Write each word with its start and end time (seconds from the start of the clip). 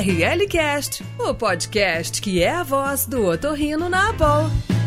ORLcast, 0.00 1.04
o 1.18 1.34
podcast 1.34 2.22
que 2.22 2.42
é 2.42 2.48
a 2.48 2.62
voz 2.62 3.04
do 3.04 3.26
otorrino 3.26 3.86
na 3.90 4.08
Abol. 4.08 4.79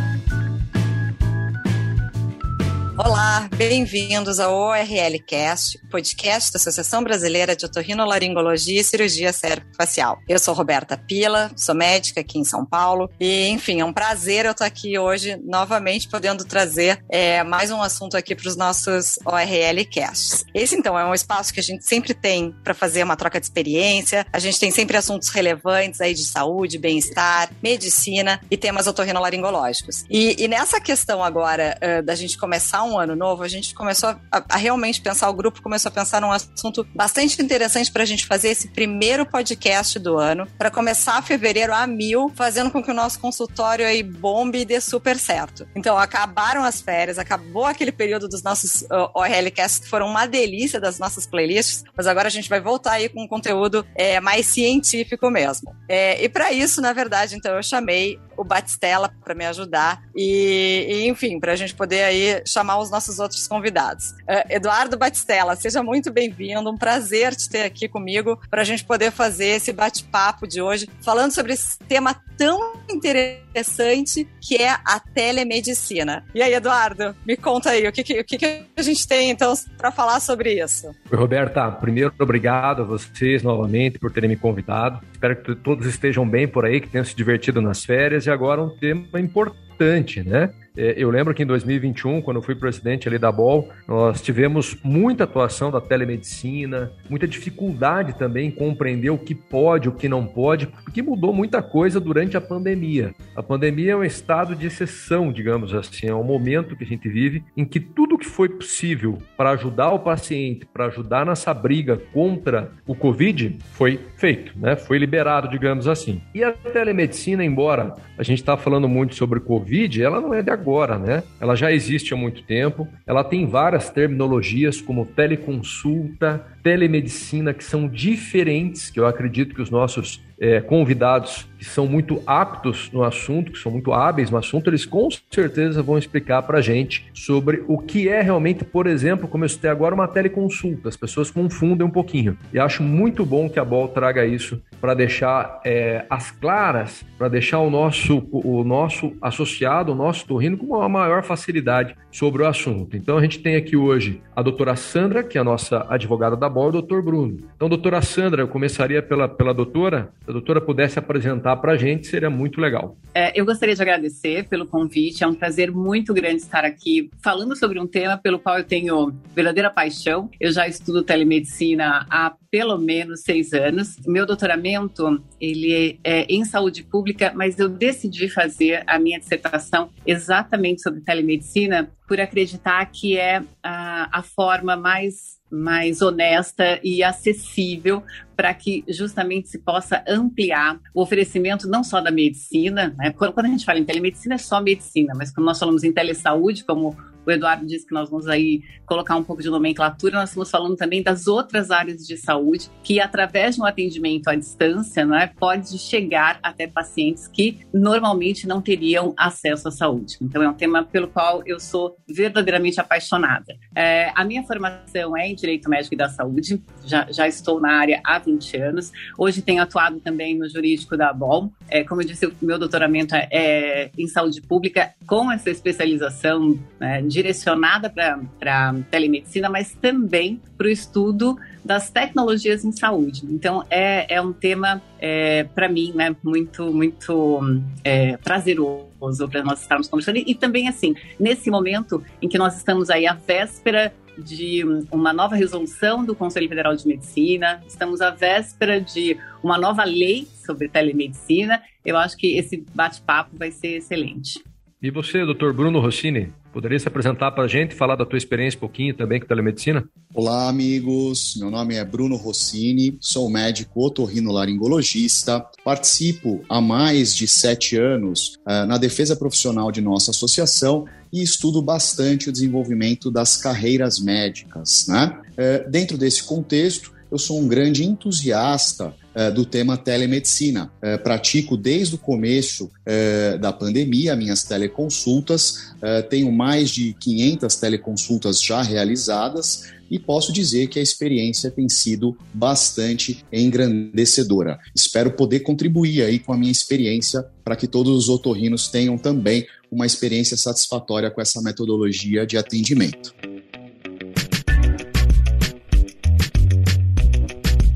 Olá, 2.96 3.50
bem-vindos 3.58 4.40
ao 4.40 4.54
ORLcast, 4.54 5.80
podcast 5.90 6.54
da 6.54 6.58
Associação 6.58 7.04
Brasileira 7.04 7.56
de 7.56 7.66
Otorrinolaringologia 7.66 8.80
e 8.80 8.84
Cirurgia 8.84 9.34
Cérebro-Facial. 9.34 10.20
Eu 10.30 10.38
sou 10.38 10.54
Roberta 10.54 10.96
Pila, 10.96 11.50
sou 11.56 11.74
médica 11.74 12.22
aqui 12.22 12.38
em 12.38 12.44
São 12.44 12.64
Paulo 12.64 13.10
e, 13.20 13.48
enfim, 13.48 13.80
é 13.80 13.86
um 13.86 13.92
prazer 13.92 14.46
eu 14.46 14.52
estar 14.52 14.68
aqui 14.68 15.00
hoje 15.00 15.42
novamente 15.44 16.08
podendo 16.08 16.46
trazer 16.46 17.04
é, 17.10 17.44
mais 17.44 17.72
um 17.72 17.82
assunto 17.82 18.16
aqui 18.16 18.36
para 18.36 18.48
os 18.48 18.56
nossos 18.56 19.18
ORLcasts. 19.26 20.46
Esse, 20.54 20.76
então, 20.76 20.98
é 20.98 21.04
um 21.04 21.16
espaço 21.16 21.52
que 21.52 21.60
a 21.60 21.64
gente 21.64 21.84
sempre 21.84 22.14
tem 22.14 22.56
para 22.64 22.76
fazer 22.76 23.02
uma 23.02 23.16
troca 23.16 23.40
de 23.40 23.48
experiência, 23.48 24.24
a 24.32 24.38
gente 24.38 24.60
tem 24.60 24.70
sempre 24.70 24.96
assuntos 24.98 25.30
relevantes 25.30 26.00
aí 26.00 26.14
de 26.14 26.26
saúde, 26.26 26.78
bem-estar, 26.78 27.50
medicina 27.62 28.40
e 28.52 28.56
temas 28.56 28.86
otorrinolaringológicos. 28.86 30.06
E, 30.12 30.36
e 30.38 30.48
nessa 30.48 30.80
questão 30.80 31.24
agora 31.24 31.76
uh, 31.82 32.04
da 32.04 32.14
gente 32.14 32.38
começar 32.38 32.83
um 32.84 32.98
ano 32.98 33.16
novo, 33.16 33.44
a 33.44 33.48
gente 33.48 33.74
começou 33.74 34.10
a, 34.10 34.20
a, 34.32 34.58
realmente 34.58 35.02
pensar, 35.02 35.30
o 35.30 35.34
grupo 35.34 35.62
começou 35.62 35.90
a 35.90 35.94
pensar 35.94 36.22
num 36.22 36.32
assunto 36.32 36.86
bastante 36.96 37.42
interessante 37.42 37.92
para 37.92 38.04
a 38.04 38.06
gente 38.06 38.26
fazer 38.26 38.50
esse 38.50 38.68
primeiro 38.70 39.26
podcast 39.26 39.98
do 40.00 40.18
ano, 40.18 40.48
para 40.58 40.70
começar 40.70 41.22
fevereiro 41.22 41.74
a 41.74 41.86
mil, 41.88 42.32
fazendo 42.36 42.72
com 42.72 42.84
que 42.84 42.92
o 42.92 42.94
nosso 42.94 43.20
consultório 43.20 43.86
aí 43.86 44.04
bombe 44.04 44.60
e 44.60 44.66
dê 44.66 44.80
super 44.80 45.18
certo. 45.18 45.68
Então, 45.76 45.98
acabaram 45.98 46.64
as 46.64 46.82
férias, 46.82 47.18
acabou 47.18 47.66
aquele 47.66 47.92
período 47.92 48.28
dos 48.28 48.44
nossos 48.44 48.82
uh, 48.84 49.10
ORLcasts, 49.14 49.80
que 49.80 49.90
foram 49.90 50.08
uma 50.08 50.26
delícia 50.26 50.80
das 50.80 51.00
nossas 51.00 51.26
playlists, 51.26 51.84
mas 51.96 52.08
agora 52.08 52.28
a 52.28 52.32
gente 52.32 52.50
vai 52.50 52.62
voltar 52.62 52.94
aí 52.94 53.10
com 53.10 53.24
um 53.24 53.28
conteúdo 53.28 53.86
é, 53.96 54.20
mais 54.20 54.46
científico 54.46 55.30
mesmo. 55.30 55.76
É, 55.88 56.24
e 56.24 56.30
para 56.30 56.52
isso, 56.52 56.82
na 56.82 56.94
verdade, 56.94 57.36
então, 57.36 57.56
eu 57.56 57.64
chamei 57.64 58.20
o 58.38 58.44
Batistella 58.44 59.14
para 59.24 59.36
me 59.36 59.46
ajudar 59.46 60.04
e, 60.16 60.86
e 60.90 61.08
enfim, 61.08 61.40
para 61.40 61.54
a 61.54 61.56
gente 61.56 61.74
poder 61.74 62.04
aí 62.04 62.42
chamar 62.46 62.80
os 62.80 62.90
nossos 62.90 63.20
outros 63.20 63.48
convidados. 63.48 64.12
Uh, 64.12 64.46
Eduardo 64.50 64.98
Batistella, 64.98 65.56
seja 65.56 65.84
muito 65.84 66.12
bem-vindo, 66.12 66.70
um 66.70 66.78
prazer 66.78 67.36
te 67.36 67.50
ter 67.50 67.64
aqui 67.64 67.88
comigo 67.88 68.40
para 68.50 68.62
a 68.62 68.66
gente 68.66 68.84
poder 68.84 69.12
fazer 69.12 69.48
esse 69.48 69.72
bate-papo 69.72 70.48
de 70.48 70.62
hoje, 70.62 70.88
falando 71.02 71.32
sobre 71.32 71.54
esse 71.54 71.78
tema 71.80 72.16
tão 72.38 72.74
interessante 72.90 74.28
que 74.42 74.58
é 74.58 74.70
a 74.70 75.00
telemedicina. 75.00 76.26
E 76.34 76.42
aí, 76.42 76.54
Eduardo, 76.54 77.16
me 77.26 77.38
conta 77.38 77.72
aí, 77.72 77.88
o 77.88 77.92
que, 77.92 78.04
que, 78.04 78.20
o 78.20 78.24
que, 78.24 78.38
que 78.38 78.64
a 78.76 78.82
gente 78.82 79.08
tem 79.08 79.30
então 79.30 79.54
para 79.78 79.92
falar 79.92 80.20
sobre 80.20 80.62
isso? 80.62 80.94
Roberta, 81.12 81.70
primeiro, 81.72 82.14
obrigado 82.20 82.82
a 82.82 82.86
vocês 82.86 83.44
novamente 83.44 84.00
por 84.00 84.12
terem 84.12 84.30
me 84.30 84.36
convidado. 84.36 85.00
Espero 85.24 85.42
que 85.42 85.56
todos 85.56 85.86
estejam 85.88 86.28
bem 86.28 86.46
por 86.46 86.66
aí, 86.66 86.82
que 86.82 86.90
tenham 86.90 87.06
se 87.06 87.16
divertido 87.16 87.62
nas 87.62 87.86
férias 87.86 88.26
e 88.26 88.30
agora 88.30 88.62
um 88.62 88.68
tema 88.68 89.22
importante, 89.22 90.22
né? 90.22 90.50
É, 90.76 90.96
eu 90.98 91.10
lembro 91.10 91.34
que 91.34 91.44
em 91.44 91.46
2021, 91.46 92.22
quando 92.22 92.38
eu 92.38 92.42
fui 92.42 92.56
presidente 92.56 93.08
ali 93.08 93.20
da 93.20 93.32
BOL, 93.32 93.70
nós 93.88 94.22
tivemos 94.22 94.76
muita 94.84 95.24
atuação 95.24 95.70
da 95.70 95.80
telemedicina, 95.80 96.92
muita 97.10 97.28
dificuldade 97.28 98.18
também 98.18 98.48
em 98.48 98.52
compreender 98.52 99.12
o 99.12 99.18
que 99.18 99.36
pode, 99.36 99.88
o 99.88 99.92
que 99.92 100.10
não 100.10 100.26
pode, 100.26 100.68
porque 100.68 101.02
mudou 101.02 101.34
muita 101.34 101.62
coisa 101.62 102.00
durante 102.00 102.36
a 102.36 102.42
pandemia. 102.42 103.14
A 103.36 103.44
pandemia 103.44 103.92
é 103.92 103.96
um 103.96 104.04
estado 104.04 104.56
de 104.56 104.68
exceção, 104.68 105.32
digamos 105.32 105.74
assim, 105.74 106.08
é 106.08 106.16
um 106.16 106.24
momento 106.24 106.76
que 106.76 106.84
a 106.84 106.88
gente 106.88 107.08
vive 107.08 107.44
em 107.56 107.66
que 107.66 107.80
tudo 107.80 108.18
que 108.18 108.26
foi 108.26 108.50
possível 108.50 109.20
para 109.38 109.52
ajudar 109.52 109.92
o 109.92 110.00
paciente, 110.00 110.66
para 110.66 110.88
ajudar 110.88 111.26
nessa 111.26 111.54
briga 111.54 111.98
contra 112.12 112.72
o 112.88 112.96
Covid, 112.96 113.58
foi 113.74 114.00
feito, 114.16 114.58
né? 114.58 114.76
Foi 114.76 114.98
liberado, 114.98 115.50
digamos 115.50 115.88
assim. 115.88 116.22
E 116.34 116.44
a 116.44 116.52
telemedicina, 116.52 117.44
embora 117.44 117.96
a 118.18 118.24
gente 118.24 118.40
está 118.40 118.56
falando 118.56 118.88
muito 118.88 119.16
sobre 119.16 119.40
Covid, 119.40 120.02
ela 120.04 120.22
não 120.22 120.34
é 120.34 120.42
de 120.42 120.52
agora, 120.52 120.98
né? 120.98 121.24
Ela 121.40 121.56
já 121.56 121.72
existe 121.72 122.14
há 122.14 122.18
muito 122.18 122.44
tempo. 122.44 122.88
Ela 123.08 123.24
tem 123.24 123.48
várias 123.48 123.90
terminologias 123.90 124.80
como 124.80 125.06
teleconsulta, 125.06 126.46
telemedicina 126.64 127.54
que 127.54 127.64
são 127.64 127.88
diferentes, 127.88 128.90
que 128.90 129.00
eu 129.00 129.06
acredito 129.06 129.54
que 129.54 129.62
os 129.62 129.70
nossos 129.70 130.24
é, 130.40 130.60
convidados 130.60 131.48
que 131.58 131.64
são 131.64 131.88
muito 131.88 132.22
aptos 132.26 132.92
no 132.92 133.04
assunto, 133.04 133.52
que 133.52 133.60
são 133.60 133.72
muito 133.72 133.94
hábeis 133.94 134.30
no 134.30 134.38
assunto, 134.38 134.70
eles 134.70 134.86
com 134.86 135.08
certeza 135.32 135.82
vão 135.82 135.98
explicar 135.98 136.42
para 136.42 136.58
a 136.58 136.62
gente 136.62 137.10
sobre 137.14 137.64
o 137.68 137.78
que 137.78 138.10
é 138.10 138.22
realmente, 138.22 138.66
por 138.66 138.86
exemplo, 138.86 139.28
como 139.28 139.46
eu 139.46 139.50
citei 139.50 139.70
agora, 139.70 139.96
uma 139.96 140.08
teleconsulta. 140.08 140.90
As 140.90 140.98
pessoas 140.98 141.32
confundem 141.32 141.88
um 141.88 141.90
pouquinho. 141.90 142.38
E 142.54 142.60
acho 142.60 142.84
muito 142.84 143.26
bom 143.26 143.50
que 143.50 143.60
a 143.60 143.64
BOL 143.64 143.88
traga 143.88 144.26
isso 144.26 144.62
para 144.82 144.94
deixar 144.94 145.62
é, 145.64 146.06
as 146.10 146.32
claras, 146.32 147.06
para 147.18 147.30
deixar 147.30 147.60
o 147.60 147.70
nosso, 147.70 148.28
o 148.32 148.66
nosso 148.66 149.14
associado, 149.22 149.94
o 149.94 149.96
nosso 149.96 150.26
torrino, 150.28 150.58
com 150.58 150.66
uma 150.66 150.90
maior 150.90 151.24
facilidade 151.24 151.96
sobre 152.12 152.44
o 152.44 152.48
assunto. 152.48 152.98
Então 152.98 153.18
a 153.18 153.22
gente 153.22 153.40
tem 153.40 153.56
aqui 153.56 153.78
hoje 153.78 154.22
a 154.36 154.42
doutora 154.42 154.76
Sandra, 154.76 155.24
que 155.24 155.38
é 155.38 155.42
a 155.42 155.44
nossa 155.44 155.86
advogada 155.90 156.36
da 156.36 156.50
O 156.62 156.72
doutor 156.72 157.04
Bruno. 157.04 157.40
Então, 157.56 157.70
doutora 157.70 158.02
Sandra, 158.02 158.42
eu 158.42 158.48
começaria 158.48 159.02
pela, 159.02 159.28
pela 159.28 159.54
doutora. 159.54 160.12
Se 160.24 160.30
a 160.30 160.34
doutora 160.34 160.62
pudesse 160.62 161.00
apresentar 161.00 161.58
para 161.58 161.74
a 161.74 161.78
gente, 161.78 162.08
seria 162.08 162.30
muito 162.30 162.60
legal. 162.60 162.98
É, 163.14 163.40
eu 163.40 163.46
gostaria 163.46 163.76
de 163.76 163.82
agradecer 163.82 164.48
pelo 164.48 164.66
convite. 164.66 165.24
É 165.24 165.28
um 165.28 165.34
prazer 165.34 165.72
muito 165.72 166.14
grande 166.14 166.38
estar 166.38 166.66
aqui 166.66 167.10
falando 167.24 167.56
sobre 167.56 167.80
um 167.80 167.88
tema 167.88 168.18
pelo 168.18 168.40
qual 168.40 168.58
eu 168.58 168.64
tenho 168.64 169.14
verdadeira 169.36 169.70
paixão. 169.70 170.30
Eu 170.40 170.52
já 170.52 170.68
estudo 170.68 171.04
telemedicina 171.04 172.06
há 172.10 172.34
pelo 172.50 172.78
menos 172.78 173.22
seis 173.22 173.52
anos. 173.52 173.98
Meu 174.06 174.26
doutoramento 174.26 175.22
ele 175.42 176.00
é 176.04 176.26
em 176.30 176.46
saúde 176.46 176.84
pública, 176.84 177.34
mas 177.36 177.58
eu 177.58 177.68
decidi 177.68 178.30
fazer 178.30 178.84
a 178.86 179.00
minha 179.00 179.20
dissertação 179.20 179.90
exatamente 180.06 180.82
sobre 180.82 181.02
telemedicina 181.02 181.90
por 182.08 182.20
acreditar 182.20 182.86
que 182.86 183.18
é 183.18 183.42
a, 183.64 184.20
a 184.20 184.22
forma 184.22 184.76
mais 184.76 185.42
mais 185.54 186.02
honesta 186.02 186.80
e 186.84 187.04
acessível 187.04 188.02
para 188.36 188.52
que 188.56 188.84
justamente 188.88 189.50
se 189.50 189.60
possa 189.60 190.04
ampliar 190.08 190.80
o 190.96 191.02
oferecimento 191.02 191.68
não 191.68 191.84
só 191.84 192.02
da 192.02 192.10
medicina, 192.10 192.94
né? 192.98 193.12
quando, 193.12 193.40
a 193.40 193.48
gente 193.48 193.64
fala 193.64 193.78
em 193.78 193.86
telemedicina 193.86 194.34
é 194.34 194.40
só 194.40 194.60
medicina, 194.60 195.14
mas 195.16 195.32
quando 195.32 195.46
nós 195.46 195.60
falamos 195.60 195.84
em 195.84 195.92
telesaúde, 195.92 196.64
como 196.64 196.98
o 197.26 197.32
Eduardo 197.32 197.66
disse 197.66 197.86
que 197.86 197.94
nós 197.94 198.10
vamos 198.10 198.28
aí 198.28 198.62
colocar 198.86 199.16
um 199.16 199.24
pouco 199.24 199.42
de 199.42 199.50
nomenclatura, 199.50 200.20
nós 200.20 200.30
estamos 200.30 200.50
falando 200.50 200.76
também 200.76 201.02
das 201.02 201.28
outras 201.28 201.72
áreas 201.72 202.06
de 202.06 202.18
saúde 202.18 202.70
que, 202.84 203.00
através 203.00 203.56
de 203.56 203.62
um 203.62 203.66
atendimento 203.66 204.28
à 204.28 204.36
distância, 204.36 205.06
não 205.06 205.16
é, 205.16 205.28
pode 205.28 205.78
chegar 205.78 206.40
até 206.44 206.68
pacientes 206.68 207.28
que 207.28 207.60
normalmente 207.74 208.48
não 208.48 208.62
teriam 208.62 209.14
acesso 209.18 209.68
à 209.68 209.72
saúde. 209.72 210.18
Então, 210.22 210.42
é 210.44 210.50
um 210.50 210.54
tema 210.54 210.84
pelo 210.84 211.08
qual 211.08 211.42
eu 211.46 211.60
sou 211.60 211.96
verdadeiramente 212.08 212.80
apaixonada. 212.80 213.56
É, 213.76 214.12
a 214.16 214.24
minha 214.24 214.44
formação 214.44 215.18
é 215.18 215.28
em 215.28 215.36
Direito 215.36 215.70
Médico 215.70 215.96
e 215.96 215.98
da 215.98 216.10
Saúde, 216.10 216.62
já, 216.86 217.08
já 217.12 217.28
estou 217.28 217.60
na 217.60 217.74
área 217.74 218.02
há 218.04 218.20
20 218.20 218.58
anos. 218.58 218.92
Hoje 219.18 219.42
tenho 219.42 219.62
atuado 219.62 220.00
também 220.00 220.38
no 220.38 220.48
jurídico 220.50 220.96
da 220.98 221.10
ABOL. 221.10 221.52
É, 221.70 221.84
como 221.84 222.02
eu 222.02 222.08
disse, 222.08 222.26
o 222.26 222.34
meu 222.42 222.60
doutoramento 222.60 223.16
é, 223.16 223.28
é 223.32 223.92
em 223.98 224.08
saúde 224.08 224.42
pública, 224.42 224.94
com 225.08 225.32
essa 225.32 225.50
especialização 225.50 226.60
né, 226.80 227.02
direcionada 227.14 227.90
para 227.90 228.76
telemedicina, 228.90 229.48
mas 229.50 229.74
também 229.74 230.42
para 230.58 230.66
o 230.66 230.70
estudo 230.70 231.38
das 231.64 231.90
tecnologias 231.90 232.66
em 232.66 232.72
saúde. 232.72 233.22
Então, 233.30 233.64
é, 233.70 234.16
é 234.16 234.22
um 234.22 234.34
tema, 234.34 234.82
é, 235.00 235.44
para 235.44 235.70
mim, 235.70 235.94
né, 235.94 236.16
muito, 236.24 236.74
muito 236.74 237.40
é, 237.84 238.18
prazeroso 238.18 239.30
para 239.30 239.44
nós 239.44 239.62
estarmos 239.62 239.88
conversando. 239.88 240.18
E, 240.18 240.34
também, 240.34 240.68
assim, 240.68 240.96
nesse 241.20 241.52
momento 241.52 242.04
em 242.22 242.28
que 242.28 242.38
nós 242.38 242.58
estamos 242.58 242.90
aí 242.90 243.06
à 243.06 243.14
véspera 243.14 243.94
de 244.18 244.64
uma 244.92 245.14
nova 245.14 245.36
resolução 245.36 246.04
do 246.04 246.16
Conselho 246.16 246.50
Federal 246.50 246.76
de 246.76 246.88
Medicina, 246.88 247.64
estamos 247.68 248.02
à 248.02 248.10
véspera 248.10 248.80
de 248.80 249.18
uma 249.42 249.58
nova 249.58 249.84
lei 249.84 250.28
sobre 250.46 250.68
telemedicina. 250.68 251.62
Eu 251.86 251.98
acho 251.98 252.18
que 252.18 252.38
esse 252.38 252.64
bate-papo 252.74 253.38
vai 253.38 253.52
ser 253.52 253.78
excelente. 253.78 254.44
E 254.84 254.92
você, 254.92 255.24
doutor 255.24 255.54
Bruno 255.54 255.80
Rossini, 255.80 256.34
poderia 256.52 256.78
se 256.78 256.90
apresentar 256.90 257.32
para 257.32 257.46
a 257.46 257.48
gente, 257.48 257.74
falar 257.74 257.96
da 257.96 258.06
tua 258.06 258.18
experiência 258.18 258.58
um 258.58 258.60
pouquinho 258.60 258.94
também 258.94 259.18
com 259.18 259.26
telemedicina? 259.26 259.88
Olá, 260.14 260.50
amigos. 260.50 261.38
Meu 261.38 261.50
nome 261.50 261.76
é 261.76 261.86
Bruno 261.86 262.18
Rossini, 262.18 262.98
sou 263.00 263.30
médico 263.30 263.80
otorrinolaringologista. 263.82 265.40
Participo 265.64 266.44
há 266.50 266.60
mais 266.60 267.16
de 267.16 267.30
sete 267.30 267.78
anos 267.78 268.38
uh, 268.46 268.68
na 268.68 268.78
defesa 268.78 269.16
profissional 269.16 269.72
de 269.72 269.80
nossa 269.80 270.12
associação 270.12 270.84
e 271.14 271.24
estudo 271.24 271.62
bastante 271.62 272.28
o 272.28 272.34
desenvolvimento 272.34 273.10
das 273.10 273.38
carreiras 273.38 274.02
médicas. 274.02 274.86
Né? 274.90 275.18
Uh, 275.32 275.72
dentro 275.72 275.98
desse 275.98 276.26
contexto, 276.26 276.92
eu 277.10 277.18
sou 277.18 277.40
um 277.40 277.48
grande 277.48 277.86
entusiasta 277.86 278.94
do 279.34 279.46
tema 279.46 279.78
telemedicina. 279.78 280.72
Uh, 280.82 281.02
pratico 281.04 281.56
desde 281.56 281.96
o 281.96 281.98
começo 281.98 282.66
uh, 282.66 283.38
da 283.38 283.54
pandemia 283.54 284.16
minhas 284.16 284.44
teleconsultas, 284.44 285.74
tenho 286.10 286.32
mais 286.32 286.70
de 286.70 286.94
500 286.94 287.56
teleconsultas 287.56 288.42
já 288.42 288.62
realizadas 288.62 289.74
e 289.94 290.00
posso 290.00 290.34
dizer 290.34 290.70
que 290.70 290.80
a 290.80 290.82
experiência 290.82 291.52
tem 291.52 291.70
sido 291.70 292.18
bastante 292.34 293.24
engrandecedora. 293.32 294.60
Espero 294.74 295.12
poder 295.12 295.42
contribuir 295.42 296.02
aí 296.02 296.18
com 296.18 296.34
a 296.34 296.38
minha 296.38 296.52
experiência 296.52 297.24
para 297.44 297.56
que 297.56 297.68
todos 297.68 297.96
os 297.96 298.10
otorrinos 298.10 298.68
tenham 298.68 298.98
também 298.98 299.46
uma 299.70 299.86
experiência 299.86 300.36
satisfatória 300.36 301.12
com 301.12 301.22
essa 301.22 301.42
metodologia 301.42 302.26
de 302.26 302.38
atendimento. 302.38 303.14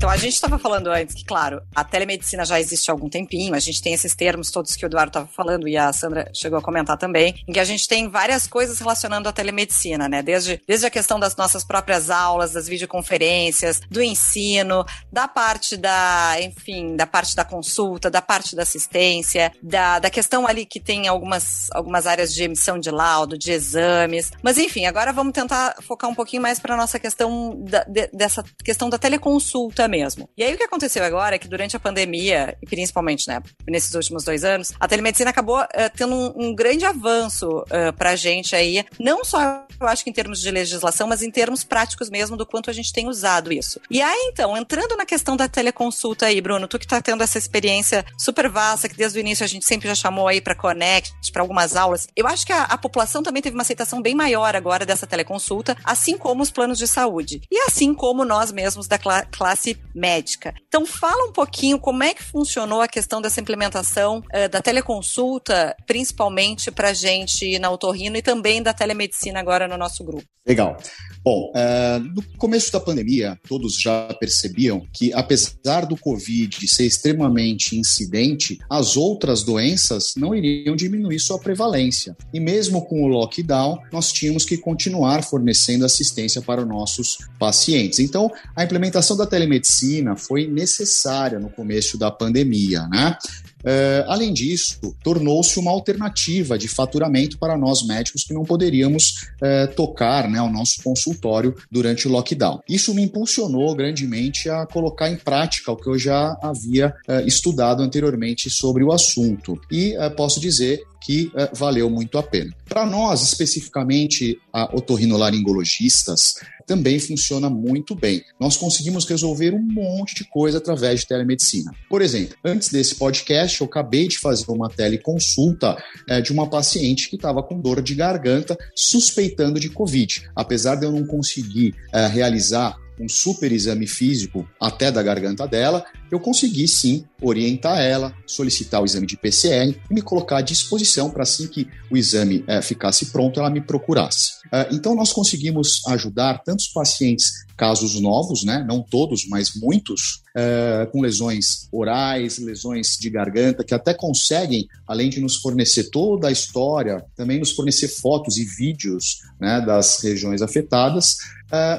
Então, 0.08 0.16
a 0.16 0.20
gente 0.22 0.32
estava 0.32 0.58
falando 0.58 0.86
antes 0.86 1.14
que, 1.14 1.22
claro, 1.22 1.60
a 1.74 1.84
telemedicina 1.84 2.42
já 2.42 2.58
existe 2.58 2.90
há 2.90 2.94
algum 2.94 3.10
tempinho, 3.10 3.54
a 3.54 3.58
gente 3.58 3.82
tem 3.82 3.92
esses 3.92 4.14
termos 4.16 4.50
todos 4.50 4.74
que 4.74 4.82
o 4.82 4.88
Eduardo 4.88 5.10
estava 5.10 5.26
falando 5.26 5.68
e 5.68 5.76
a 5.76 5.92
Sandra 5.92 6.30
chegou 6.32 6.58
a 6.58 6.62
comentar 6.62 6.96
também, 6.96 7.34
em 7.46 7.52
que 7.52 7.60
a 7.60 7.64
gente 7.64 7.86
tem 7.86 8.08
várias 8.08 8.46
coisas 8.46 8.78
relacionando 8.78 9.28
a 9.28 9.32
telemedicina, 9.32 10.08
né? 10.08 10.22
Desde, 10.22 10.62
desde 10.66 10.86
a 10.86 10.90
questão 10.90 11.20
das 11.20 11.36
nossas 11.36 11.62
próprias 11.62 12.08
aulas, 12.08 12.52
das 12.52 12.66
videoconferências, 12.66 13.82
do 13.90 14.00
ensino, 14.00 14.82
da 15.12 15.28
parte 15.28 15.76
da, 15.76 16.36
enfim, 16.40 16.96
da 16.96 17.06
parte 17.06 17.36
da 17.36 17.44
consulta, 17.44 18.10
da 18.10 18.22
parte 18.22 18.56
da 18.56 18.62
assistência, 18.62 19.52
da, 19.62 19.98
da 19.98 20.08
questão 20.08 20.46
ali 20.46 20.64
que 20.64 20.80
tem 20.80 21.06
algumas, 21.06 21.70
algumas 21.72 22.06
áreas 22.06 22.32
de 22.32 22.44
emissão 22.44 22.78
de 22.78 22.90
laudo, 22.90 23.36
de 23.36 23.52
exames. 23.52 24.32
Mas, 24.42 24.56
enfim, 24.56 24.86
agora 24.86 25.12
vamos 25.12 25.34
tentar 25.34 25.76
focar 25.82 26.08
um 26.08 26.14
pouquinho 26.14 26.40
mais 26.40 26.58
para 26.58 26.78
nossa 26.78 26.98
questão 26.98 27.54
da, 27.58 27.84
de, 27.84 28.06
dessa 28.06 28.42
questão 28.64 28.88
da 28.88 28.96
teleconsulta 28.96 29.86
mesmo. 29.86 29.97
E 30.36 30.42
aí 30.42 30.54
o 30.54 30.56
que 30.56 30.62
aconteceu 30.64 31.04
agora 31.04 31.36
é 31.36 31.38
que 31.38 31.48
durante 31.48 31.76
a 31.76 31.80
pandemia, 31.80 32.56
e 32.62 32.66
principalmente 32.66 33.28
né, 33.28 33.42
nesses 33.66 33.94
últimos 33.94 34.24
dois 34.24 34.44
anos, 34.44 34.72
a 34.78 34.88
telemedicina 34.88 35.30
acabou 35.30 35.60
uh, 35.60 35.66
tendo 35.96 36.14
um, 36.14 36.48
um, 36.48 36.54
grande 36.54 36.84
avanço 36.84 37.48
uh, 37.48 37.92
pra 37.96 38.16
gente 38.16 38.54
aí, 38.54 38.84
não 38.98 39.24
só 39.24 39.66
eu 39.80 39.86
acho 39.86 40.02
que 40.02 40.10
em 40.10 40.12
termos 40.12 40.40
de 40.40 40.50
legislação, 40.50 41.06
mas 41.06 41.22
em 41.22 41.30
termos 41.30 41.62
práticos 41.62 42.10
mesmo 42.10 42.36
do 42.36 42.44
quanto 42.44 42.68
a 42.68 42.72
gente 42.72 42.92
tem 42.92 43.08
usado 43.08 43.52
isso. 43.52 43.80
E 43.90 44.02
aí, 44.02 44.30
então, 44.32 44.56
entrando 44.56 44.96
na 44.96 45.06
questão 45.06 45.36
da 45.36 45.48
teleconsulta 45.48 46.26
aí, 46.26 46.40
Bruno, 46.40 46.66
tu 46.66 46.78
que 46.78 46.86
tá 46.86 47.00
tendo 47.00 47.22
essa 47.22 47.38
experiência 47.38 48.04
super 48.16 48.48
vasta, 48.48 48.88
que 48.88 48.96
desde 48.96 49.18
o 49.18 49.20
início 49.20 49.44
a 49.44 49.48
gente 49.48 49.64
sempre 49.64 49.88
já 49.88 49.94
chamou 49.94 50.26
aí 50.26 50.40
para 50.40 50.54
Connect, 50.54 51.30
para 51.32 51.42
algumas 51.42 51.76
aulas, 51.76 52.08
eu 52.16 52.26
acho 52.26 52.44
que 52.44 52.52
a, 52.52 52.64
a 52.64 52.78
população 52.78 53.22
também 53.22 53.42
teve 53.42 53.54
uma 53.54 53.62
aceitação 53.62 54.02
bem 54.02 54.14
maior 54.14 54.56
agora 54.56 54.84
dessa 54.84 55.06
teleconsulta, 55.06 55.76
assim 55.84 56.18
como 56.18 56.42
os 56.42 56.50
planos 56.50 56.78
de 56.78 56.86
saúde. 56.86 57.40
E 57.50 57.58
assim 57.60 57.94
como 57.94 58.24
nós 58.24 58.50
mesmos 58.50 58.88
da 58.88 58.98
cl 58.98 59.26
classe 59.30 59.78
médica. 59.94 60.54
Então, 60.66 60.84
fala 60.86 61.28
um 61.28 61.32
pouquinho 61.32 61.78
como 61.78 62.02
é 62.02 62.14
que 62.14 62.22
funcionou 62.22 62.80
a 62.80 62.88
questão 62.88 63.20
dessa 63.20 63.40
implementação 63.40 64.18
uh, 64.18 64.48
da 64.50 64.60
teleconsulta, 64.60 65.76
principalmente 65.86 66.70
para 66.70 66.92
gente 66.92 67.58
na 67.58 67.70
Otorrino 67.70 68.16
e 68.16 68.22
também 68.22 68.62
da 68.62 68.72
telemedicina 68.72 69.40
agora 69.40 69.68
no 69.68 69.76
nosso 69.76 70.04
grupo. 70.04 70.24
Legal. 70.46 70.78
Bom, 71.22 71.52
uh, 71.52 72.00
no 72.00 72.22
começo 72.38 72.72
da 72.72 72.80
pandemia, 72.80 73.38
todos 73.46 73.78
já 73.78 74.14
percebiam 74.14 74.86
que, 74.94 75.12
apesar 75.12 75.84
do 75.84 75.94
Covid 75.94 76.66
ser 76.66 76.86
extremamente 76.86 77.76
incidente, 77.76 78.58
as 78.70 78.96
outras 78.96 79.42
doenças 79.42 80.14
não 80.16 80.34
iriam 80.34 80.74
diminuir 80.74 81.18
sua 81.18 81.38
prevalência. 81.38 82.16
E 82.32 82.40
mesmo 82.40 82.86
com 82.86 83.02
o 83.02 83.08
lockdown, 83.08 83.78
nós 83.92 84.10
tínhamos 84.10 84.44
que 84.44 84.56
continuar 84.56 85.22
fornecendo 85.22 85.84
assistência 85.84 86.40
para 86.40 86.62
os 86.62 86.68
nossos 86.68 87.18
pacientes. 87.38 87.98
Então, 87.98 88.30
a 88.56 88.64
implementação 88.64 89.16
da 89.16 89.26
telemedicina 89.26 89.78
foi 90.16 90.46
necessária 90.46 91.38
no 91.38 91.48
começo 91.48 91.98
da 91.98 92.10
pandemia, 92.10 92.86
né? 92.88 93.16
Uh, 93.64 94.04
além 94.06 94.32
disso, 94.32 94.78
tornou-se 95.02 95.58
uma 95.58 95.70
alternativa 95.70 96.56
de 96.56 96.68
faturamento 96.68 97.38
para 97.38 97.56
nós 97.56 97.82
médicos 97.86 98.24
que 98.24 98.34
não 98.34 98.44
poderíamos 98.44 99.28
uh, 99.42 99.74
tocar 99.74 100.28
né, 100.28 100.40
o 100.40 100.50
nosso 100.50 100.82
consultório 100.82 101.54
durante 101.70 102.06
o 102.06 102.10
lockdown. 102.10 102.60
Isso 102.68 102.94
me 102.94 103.02
impulsionou 103.02 103.74
grandemente 103.74 104.48
a 104.48 104.66
colocar 104.66 105.10
em 105.10 105.16
prática 105.16 105.72
o 105.72 105.76
que 105.76 105.88
eu 105.88 105.98
já 105.98 106.36
havia 106.42 106.94
uh, 107.08 107.26
estudado 107.26 107.82
anteriormente 107.82 108.48
sobre 108.50 108.84
o 108.84 108.92
assunto. 108.92 109.60
E 109.70 109.94
posso 110.16 110.40
dizer 110.40 110.82
que 111.04 111.30
valeu 111.54 111.88
muito 111.88 112.18
a 112.18 112.22
pena. 112.22 112.52
Para 112.68 112.84
nós, 112.84 113.22
especificamente, 113.22 114.38
a 114.52 114.64
otorrinolaringologistas, 114.74 116.34
também 116.68 117.00
funciona 117.00 117.48
muito 117.48 117.94
bem. 117.94 118.22
Nós 118.38 118.56
conseguimos 118.56 119.06
resolver 119.06 119.54
um 119.54 119.62
monte 119.62 120.14
de 120.14 120.24
coisa 120.24 120.58
através 120.58 121.00
de 121.00 121.06
telemedicina. 121.06 121.72
Por 121.88 122.02
exemplo, 122.02 122.36
antes 122.44 122.68
desse 122.68 122.94
podcast, 122.94 123.47
eu 123.56 123.66
acabei 123.66 124.08
de 124.08 124.18
fazer 124.18 124.50
uma 124.50 124.68
teleconsulta 124.68 125.76
é, 126.08 126.20
de 126.20 126.32
uma 126.32 126.48
paciente 126.48 127.08
que 127.08 127.16
estava 127.16 127.42
com 127.42 127.60
dor 127.60 127.82
de 127.82 127.94
garganta, 127.94 128.56
suspeitando 128.74 129.58
de 129.58 129.68
Covid. 129.68 130.28
Apesar 130.34 130.76
de 130.76 130.84
eu 130.84 130.92
não 130.92 131.06
conseguir 131.06 131.74
é, 131.92 132.06
realizar 132.06 132.76
um 133.00 133.08
super 133.08 133.52
exame 133.52 133.86
físico 133.86 134.48
até 134.60 134.90
da 134.90 135.02
garganta 135.02 135.46
dela, 135.46 135.84
eu 136.10 136.18
consegui 136.18 136.66
sim 136.66 137.04
orientar 137.20 137.80
ela, 137.80 138.14
solicitar 138.26 138.80
o 138.80 138.84
exame 138.84 139.06
de 139.06 139.16
PCR 139.16 139.74
e 139.90 139.94
me 139.94 140.00
colocar 140.00 140.38
à 140.38 140.40
disposição 140.40 141.10
para 141.10 141.22
assim 141.22 141.48
que 141.48 141.68
o 141.90 141.96
exame 141.96 142.44
é, 142.46 142.62
ficasse 142.62 143.06
pronto, 143.06 143.40
ela 143.40 143.50
me 143.50 143.60
procurasse. 143.60 144.38
É, 144.52 144.68
então 144.72 144.94
nós 144.94 145.12
conseguimos 145.12 145.82
ajudar 145.88 146.42
tantos 146.44 146.68
pacientes, 146.68 147.46
casos 147.56 148.00
novos, 148.00 148.44
né, 148.44 148.64
não 148.66 148.80
todos, 148.80 149.26
mas 149.28 149.54
muitos, 149.56 150.22
é, 150.34 150.88
com 150.92 151.00
lesões 151.00 151.68
orais, 151.72 152.38
lesões 152.38 152.96
de 152.98 153.10
garganta, 153.10 153.64
que 153.64 153.74
até 153.74 153.92
conseguem, 153.92 154.66
além 154.86 155.10
de 155.10 155.20
nos 155.20 155.36
fornecer 155.36 155.90
toda 155.90 156.28
a 156.28 156.32
história, 156.32 157.04
também 157.16 157.38
nos 157.38 157.50
fornecer 157.50 157.88
fotos 157.88 158.38
e 158.38 158.44
vídeos 158.44 159.18
né, 159.40 159.60
das 159.60 160.00
regiões 160.02 160.40
afetadas, 160.40 161.16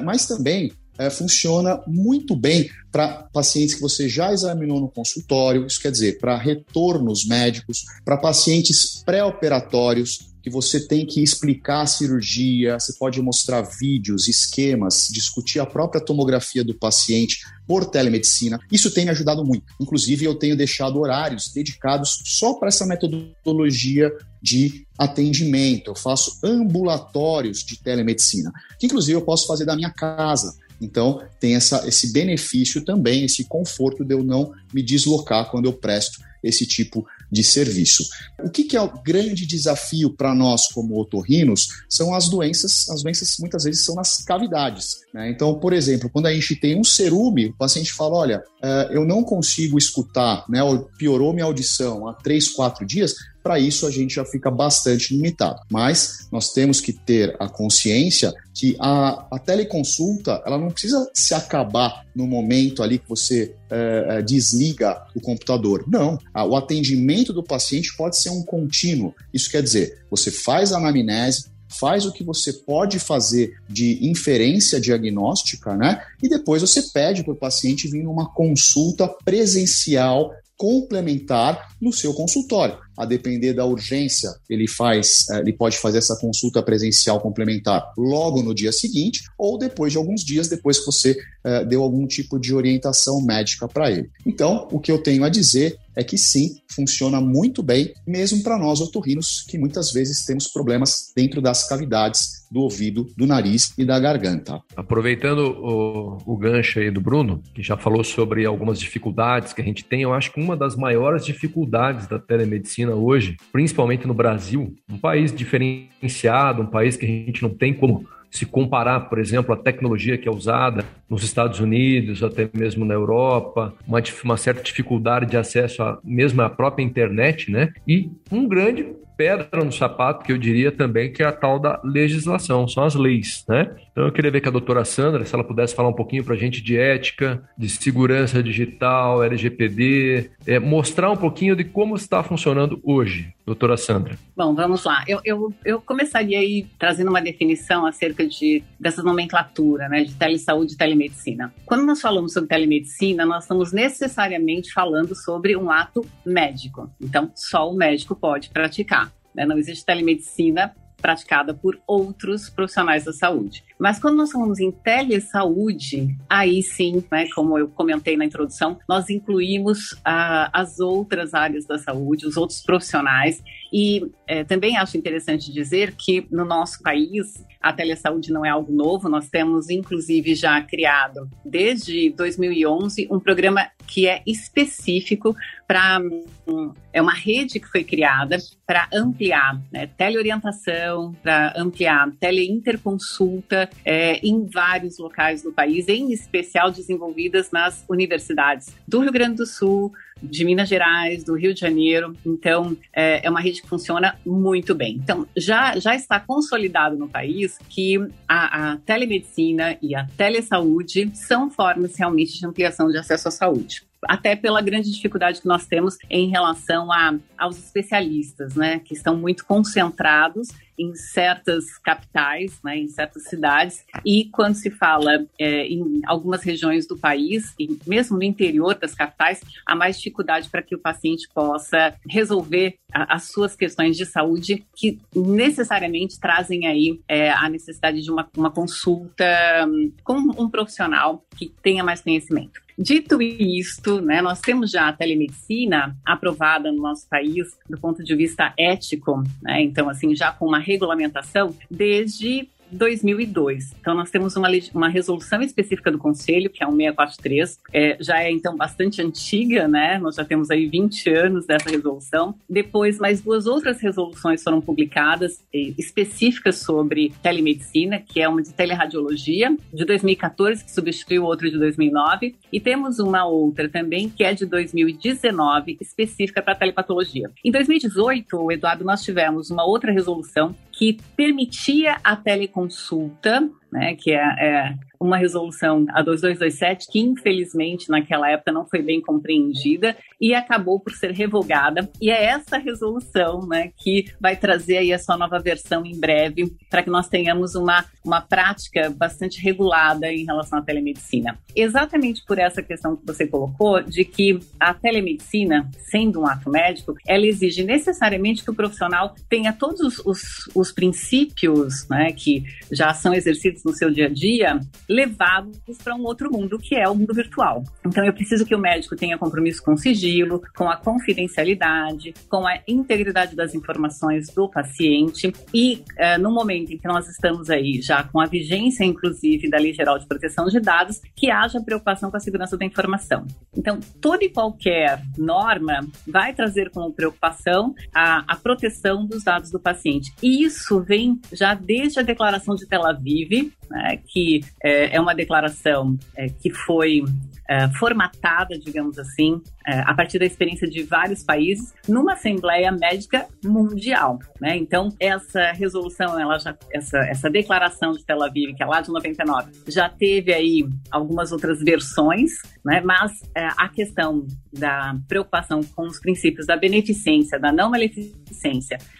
mas 0.03 0.25
também 0.25 0.71
é, 0.99 1.09
funciona 1.09 1.81
muito 1.87 2.35
bem 2.35 2.69
para 2.91 3.23
pacientes 3.31 3.75
que 3.75 3.81
você 3.81 4.09
já 4.09 4.33
examinou 4.33 4.81
no 4.81 4.89
consultório, 4.89 5.65
isso 5.65 5.81
quer 5.81 5.91
dizer, 5.91 6.19
para 6.19 6.37
retornos 6.37 7.25
médicos, 7.25 7.85
para 8.03 8.17
pacientes 8.17 9.01
pré-operatórios, 9.05 10.29
que 10.41 10.49
você 10.49 10.79
tem 10.79 11.05
que 11.05 11.21
explicar 11.21 11.81
a 11.81 11.87
cirurgia, 11.87 12.79
você 12.79 12.93
pode 12.93 13.21
mostrar 13.21 13.61
vídeos, 13.61 14.27
esquemas, 14.27 15.07
discutir 15.11 15.59
a 15.59 15.65
própria 15.65 16.03
tomografia 16.03 16.63
do 16.63 16.73
paciente 16.73 17.39
por 17.67 17.85
telemedicina. 17.85 18.59
Isso 18.71 18.91
tem 18.91 19.05
me 19.05 19.11
ajudado 19.11 19.43
muito. 19.45 19.63
Inclusive, 19.79 20.25
eu 20.25 20.35
tenho 20.35 20.55
deixado 20.55 20.99
horários 20.99 21.51
dedicados 21.53 22.21
só 22.25 22.53
para 22.53 22.69
essa 22.69 22.85
metodologia 22.85 24.11
de 24.41 24.87
atendimento. 24.97 25.91
Eu 25.91 25.95
faço 25.95 26.39
ambulatórios 26.43 27.63
de 27.63 27.77
telemedicina, 27.77 28.51
que 28.79 28.85
inclusive 28.85 29.17
eu 29.17 29.21
posso 29.21 29.45
fazer 29.45 29.65
da 29.65 29.75
minha 29.75 29.91
casa. 29.91 30.55
Então, 30.81 31.21
tem 31.39 31.55
essa, 31.55 31.87
esse 31.87 32.11
benefício 32.11 32.83
também, 32.83 33.25
esse 33.25 33.43
conforto 33.43 34.03
de 34.05 34.13
eu 34.13 34.23
não 34.23 34.51
me 34.73 34.81
deslocar 34.81 35.49
quando 35.49 35.65
eu 35.65 35.73
presto 35.73 36.19
esse 36.43 36.65
tipo 36.65 37.05
de 37.31 37.43
serviço. 37.43 38.03
O 38.43 38.49
que, 38.49 38.63
que 38.63 38.75
é 38.75 38.81
o 38.81 39.01
grande 39.03 39.45
desafio 39.45 40.09
para 40.09 40.33
nós 40.33 40.67
como 40.67 40.99
otorrinos 40.99 41.67
são 41.87 42.13
as 42.13 42.27
doenças, 42.27 42.89
as 42.89 43.03
doenças 43.03 43.35
muitas 43.39 43.63
vezes 43.63 43.85
são 43.85 43.95
nas 43.95 44.23
cavidades. 44.23 45.01
Né? 45.13 45.29
Então, 45.29 45.59
por 45.59 45.73
exemplo, 45.73 46.09
quando 46.09 46.25
a 46.25 46.33
gente 46.33 46.55
tem 46.55 46.79
um 46.79 46.83
cerume, 46.83 47.47
o 47.47 47.57
paciente 47.57 47.93
fala, 47.93 48.15
olha, 48.15 48.43
uh, 48.63 48.91
eu 48.91 49.05
não 49.05 49.23
consigo 49.23 49.77
escutar, 49.77 50.45
né, 50.49 50.63
ou 50.63 50.89
piorou 50.97 51.33
minha 51.33 51.45
audição 51.45 52.07
há 52.07 52.13
três, 52.13 52.47
quatro 52.47 52.85
dias, 52.85 53.13
para 53.43 53.59
isso 53.59 53.87
a 53.87 53.91
gente 53.91 54.15
já 54.15 54.25
fica 54.25 54.51
bastante 54.51 55.15
limitado. 55.15 55.59
Mas 55.69 56.27
nós 56.31 56.51
temos 56.51 56.81
que 56.81 56.93
ter 56.93 57.35
a 57.39 57.47
consciência 57.47 58.33
que 58.53 58.75
a, 58.79 59.27
a 59.31 59.39
teleconsulta 59.39 60.41
ela 60.45 60.57
não 60.57 60.69
precisa 60.69 61.09
se 61.13 61.33
acabar 61.33 62.05
no 62.15 62.27
momento 62.27 62.83
ali 62.83 62.99
que 62.99 63.07
você 63.07 63.55
é, 63.69 64.21
desliga 64.21 65.01
o 65.15 65.21
computador. 65.21 65.85
Não, 65.87 66.19
o 66.35 66.55
atendimento 66.55 67.31
do 67.31 67.43
paciente 67.43 67.95
pode 67.95 68.17
ser 68.17 68.29
um 68.29 68.43
contínuo. 68.43 69.13
Isso 69.33 69.49
quer 69.49 69.63
dizer, 69.63 70.03
você 70.09 70.29
faz 70.29 70.73
a 70.73 70.77
anamnese, 70.77 71.45
faz 71.69 72.05
o 72.05 72.11
que 72.11 72.23
você 72.23 72.51
pode 72.51 72.99
fazer 72.99 73.53
de 73.69 74.05
inferência 74.09 74.81
diagnóstica, 74.81 75.75
né? 75.75 76.03
E 76.21 76.27
depois 76.27 76.61
você 76.61 76.81
pede 76.81 77.23
para 77.23 77.33
o 77.33 77.37
paciente 77.37 77.87
vir 77.87 78.03
numa 78.03 78.29
consulta 78.33 79.07
presencial 79.23 80.31
complementar 80.57 81.73
no 81.79 81.93
seu 81.93 82.13
consultório. 82.13 82.77
A 82.99 83.05
depender 83.05 83.53
da 83.53 83.65
urgência, 83.65 84.29
ele 84.49 84.67
faz, 84.67 85.25
eh, 85.29 85.39
ele 85.39 85.53
pode 85.53 85.77
fazer 85.77 85.99
essa 85.99 86.17
consulta 86.17 86.61
presencial 86.61 87.21
complementar 87.21 87.93
logo 87.97 88.43
no 88.43 88.53
dia 88.53 88.73
seguinte 88.73 89.23
ou 89.37 89.57
depois 89.57 89.93
de 89.93 89.97
alguns 89.97 90.21
dias 90.21 90.49
depois 90.49 90.79
que 90.79 90.85
você 90.85 91.11
uh, 91.11 91.65
deu 91.65 91.81
algum 91.81 92.05
tipo 92.05 92.37
de 92.37 92.53
orientação 92.53 93.21
médica 93.21 93.69
para 93.69 93.89
ele. 93.89 94.09
Então, 94.25 94.67
o 94.69 94.79
que 94.79 94.91
eu 94.91 95.01
tenho 95.01 95.23
a 95.23 95.29
dizer 95.29 95.77
é 95.95 96.03
que 96.03 96.17
sim, 96.17 96.61
funciona 96.69 97.19
muito 97.19 97.61
bem, 97.61 97.93
mesmo 98.05 98.43
para 98.43 98.57
nós 98.57 98.81
otorrinos, 98.81 99.45
que 99.47 99.57
muitas 99.57 99.91
vezes 99.91 100.25
temos 100.25 100.47
problemas 100.47 101.11
dentro 101.15 101.41
das 101.41 101.67
cavidades 101.67 102.39
do 102.51 102.61
ouvido, 102.61 103.07
do 103.15 103.27
nariz 103.27 103.73
e 103.77 103.85
da 103.85 103.99
garganta. 103.99 104.61
Aproveitando 104.75 105.39
o, 105.39 106.17
o 106.25 106.37
gancho 106.37 106.79
aí 106.79 106.89
do 106.89 106.99
Bruno, 106.99 107.43
que 107.53 107.61
já 107.61 107.77
falou 107.77 108.03
sobre 108.03 108.45
algumas 108.45 108.79
dificuldades 108.79 109.53
que 109.53 109.61
a 109.61 109.65
gente 109.65 109.83
tem, 109.85 110.01
eu 110.01 110.13
acho 110.13 110.31
que 110.33 110.41
uma 110.41 110.57
das 110.57 110.75
maiores 110.75 111.25
dificuldades 111.25 112.07
da 112.07 112.17
telemedicina 112.17 112.95
hoje, 112.95 113.37
principalmente 113.51 114.07
no 114.07 114.13
Brasil, 114.13 114.75
um 114.89 114.97
país 114.97 115.31
diferenciado, 115.31 116.63
um 116.63 116.67
país 116.67 116.97
que 116.97 117.05
a 117.05 117.09
gente 117.09 117.43
não 117.43 117.49
tem 117.49 117.73
como 117.73 118.07
se 118.29 118.45
comparar, 118.45 119.01
por 119.01 119.19
exemplo, 119.19 119.53
a 119.53 119.57
tecnologia 119.57 120.17
que 120.17 120.27
é 120.27 120.31
usada 120.31 120.85
nos 121.09 121.23
Estados 121.23 121.59
Unidos, 121.59 122.23
até 122.23 122.49
mesmo 122.53 122.85
na 122.85 122.93
Europa, 122.93 123.73
uma, 123.87 124.01
uma 124.23 124.37
certa 124.37 124.61
dificuldade 124.61 125.25
de 125.25 125.37
acesso 125.37 125.81
a 125.81 125.99
mesmo 126.03 126.41
à 126.41 126.49
própria 126.49 126.83
internet, 126.83 127.51
né? 127.51 127.73
E 127.87 128.09
um 128.31 128.47
grande 128.47 128.85
pedra 129.19 129.65
no 129.65 129.71
sapato, 129.71 130.23
que 130.23 130.31
eu 130.31 130.37
diria 130.37 130.71
também 130.71 131.11
que 131.11 131.21
é 131.21 131.25
a 131.25 131.31
tal 131.33 131.59
da 131.59 131.81
legislação, 131.83 132.65
são 132.69 132.85
as 132.85 132.95
leis, 132.95 133.43
né? 133.49 133.69
Então 133.99 134.07
eu 134.07 134.13
queria 134.13 134.31
ver 134.31 134.39
com 134.39 134.47
a 134.47 134.51
doutora 134.53 134.85
Sandra, 134.85 135.25
se 135.25 135.35
ela 135.35 135.43
pudesse 135.43 135.75
falar 135.75 135.89
um 135.89 135.93
pouquinho 135.93 136.23
para 136.23 136.33
a 136.33 136.37
gente 136.37 136.63
de 136.63 136.77
ética, 136.77 137.43
de 137.57 137.67
segurança 137.67 138.41
digital, 138.41 139.21
LGPD, 139.21 140.31
é, 140.47 140.57
mostrar 140.57 141.11
um 141.11 141.17
pouquinho 141.17 141.53
de 141.53 141.65
como 141.65 141.97
está 141.97 142.23
funcionando 142.23 142.79
hoje, 142.81 143.33
doutora 143.45 143.75
Sandra. 143.75 144.17
Bom, 144.37 144.55
vamos 144.55 144.85
lá. 144.85 145.03
Eu, 145.05 145.19
eu, 145.25 145.53
eu 145.65 145.81
começaria 145.81 146.39
aí 146.39 146.65
trazendo 146.79 147.09
uma 147.09 147.21
definição 147.21 147.85
acerca 147.85 148.25
de, 148.25 148.63
dessa 148.79 149.03
nomenclatura, 149.03 149.89
né, 149.89 150.05
de 150.05 150.15
telesaúde 150.15 150.75
e 150.75 150.77
telemedicina. 150.77 151.53
Quando 151.65 151.85
nós 151.85 151.99
falamos 151.99 152.31
sobre 152.31 152.47
telemedicina, 152.47 153.25
nós 153.25 153.43
estamos 153.43 153.73
necessariamente 153.73 154.71
falando 154.71 155.13
sobre 155.13 155.57
um 155.57 155.69
ato 155.69 156.05
médico. 156.25 156.89
Então, 157.01 157.29
só 157.35 157.69
o 157.69 157.75
médico 157.75 158.15
pode 158.15 158.49
praticar. 158.49 159.11
Né? 159.35 159.45
Não 159.45 159.57
existe 159.57 159.85
telemedicina 159.85 160.73
praticada 161.01 161.53
por 161.53 161.79
outros 161.87 162.49
profissionais 162.49 163.03
da 163.03 163.13
saúde. 163.13 163.63
Mas 163.79 163.99
quando 163.99 164.17
nós 164.17 164.31
falamos 164.31 164.59
em 164.59 164.71
telesaúde, 164.71 166.15
aí 166.29 166.61
sim, 166.61 167.03
né, 167.11 167.27
como 167.33 167.57
eu 167.57 167.67
comentei 167.69 168.17
na 168.17 168.25
introdução, 168.25 168.77
nós 168.87 169.09
incluímos 169.09 169.97
ah, 170.03 170.49
as 170.53 170.79
outras 170.79 171.33
áreas 171.33 171.65
da 171.65 171.77
saúde, 171.77 172.27
os 172.27 172.35
outros 172.35 172.61
profissionais. 172.61 173.41
E 173.71 174.11
é, 174.27 174.43
também 174.43 174.77
acho 174.77 174.97
interessante 174.97 175.51
dizer 175.51 175.95
que 175.95 176.27
no 176.31 176.43
nosso 176.43 176.81
país 176.81 177.45
a 177.61 177.73
telesaúde 177.73 178.31
não 178.31 178.45
é 178.45 178.49
algo 178.49 178.71
novo, 178.71 179.09
nós 179.09 179.29
temos 179.29 179.69
inclusive 179.69 180.33
já 180.33 180.61
criado 180.61 181.29
desde 181.43 182.09
2011 182.11 183.07
um 183.11 183.19
programa 183.19 183.67
que 183.85 184.07
é 184.07 184.21
específico 184.25 185.35
para 185.67 185.99
um, 186.47 186.73
é 186.93 187.01
uma 187.01 187.13
rede 187.13 187.59
que 187.59 187.67
foi 187.67 187.83
criada 187.83 188.37
para 188.65 188.87
ampliar 188.93 189.59
né, 189.71 189.87
teleorientação, 189.87 190.88
para 191.21 191.53
ampliar 191.55 192.11
teleinterconsulta 192.19 193.69
é, 193.85 194.17
em 194.25 194.45
vários 194.45 194.97
locais 194.97 195.41
do 195.43 195.51
país, 195.51 195.87
em 195.87 196.11
especial 196.11 196.71
desenvolvidas 196.71 197.51
nas 197.51 197.85
universidades 197.89 198.75
do 198.87 198.99
Rio 198.99 199.11
Grande 199.11 199.37
do 199.37 199.45
Sul, 199.45 199.91
de 200.21 200.43
Minas 200.43 200.67
Gerais, 200.67 201.23
do 201.23 201.35
Rio 201.35 201.53
de 201.53 201.59
Janeiro. 201.59 202.15
Então, 202.25 202.75
é, 202.93 203.25
é, 203.25 203.29
uma 203.29 203.39
rede 203.39 203.61
que 203.61 203.67
funciona 203.67 204.17
muito 204.25 204.75
bem. 204.75 204.95
Então, 204.95 205.27
já, 205.35 205.77
já 205.79 205.95
está 205.95 206.19
consolidado 206.19 206.97
no 206.97 207.07
país 207.07 207.57
que 207.69 207.97
a, 208.27 208.71
a 208.71 208.77
telemedicina 208.77 209.77
e 209.81 209.95
a 209.95 210.05
telesaúde 210.17 211.09
são 211.13 211.49
formas 211.49 211.95
realmente 211.95 212.37
de 212.37 212.45
ampliação 212.45 212.89
de 212.89 212.97
acesso 212.97 213.27
à 213.27 213.31
saúde 213.31 213.89
até 214.03 214.35
pela 214.35 214.61
grande 214.61 214.91
dificuldade 214.91 215.41
que 215.41 215.47
nós 215.47 215.65
temos 215.65 215.97
em 216.09 216.29
relação 216.29 216.91
a, 216.91 217.15
aos 217.37 217.57
especialistas, 217.57 218.55
né, 218.55 218.79
que 218.79 218.93
estão 218.93 219.17
muito 219.17 219.45
concentrados 219.45 220.49
em 220.79 220.95
certas 220.95 221.77
capitais, 221.77 222.59
né, 222.63 222.77
em 222.77 222.87
certas 222.87 223.23
cidades, 223.23 223.83
e 224.05 224.25
quando 224.25 224.55
se 224.55 224.71
fala 224.71 225.25
é, 225.37 225.67
em 225.67 226.01
algumas 226.05 226.41
regiões 226.43 226.87
do 226.87 226.97
país, 226.97 227.53
e 227.59 227.77
mesmo 227.85 228.17
no 228.17 228.23
interior 228.23 228.75
das 228.75 228.95
capitais, 228.95 229.41
há 229.65 229.75
mais 229.75 229.97
dificuldade 229.97 230.49
para 230.49 230.61
que 230.61 230.75
o 230.75 230.79
paciente 230.79 231.27
possa 231.33 231.93
resolver 232.07 232.75
a, 232.93 233.15
as 233.15 233.23
suas 233.23 233.55
questões 233.55 233.97
de 233.97 234.05
saúde, 234.05 234.65
que 234.75 234.99
necessariamente 235.15 236.19
trazem 236.19 236.65
aí 236.65 236.99
é, 237.07 237.29
a 237.31 237.49
necessidade 237.49 238.01
de 238.01 238.11
uma, 238.11 238.27
uma 238.35 238.51
consulta 238.51 239.25
um, 239.67 239.91
com 240.03 240.13
um 240.13 240.49
profissional 240.49 241.23
que 241.37 241.51
tenha 241.61 241.83
mais 241.83 242.01
conhecimento. 242.01 242.61
Dito 242.81 243.21
isto, 243.21 243.99
né, 243.99 244.21
nós 244.21 244.39
temos 244.39 244.71
já 244.71 244.87
a 244.87 244.93
telemedicina 244.93 245.97
aprovada 246.05 246.71
no 246.71 246.81
nosso 246.81 247.09
país 247.09 247.57
do 247.69 247.77
ponto 247.77 248.01
de 248.01 248.15
vista 248.15 248.53
ético, 248.57 249.21
né, 249.41 249.61
então 249.61 249.89
assim 249.89 250.15
já 250.15 250.31
com 250.31 250.45
uma 250.45 250.59
regulamentação 250.69 251.55
desde 251.69 252.47
2002. 252.71 253.75
Então, 253.79 253.93
nós 253.93 254.09
temos 254.09 254.35
uma, 254.35 254.49
uma 254.73 254.89
resolução 254.89 255.41
específica 255.41 255.91
do 255.91 255.97
Conselho, 255.97 256.49
que 256.49 256.63
é 256.63 256.67
o 256.67 256.71
643, 256.71 257.59
é, 257.73 257.97
já 257.99 258.21
é 258.21 258.31
então 258.31 258.55
bastante 258.55 259.01
antiga, 259.01 259.67
né? 259.67 259.97
Nós 259.97 260.15
já 260.15 260.25
temos 260.25 260.49
aí 260.51 260.67
20 260.67 261.09
anos 261.09 261.45
dessa 261.45 261.69
resolução. 261.69 262.35
Depois, 262.49 262.99
mais 262.99 263.21
duas 263.21 263.45
outras 263.45 263.79
resoluções 263.81 264.43
foram 264.43 264.61
publicadas 264.61 265.43
específicas 265.53 266.57
sobre 266.57 267.13
telemedicina, 267.21 267.99
que 267.99 268.21
é 268.21 268.27
uma 268.27 268.41
de 268.41 268.53
teleradiologia, 268.53 269.55
de 269.73 269.85
2014, 269.85 270.63
que 270.63 270.71
substituiu 270.71 271.23
outra 271.23 271.49
de 271.49 271.57
2009, 271.57 272.35
e 272.51 272.59
temos 272.59 272.99
uma 272.99 273.25
outra 273.25 273.69
também, 273.69 274.09
que 274.09 274.23
é 274.23 274.33
de 274.33 274.45
2019, 274.45 275.77
específica 275.81 276.41
para 276.41 276.55
telepatologia. 276.55 277.29
Em 277.43 277.51
2018, 277.51 278.51
Eduardo, 278.51 278.83
nós 278.83 279.03
tivemos 279.03 279.49
uma 279.49 279.65
outra 279.65 279.91
resolução 279.91 280.55
que 280.79 280.97
permitia 281.13 281.99
a 282.01 282.15
teleconsulta, 282.15 283.49
né, 283.71 283.95
que 283.95 284.11
é, 284.11 284.17
é 284.17 284.73
uma 284.99 285.17
resolução, 285.17 285.85
a 285.89 286.01
2227, 286.01 286.87
que 286.91 286.99
infelizmente 286.99 287.89
naquela 287.89 288.29
época 288.29 288.51
não 288.51 288.65
foi 288.65 288.81
bem 288.81 289.01
compreendida 289.01 289.95
e 290.19 290.33
acabou 290.33 290.79
por 290.79 290.91
ser 290.91 291.11
revogada. 291.11 291.89
E 292.01 292.11
é 292.11 292.25
essa 292.25 292.57
resolução 292.57 293.47
né, 293.47 293.71
que 293.77 294.11
vai 294.19 294.35
trazer 294.35 294.77
aí 294.77 294.91
a 294.91 294.99
sua 294.99 295.15
nova 295.15 295.39
versão 295.39 295.85
em 295.85 295.97
breve, 295.97 296.53
para 296.69 296.83
que 296.83 296.89
nós 296.89 297.07
tenhamos 297.07 297.55
uma, 297.55 297.85
uma 298.03 298.19
prática 298.19 298.89
bastante 298.89 299.41
regulada 299.41 300.11
em 300.11 300.25
relação 300.25 300.59
à 300.59 300.61
telemedicina. 300.61 301.39
Exatamente 301.55 302.25
por 302.25 302.37
essa 302.37 302.61
questão 302.61 302.97
que 302.97 303.05
você 303.05 303.25
colocou, 303.25 303.81
de 303.81 304.03
que 304.03 304.39
a 304.59 304.73
telemedicina, 304.73 305.69
sendo 305.89 306.21
um 306.21 306.27
ato 306.27 306.49
médico, 306.49 306.95
ela 307.07 307.25
exige 307.25 307.63
necessariamente 307.63 308.43
que 308.43 308.51
o 308.51 308.55
profissional 308.55 309.15
tenha 309.29 309.53
todos 309.53 309.79
os, 309.79 309.99
os, 310.05 310.21
os 310.53 310.71
princípios 310.73 311.87
né, 311.87 312.11
que 312.11 312.43
já 312.69 312.93
são 312.93 313.13
exercidos 313.13 313.58
no 313.65 313.73
seu 313.73 313.89
dia 313.89 314.07
a 314.07 314.09
dia 314.09 314.59
levados 314.87 315.57
para 315.83 315.95
um 315.95 316.03
outro 316.03 316.31
mundo, 316.31 316.57
que 316.57 316.75
é 316.75 316.87
o 316.87 316.95
mundo 316.95 317.13
virtual. 317.13 317.63
Então, 317.85 318.03
eu 318.05 318.13
preciso 318.13 318.45
que 318.45 318.55
o 318.55 318.59
médico 318.59 318.95
tenha 318.95 319.17
compromisso 319.17 319.63
com 319.63 319.73
o 319.73 319.77
sigilo, 319.77 320.41
com 320.55 320.69
a 320.69 320.77
confidencialidade, 320.77 322.13
com 322.29 322.47
a 322.47 322.59
integridade 322.67 323.35
das 323.35 323.53
informações 323.53 324.27
do 324.33 324.49
paciente 324.49 325.33
e, 325.53 325.83
uh, 325.91 326.21
no 326.21 326.31
momento 326.31 326.71
em 326.71 326.77
que 326.77 326.87
nós 326.87 327.07
estamos 327.07 327.49
aí 327.49 327.81
já 327.81 328.03
com 328.03 328.19
a 328.19 328.25
vigência, 328.25 328.83
inclusive, 328.83 329.49
da 329.49 329.57
Lei 329.57 329.73
Geral 329.73 329.97
de 329.99 330.07
Proteção 330.07 330.45
de 330.45 330.59
Dados, 330.59 331.01
que 331.15 331.29
haja 331.29 331.61
preocupação 331.61 332.09
com 332.09 332.17
a 332.17 332.19
segurança 332.19 332.57
da 332.57 332.65
informação. 332.65 333.25
Então, 333.55 333.79
toda 334.01 334.23
e 334.23 334.29
qualquer 334.29 335.01
norma 335.17 335.81
vai 336.07 336.33
trazer 336.33 336.69
como 336.69 336.93
preocupação 336.93 337.73
a, 337.93 338.23
a 338.27 338.35
proteção 338.35 339.05
dos 339.05 339.23
dados 339.23 339.51
do 339.51 339.59
paciente. 339.59 340.13
E 340.21 340.43
isso 340.43 340.81
vem 340.81 341.19
já 341.31 341.53
desde 341.53 341.99
a 341.99 342.03
Declaração 342.03 342.55
de 342.55 342.67
Tel 342.67 342.85
Aviv, 342.85 343.48
né, 343.69 343.97
que 344.07 344.41
é, 344.63 344.95
é, 344.95 345.01
uma 345.01 345.13
declaração 345.13 345.97
é, 346.15 346.27
que 346.27 346.51
foi 346.51 347.03
é, 347.49 347.67
formatada, 347.69 348.57
digamos 348.57 348.99
assim, 348.99 349.41
é, 349.67 349.79
a 349.79 349.93
partir 349.93 350.19
da 350.19 350.25
experiência 350.25 350.67
de 350.67 350.83
vários 350.83 351.23
países, 351.23 351.73
numa 351.87 352.13
Assembleia 352.13 352.71
Médica 352.71 353.27
Mundial. 353.43 354.19
Né? 354.39 354.55
Então, 354.57 354.89
essa 354.99 355.51
resolução, 355.51 356.19
ela 356.19 356.37
já, 356.37 356.55
essa, 356.71 356.97
essa 356.99 357.29
declaração 357.29 357.93
de 357.93 358.05
Tel 358.05 358.23
Aviv, 358.23 358.55
que 358.55 358.63
é 358.63 358.65
lá 358.65 358.81
de 358.81 358.89
99, 358.89 359.51
já 359.67 359.89
teve 359.89 360.33
aí 360.33 360.67
algumas 360.91 361.31
outras 361.31 361.59
versões, 361.59 362.31
né? 362.63 362.81
mas 362.81 363.11
é, 363.35 363.47
a 363.57 363.67
questão 363.67 364.27
da 364.53 364.95
preocupação 365.07 365.61
com 365.75 365.87
os 365.87 365.99
princípios 365.99 366.45
da 366.45 366.55
beneficência, 366.55 367.39
da 367.39 367.51
não 367.51 367.71
maleficência, 367.71 368.15